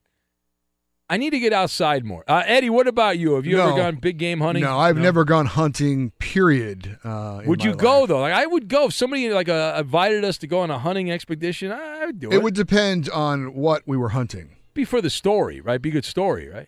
I 1.10 1.18
need 1.18 1.32
to 1.32 1.40
get 1.40 1.52
outside 1.52 2.06
more. 2.06 2.24
Uh, 2.26 2.42
Eddie, 2.46 2.70
what 2.70 2.88
about 2.88 3.20
you? 3.20 3.34
Have 3.36 3.46
you 3.46 3.60
ever 3.60 3.76
gone 3.76 3.98
big 3.98 4.18
game 4.18 4.40
hunting? 4.40 4.64
No, 4.64 4.80
I've 4.80 4.96
never 4.96 5.26
gone 5.26 5.46
hunting. 5.46 6.12
Period. 6.20 6.98
Uh, 7.04 7.42
Would 7.46 7.66
you 7.66 7.72
life. 7.72 7.80
go 7.80 8.06
though? 8.06 8.22
Like 8.22 8.32
I 8.32 8.46
would 8.46 8.70
go. 8.70 8.86
If 8.86 8.94
somebody 8.94 9.30
like 9.30 9.50
uh, 9.50 9.76
invited 9.78 10.24
us 10.24 10.38
to 10.38 10.48
go 10.48 10.62
on 10.62 10.72
a 10.72 10.80
hunting 10.80 11.12
expedition, 11.12 11.70
I 11.70 12.06
would 12.06 12.20
do 12.22 12.30
it. 12.30 12.36
It 12.36 12.44
would 12.44 12.54
depend 12.56 13.10
on 13.10 13.54
what 13.54 13.84
we 13.86 13.98
were 13.98 14.10
hunting. 14.10 14.56
Be 14.74 14.86
for 14.86 15.02
the 15.02 15.10
story, 15.10 15.62
right? 15.62 15.82
Be 15.82 15.90
a 15.90 15.94
good 15.94 16.06
story, 16.06 16.50
right? 16.50 16.68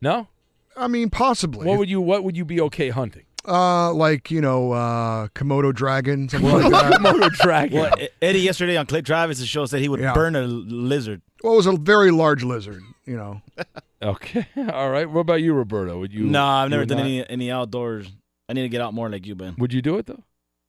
No. 0.00 0.28
I 0.76 0.88
mean, 0.88 1.10
possibly. 1.10 1.66
What 1.66 1.78
would 1.78 1.88
you 1.88 2.00
What 2.00 2.24
would 2.24 2.36
you 2.36 2.44
be 2.44 2.60
okay 2.62 2.90
hunting? 2.90 3.24
Uh, 3.46 3.92
like 3.92 4.30
you 4.30 4.40
know, 4.40 4.72
uh, 4.72 5.28
Komodo 5.28 5.72
dragon, 5.74 6.28
something 6.28 6.50
like 6.50 6.70
that. 6.72 6.92
Komodo 7.00 7.30
dragon. 7.30 7.78
Well, 7.80 7.94
Eddie 8.22 8.40
yesterday 8.40 8.76
on 8.76 8.86
Clay 8.86 9.02
Travis' 9.02 9.44
show 9.44 9.66
said 9.66 9.80
he 9.80 9.88
would 9.88 10.00
Yeah. 10.00 10.14
burn 10.14 10.34
a 10.34 10.40
l- 10.42 10.48
lizard. 10.48 11.20
Well, 11.42 11.52
it 11.52 11.56
was 11.56 11.66
a 11.66 11.76
very 11.76 12.10
large 12.10 12.42
lizard. 12.42 12.82
You 13.04 13.16
know. 13.16 13.42
Okay. 14.02 14.46
All 14.70 14.90
right. 14.90 15.08
What 15.08 15.20
about 15.22 15.40
you, 15.40 15.54
Roberto? 15.54 15.98
Would 15.98 16.12
you? 16.12 16.24
no, 16.24 16.44
I've 16.44 16.66
you 16.66 16.70
never 16.70 16.82
would 16.82 16.88
done 16.90 16.98
not- 16.98 17.04
any 17.06 17.30
any 17.30 17.50
outdoors. 17.50 18.06
I 18.50 18.52
need 18.52 18.60
to 18.62 18.68
get 18.68 18.82
out 18.82 18.92
more 18.92 19.08
like 19.08 19.26
you, 19.26 19.34
Ben. 19.34 19.54
Would 19.56 19.72
you 19.72 19.80
do 19.80 19.96
it 19.96 20.04
though? 20.04 20.24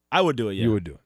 I 0.09 0.21
would 0.21 0.37
do 0.37 0.47
it. 0.47 0.53
Yeah, 0.53 0.63
You 0.63 0.71
would 0.71 0.85
do 0.85 0.93
it. 0.93 0.99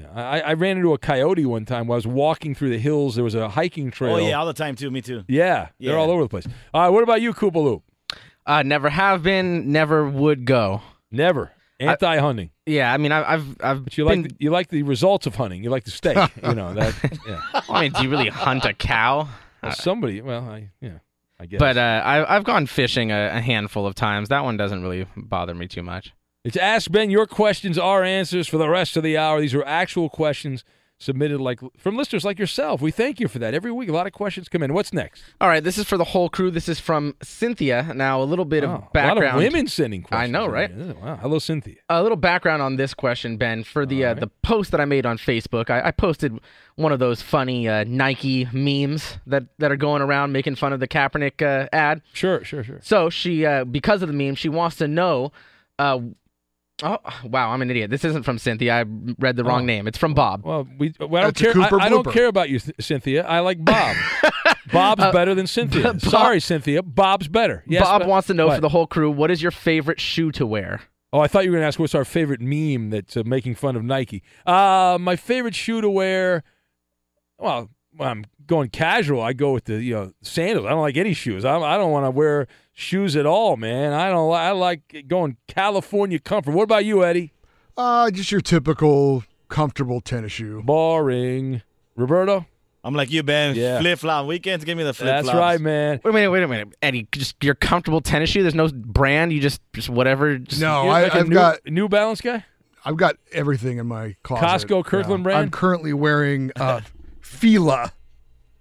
Yeah. 0.00 0.06
Yeah. 0.14 0.28
I, 0.30 0.40
I 0.40 0.52
ran 0.54 0.76
into 0.76 0.92
a 0.92 0.98
coyote 0.98 1.44
one 1.46 1.64
time 1.64 1.86
while 1.86 1.96
I 1.96 1.98
was 1.98 2.06
walking 2.06 2.54
through 2.54 2.70
the 2.70 2.78
hills. 2.78 3.14
There 3.14 3.24
was 3.24 3.34
a 3.34 3.48
hiking 3.48 3.90
trail. 3.90 4.14
Oh 4.14 4.18
yeah, 4.18 4.38
all 4.38 4.46
the 4.46 4.52
time 4.52 4.74
too. 4.74 4.90
Me 4.90 5.00
too. 5.00 5.24
Yeah, 5.28 5.68
Yeah. 5.78 5.90
They're 5.90 5.98
all 5.98 6.10
over 6.10 6.22
the 6.22 6.28
place. 6.28 6.46
All 6.74 6.82
right. 6.82 6.88
What 6.88 7.02
about 7.02 7.20
you, 7.20 7.32
Koopa 7.32 7.56
Loop? 7.62 7.82
Uh, 8.46 8.62
never 8.62 8.88
have 8.88 9.22
been. 9.22 9.70
Never 9.72 10.08
would 10.08 10.44
go. 10.44 10.80
Never. 11.10 11.52
Anti 11.80 12.18
hunting. 12.18 12.50
Yeah, 12.66 12.92
I 12.92 12.96
mean, 12.96 13.12
I, 13.12 13.34
I've 13.34 13.56
I've 13.60 13.84
But 13.84 13.96
you 13.96 14.04
been. 14.04 14.22
like 14.22 14.30
the, 14.30 14.36
you 14.40 14.50
like 14.50 14.68
the 14.68 14.82
results 14.82 15.26
of 15.26 15.36
hunting. 15.36 15.62
You 15.62 15.70
like 15.70 15.84
the 15.84 15.90
steak. 15.92 16.16
you 16.42 16.54
know 16.54 16.74
that. 16.74 16.94
Yeah. 17.26 17.40
I 17.68 17.82
mean, 17.82 17.92
do 17.92 18.02
you 18.02 18.10
really 18.10 18.28
hunt 18.28 18.64
a 18.64 18.74
cow? 18.74 19.28
Well, 19.62 19.72
somebody. 19.72 20.20
Well, 20.20 20.42
I 20.48 20.70
yeah. 20.80 20.98
I 21.40 21.46
guess. 21.46 21.60
But 21.60 21.76
uh, 21.76 22.02
I, 22.04 22.34
I've 22.36 22.42
gone 22.42 22.66
fishing 22.66 23.12
a, 23.12 23.30
a 23.36 23.40
handful 23.40 23.86
of 23.86 23.94
times. 23.94 24.28
That 24.30 24.42
one 24.42 24.56
doesn't 24.56 24.82
really 24.82 25.06
bother 25.16 25.54
me 25.54 25.68
too 25.68 25.82
much. 25.84 26.12
It's 26.48 26.56
Ask 26.56 26.90
Ben. 26.90 27.10
Your 27.10 27.26
questions 27.26 27.76
are 27.76 28.02
answers 28.02 28.48
for 28.48 28.56
the 28.56 28.70
rest 28.70 28.96
of 28.96 29.02
the 29.02 29.18
hour. 29.18 29.38
These 29.38 29.54
are 29.54 29.62
actual 29.66 30.08
questions 30.08 30.64
submitted 30.96 31.42
like 31.42 31.60
from 31.76 31.94
listeners 31.94 32.24
like 32.24 32.38
yourself. 32.38 32.80
We 32.80 32.90
thank 32.90 33.20
you 33.20 33.28
for 33.28 33.38
that. 33.38 33.52
Every 33.52 33.70
week, 33.70 33.90
a 33.90 33.92
lot 33.92 34.06
of 34.06 34.14
questions 34.14 34.48
come 34.48 34.62
in. 34.62 34.72
What's 34.72 34.90
next? 34.90 35.22
All 35.42 35.48
right, 35.48 35.62
this 35.62 35.76
is 35.76 35.86
for 35.86 35.98
the 35.98 36.04
whole 36.04 36.30
crew. 36.30 36.50
This 36.50 36.66
is 36.66 36.80
from 36.80 37.14
Cynthia. 37.22 37.92
Now, 37.94 38.22
a 38.22 38.24
little 38.24 38.46
bit 38.46 38.64
Oh, 38.64 38.70
of 38.70 38.92
background. 38.94 39.18
A 39.18 39.26
lot 39.26 39.34
of 39.34 39.42
women 39.42 39.66
sending 39.66 40.06
I 40.10 40.26
know, 40.26 40.46
right? 40.46 40.74
Wow. 40.74 41.16
Hello, 41.20 41.38
Cynthia. 41.38 41.74
A 41.90 42.02
little 42.02 42.16
background 42.16 42.62
on 42.62 42.76
this 42.76 42.94
question, 42.94 43.36
Ben. 43.36 43.62
For 43.62 43.84
the 43.84 44.06
uh, 44.06 44.14
the 44.14 44.28
post 44.42 44.70
that 44.70 44.80
I 44.80 44.86
made 44.86 45.04
on 45.04 45.18
Facebook, 45.18 45.68
I, 45.68 45.88
I 45.88 45.90
posted 45.90 46.40
one 46.76 46.92
of 46.92 46.98
those 46.98 47.20
funny 47.20 47.68
uh, 47.68 47.84
Nike 47.86 48.48
memes 48.54 49.18
that, 49.26 49.44
that 49.58 49.70
are 49.70 49.76
going 49.76 50.00
around 50.00 50.32
making 50.32 50.54
fun 50.54 50.72
of 50.72 50.80
the 50.80 50.88
Kaepernick 50.88 51.42
uh, 51.42 51.68
ad. 51.74 52.00
Sure, 52.14 52.42
sure, 52.42 52.64
sure. 52.64 52.78
So 52.82 53.10
she, 53.10 53.44
uh, 53.44 53.64
because 53.64 54.00
of 54.00 54.08
the 54.08 54.14
meme, 54.14 54.34
she 54.34 54.48
wants 54.48 54.76
to 54.76 54.88
know. 54.88 55.30
Oh 56.82 56.98
wow, 57.24 57.50
I'm 57.50 57.60
an 57.62 57.70
idiot. 57.70 57.90
This 57.90 58.04
isn't 58.04 58.22
from 58.22 58.38
Cynthia. 58.38 58.72
I 58.72 58.84
read 59.18 59.34
the 59.36 59.42
wrong 59.44 59.62
Oh. 59.62 59.66
name. 59.66 59.88
It's 59.88 59.98
from 59.98 60.14
Bob. 60.14 60.44
Well, 60.44 60.68
we. 60.78 60.94
Well, 61.00 61.16
I 61.16 61.22
don't 61.22 61.36
That's 61.36 61.40
a 61.40 61.44
care. 61.44 61.52
Cooper 61.54 61.80
I, 61.80 61.86
I 61.86 61.88
don't 61.88 62.06
care 62.12 62.26
about 62.28 62.50
you, 62.50 62.60
Cynthia. 62.78 63.26
I 63.26 63.40
like 63.40 63.64
Bob. 63.64 63.96
Bob's 64.72 65.02
Uh, 65.02 65.10
better 65.12 65.34
than 65.34 65.46
Cynthia. 65.46 65.82
Bob- 65.94 66.00
Sorry, 66.02 66.40
Cynthia. 66.40 66.82
Bob's 66.82 67.26
better. 67.26 67.64
Yes, 67.66 67.82
Bob 67.82 68.02
but- 68.02 68.08
wants 68.08 68.28
to 68.28 68.34
know 68.34 68.46
what? 68.46 68.56
for 68.56 68.60
the 68.60 68.68
whole 68.68 68.86
crew, 68.86 69.10
what 69.10 69.30
is 69.30 69.42
your 69.42 69.50
favorite 69.50 69.98
shoe 70.00 70.30
to 70.32 70.46
wear? 70.46 70.82
Oh, 71.12 71.20
I 71.20 71.26
thought 71.26 71.44
you 71.44 71.50
were 71.50 71.56
going 71.56 71.62
to 71.64 71.68
ask 71.68 71.78
what's 71.80 71.94
our 71.94 72.04
favorite 72.04 72.40
meme 72.42 72.90
that's 72.90 73.16
uh, 73.16 73.22
making 73.24 73.54
fun 73.54 73.76
of 73.76 73.82
Nike. 73.82 74.22
Uh, 74.46 74.98
my 75.00 75.16
favorite 75.16 75.54
shoe 75.54 75.80
to 75.80 75.88
wear. 75.88 76.44
Well, 77.38 77.70
when 77.96 78.08
I'm 78.08 78.24
going 78.46 78.68
casual. 78.68 79.20
I 79.22 79.32
go 79.32 79.52
with 79.52 79.64
the 79.64 79.82
you 79.82 79.94
know 79.94 80.12
sandals. 80.22 80.66
I 80.66 80.70
don't 80.70 80.80
like 80.82 80.96
any 80.98 81.14
shoes. 81.14 81.44
I, 81.44 81.56
I 81.58 81.76
don't 81.78 81.90
want 81.92 82.04
to 82.06 82.10
wear 82.10 82.46
shoes 82.78 83.16
at 83.16 83.26
all, 83.26 83.56
man. 83.56 83.92
I 83.92 84.08
don't. 84.08 84.32
I 84.32 84.52
like 84.52 85.04
going 85.08 85.36
California 85.48 86.18
comfort. 86.18 86.52
What 86.52 86.62
about 86.62 86.84
you, 86.84 87.04
Eddie? 87.04 87.32
Uh, 87.76 88.10
just 88.10 88.30
your 88.30 88.40
typical 88.40 89.24
comfortable 89.48 90.00
tennis 90.00 90.32
shoe. 90.32 90.62
Boring. 90.62 91.62
Roberto. 91.96 92.46
I'm 92.84 92.94
like 92.94 93.10
you, 93.10 93.22
Ben. 93.24 93.56
Yeah. 93.56 93.80
Flip 93.80 93.98
flop 93.98 94.26
weekends. 94.26 94.64
Give 94.64 94.78
me 94.78 94.84
the 94.84 94.94
flip 94.94 95.08
That's 95.08 95.24
flops. 95.26 95.38
right, 95.38 95.60
man. 95.60 96.00
Wait 96.04 96.10
a 96.10 96.14
minute, 96.14 96.30
wait 96.30 96.42
a 96.44 96.48
minute, 96.48 96.76
Eddie. 96.80 97.08
Just 97.10 97.42
your 97.42 97.56
comfortable 97.56 98.00
tennis 98.00 98.30
shoe. 98.30 98.42
There's 98.42 98.54
no 98.54 98.68
brand. 98.68 99.32
You 99.32 99.40
just 99.40 99.60
just 99.74 99.88
whatever. 99.88 100.38
Just, 100.38 100.60
No, 100.60 100.88
I, 100.88 101.02
like 101.02 101.14
a 101.14 101.18
I've 101.18 101.28
new, 101.28 101.34
got 101.34 101.58
New 101.66 101.88
Balance 101.88 102.20
guy. 102.20 102.44
I've 102.84 102.96
got 102.96 103.16
everything 103.32 103.78
in 103.78 103.86
my 103.88 104.14
closet. 104.22 104.68
Costco 104.68 104.84
Kirkland 104.84 105.24
brand? 105.24 105.38
I'm 105.40 105.50
currently 105.50 105.92
wearing 105.92 106.52
uh, 106.56 106.80
Fila. 107.20 107.92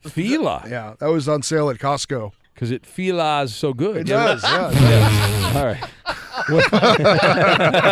Fila. 0.01 0.65
Yeah, 0.67 0.95
that 0.99 1.07
was 1.07 1.29
on 1.29 1.43
sale 1.43 1.69
at 1.69 1.77
Costco. 1.77 2.31
Because 2.57 2.71
it 2.71 2.87
feels 2.87 3.53
so 3.53 3.71
good. 3.71 3.97
It 3.97 4.07
does. 4.07 4.41
Yeah. 4.41 4.69
it 4.71 4.73
does. 4.73 5.55
All 5.55 5.65
right. 5.67 5.83
what, 6.49 6.71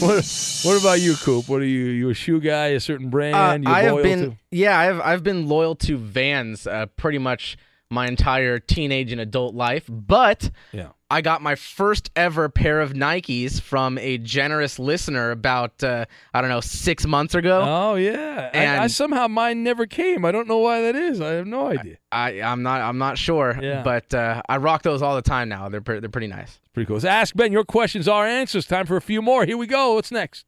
what, 0.00 0.60
what 0.64 0.80
about 0.80 1.00
you, 1.00 1.14
Coop? 1.16 1.48
What 1.48 1.60
are 1.60 1.66
you? 1.66 1.86
You 1.86 2.10
a 2.10 2.14
shoe 2.14 2.40
guy? 2.40 2.68
A 2.68 2.80
certain 2.80 3.08
Uh, 3.08 3.10
brand? 3.10 3.64
you 3.64 3.70
I 3.70 3.82
have 3.82 4.02
been 4.02 4.20
to? 4.30 4.36
yeah, 4.50 4.78
I've 4.78 5.00
I've 5.00 5.22
been 5.22 5.48
loyal 5.48 5.74
to 5.76 5.96
Vans 5.96 6.66
uh, 6.66 6.86
pretty 6.96 7.18
much 7.18 7.56
my 7.90 8.06
entire 8.06 8.58
teenage 8.58 9.10
and 9.12 9.20
adult 9.20 9.54
life, 9.54 9.84
but 9.88 10.50
Yeah. 10.72 10.88
I 11.14 11.20
got 11.20 11.42
my 11.42 11.54
first 11.54 12.10
ever 12.16 12.48
pair 12.48 12.80
of 12.80 12.92
Nikes 12.92 13.60
from 13.60 13.98
a 13.98 14.18
generous 14.18 14.80
listener 14.80 15.30
about 15.30 15.84
uh, 15.84 16.06
I 16.34 16.40
don't 16.40 16.50
know 16.50 16.60
six 16.60 17.06
months 17.06 17.34
ago. 17.36 17.62
Oh 17.64 17.94
yeah. 17.94 18.50
And- 18.52 18.80
I, 18.80 18.86
somehow 18.88 19.28
mine 19.28 19.62
never 19.62 19.86
came. 19.86 20.24
I 20.24 20.32
don't 20.32 20.48
know 20.48 20.58
why 20.58 20.80
that 20.82 20.96
is. 20.96 21.20
I 21.20 21.30
have 21.34 21.46
no 21.46 21.68
idea. 21.68 21.98
I 22.10 22.42
I'm 22.42 22.64
not 22.64 22.80
I'm 22.80 22.98
not 22.98 23.16
sure, 23.16 23.56
Yeah. 23.62 23.82
but 23.84 24.12
uh, 24.12 24.42
I 24.48 24.56
rock 24.56 24.82
those 24.82 25.02
all 25.02 25.14
the 25.14 25.22
time 25.22 25.48
now. 25.48 25.68
They're 25.68 25.80
pre- 25.80 26.00
they're 26.00 26.08
pretty 26.10 26.26
nice. 26.26 26.58
Pretty 26.72 26.88
cool. 26.88 26.98
So 27.00 27.08
ask 27.08 27.34
Ben 27.36 27.52
your 27.52 27.64
questions, 27.64 28.08
our 28.08 28.26
answers. 28.26 28.66
Time 28.66 28.86
for 28.86 28.96
a 28.96 29.00
few 29.00 29.22
more. 29.22 29.46
Here 29.46 29.56
we 29.56 29.68
go. 29.68 29.94
What's 29.94 30.10
next? 30.10 30.44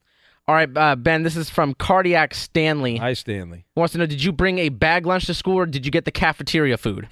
All 0.49 0.55
right, 0.55 0.69
uh, 0.77 0.95
Ben. 0.97 1.23
This 1.23 1.37
is 1.37 1.49
from 1.51 1.75
Cardiac 1.75 2.35
Stanley. 2.35 2.97
Hi, 2.99 3.15
Stanley. 3.15 3.67
Wants 3.77 3.93
to 3.93 3.99
know: 3.99 4.07
Did 4.07 4.23
you 4.23 4.33
bring 4.33 4.59
a 4.59 4.69
bag 4.69 5.07
lunch 5.07 5.27
to 5.27 5.35
school, 5.35 5.57
or 5.59 5.67
did 5.67 5.85
you 5.85 5.93
get 5.93 6.05
the 6.05 6.13
cafeteria 6.13 6.77
food? 6.77 7.09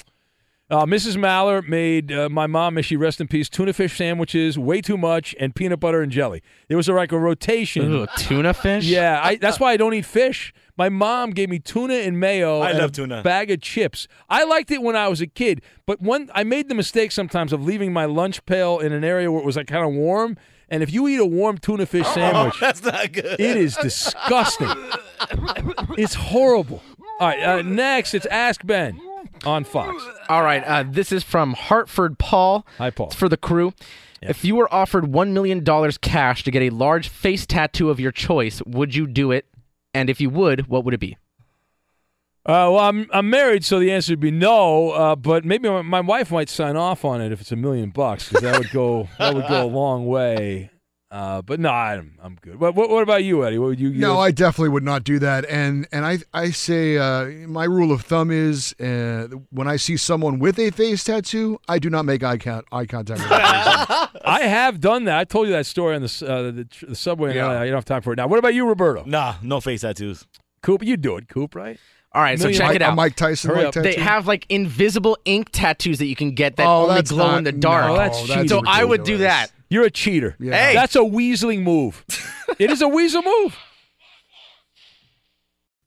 Uh, 0.75 0.85
Mrs. 0.85 1.17
Maller 1.17 1.65
made 1.69 2.11
uh, 2.11 2.29
my 2.29 2.49
mom, 2.49 2.75
may 2.75 2.83
she 2.83 2.97
rest 2.97 3.21
in 3.21 3.29
peace, 3.29 3.49
tuna 3.49 3.73
fish 3.73 3.97
sandwiches, 3.97 4.59
way 4.59 4.81
too 4.81 4.97
much, 4.97 5.33
and 5.39 5.55
peanut 5.55 5.79
butter 5.79 6.03
and 6.03 6.11
jelly. 6.11 6.43
It 6.69 6.75
was 6.75 6.89
like 6.89 7.13
a 7.13 7.19
rotation. 7.19 7.93
Ooh, 7.93 8.07
tuna 8.17 8.53
fish. 8.53 8.85
Yeah, 8.85 9.21
I, 9.23 9.37
that's 9.37 9.61
why 9.61 9.71
I 9.71 9.77
don't 9.77 9.95
eat 9.95 10.05
fish. 10.05 10.53
My 10.77 10.89
mom 10.89 11.31
gave 11.31 11.49
me 11.49 11.61
tuna 11.61 11.95
and 11.95 12.19
mayo 12.19 12.59
I 12.59 12.71
and 12.71 12.81
love 12.81 12.91
a 12.91 12.93
tuna. 12.93 13.23
bag 13.23 13.53
of 13.53 13.61
chips. 13.61 14.09
I 14.29 14.43
liked 14.43 14.73
it 14.73 14.83
when 14.83 14.97
I 14.97 15.07
was 15.07 15.21
a 15.21 15.29
kid, 15.29 15.63
but 15.87 16.03
when 16.03 16.29
I 16.35 16.43
made 16.43 16.69
the 16.69 16.75
mistake 16.75 17.13
sometimes 17.13 17.53
of 17.53 17.65
leaving 17.65 17.93
my 17.93 18.07
lunch 18.07 18.45
pail 18.45 18.81
in 18.81 18.93
an 18.93 19.05
area 19.05 19.31
where 19.31 19.41
it 19.41 19.47
was 19.47 19.55
like 19.55 19.69
kind 19.69 19.87
of 19.87 19.93
warm. 19.95 20.37
And 20.69 20.83
if 20.83 20.93
you 20.93 21.07
eat 21.07 21.21
a 21.21 21.25
warm 21.27 21.57
tuna 21.59 21.87
fish 21.87 22.09
sandwich, 22.15 22.59
That's 22.59 22.83
not 22.83 23.13
good. 23.13 23.39
it 23.39 23.57
is 23.57 23.77
disgusting. 23.77 24.71
it's 25.97 26.15
horrible. 26.15 26.83
All 27.21 27.29
right, 27.29 27.41
uh, 27.45 27.63
next 27.63 28.13
it's 28.13 28.27
Ask 28.27 28.67
Ben 28.67 28.99
on 29.47 29.65
Fox. 29.65 30.03
All 30.29 30.43
right. 30.43 30.63
Uh, 30.65 30.85
this 30.87 31.13
is 31.13 31.23
from 31.23 31.55
Hartford 31.55 32.19
Paul. 32.19 32.67
Hi, 32.79 32.91
Paul. 32.91 33.07
It's 33.09 33.17
for 33.17 33.29
the 33.29 33.37
crew. 33.37 33.73
If 34.23 34.43
you 34.45 34.57
were 34.57 34.73
offered 34.73 35.05
$1 35.05 35.33
million 35.33 35.63
cash 36.01 36.45
to 36.45 36.51
get 36.51 36.63
a 36.63 36.71
large 36.71 37.09
face 37.09 37.45
tattoo 37.45 37.91
of 37.91 38.01
your 38.01 38.13
choice, 38.13 38.63
would 38.65 38.95
you 38.95 39.07
do 39.07 39.31
it? 39.31 39.47
And 39.93 40.09
if 40.09 40.19
you 40.21 40.31
would, 40.31 40.67
what 40.67 40.85
would 40.85 40.95
it 40.95 41.01
be? 41.01 41.19
Uh, 42.47 42.69
well, 42.73 42.79
I'm 42.81 43.09
I'm 43.11 43.31
married, 43.31 43.65
so 43.65 43.79
the 43.79 43.91
answer 43.91 44.13
would 44.13 44.21
be 44.21 44.31
no. 44.31 44.91
Uh, 44.91 45.17
but 45.17 45.47
maybe 45.47 45.67
my, 45.69 45.81
my 45.81 46.01
wife 46.03 46.31
might 46.31 46.51
sign 46.51 46.77
off 46.77 47.03
on 47.03 47.23
it 47.23 47.33
if 47.33 47.41
it's 47.41 47.53
a 47.53 47.57
million 47.57 47.89
bucks, 47.89 48.29
because 48.29 48.43
that 48.43 48.59
would 48.59 48.71
go 48.71 49.09
that 49.19 49.35
would 49.35 49.49
go 49.49 49.65
a 49.65 49.67
long 49.67 50.05
way. 50.05 50.71
Uh, 51.15 51.41
but 51.43 51.61
no, 51.61 51.71
I'm 51.71 52.19
I'm 52.21 52.35
good. 52.43 52.59
What, 52.59 52.75
what 52.75 52.91
what 52.91 53.05
about 53.05 53.23
you, 53.23 53.45
Eddie? 53.47 53.57
What 53.59 53.69
would 53.69 53.79
you? 53.79 53.91
No, 53.91 54.19
I 54.19 54.33
definitely 54.33 54.71
would 54.71 54.83
not 54.83 55.05
do 55.05 55.21
that. 55.21 55.45
And 55.49 55.87
and 55.93 56.05
I 56.05 56.19
I 56.33 56.51
say 56.51 56.99
uh, 56.99 57.27
my 57.47 57.63
rule 57.67 57.93
of 57.93 58.03
thumb 58.03 58.33
is 58.33 58.73
uh, 58.81 59.29
when 59.51 59.69
I 59.69 59.77
see 59.77 59.97
someone 59.97 60.41
with 60.41 60.59
a 60.59 60.71
face 60.73 61.05
tattoo, 61.05 61.61
I 61.69 61.79
do 61.79 61.89
not 61.89 62.05
make 62.05 62.25
eye, 62.25 62.39
con- 62.39 62.65
eye 62.73 62.87
contact. 62.87 63.21
With. 63.21 63.31
I 64.25 64.41
have 64.43 64.81
done 64.81 65.05
that. 65.05 65.19
I 65.19 65.23
told 65.25 65.47
you 65.47 65.53
that 65.53 65.67
story 65.67 65.95
on 65.95 66.03
the 66.03 66.27
uh, 66.27 66.43
the, 66.51 66.67
the 66.89 66.95
subway. 66.97 67.29
and 67.31 67.37
Yeah. 67.37 67.47
I, 67.49 67.63
I 67.63 67.67
don't 67.67 67.75
have 67.77 67.85
time 67.85 68.03
for 68.03 68.13
it 68.13 68.17
now. 68.17 68.27
What 68.27 68.41
about 68.41 68.55
you, 68.55 68.67
Roberto? 68.67 69.05
Nah, 69.07 69.37
no 69.41 69.61
face 69.61 69.83
tattoos. 69.83 70.27
Coop, 70.63 70.83
you 70.83 70.97
do 70.97 71.17
it, 71.17 71.29
Coop, 71.29 71.55
right? 71.55 71.79
All 72.13 72.23
right, 72.23 72.39
so 72.41 72.51
check 72.51 72.67
Mike- 72.69 72.77
it 72.77 72.83
a 72.83 72.87
out. 72.87 72.97
Mike 72.97 73.17
Tyson 73.17 73.51
Hurry 73.51 73.59
like 73.59 73.67
up. 73.69 73.75
tattoo. 73.75 73.91
They 73.93 74.01
have 74.01 74.27
like 74.27 74.47
invisible 74.49 75.17
ink 75.25 75.51
tattoos 75.53 75.99
that 75.99 76.07
you 76.07 76.17
can 76.17 76.33
get 76.35 76.57
that 76.57 76.67
Oh, 76.67 76.89
only 76.89 77.03
glow 77.03 77.27
not- 77.33 77.39
in 77.39 77.45
the 77.45 77.53
dark. 77.53 77.87
no, 77.89 77.97
that's 77.97 78.21
cheating. 78.27 78.49
so 78.49 78.63
I 78.67 78.83
would 78.85 79.05
do 79.05 79.19
that. 79.19 79.53
You're 79.75 79.87
a 79.87 79.91
cheater. 79.91 80.37
Yeah. 80.39 80.53
Hey. 80.53 80.75
That's 80.75 80.95
a 80.95 81.01
weaseling 81.01 81.63
move. 81.63 82.05
it 82.61 82.71
is 82.71 82.81
a 82.81 82.87
weasel 82.87 83.23
move. 83.23 83.57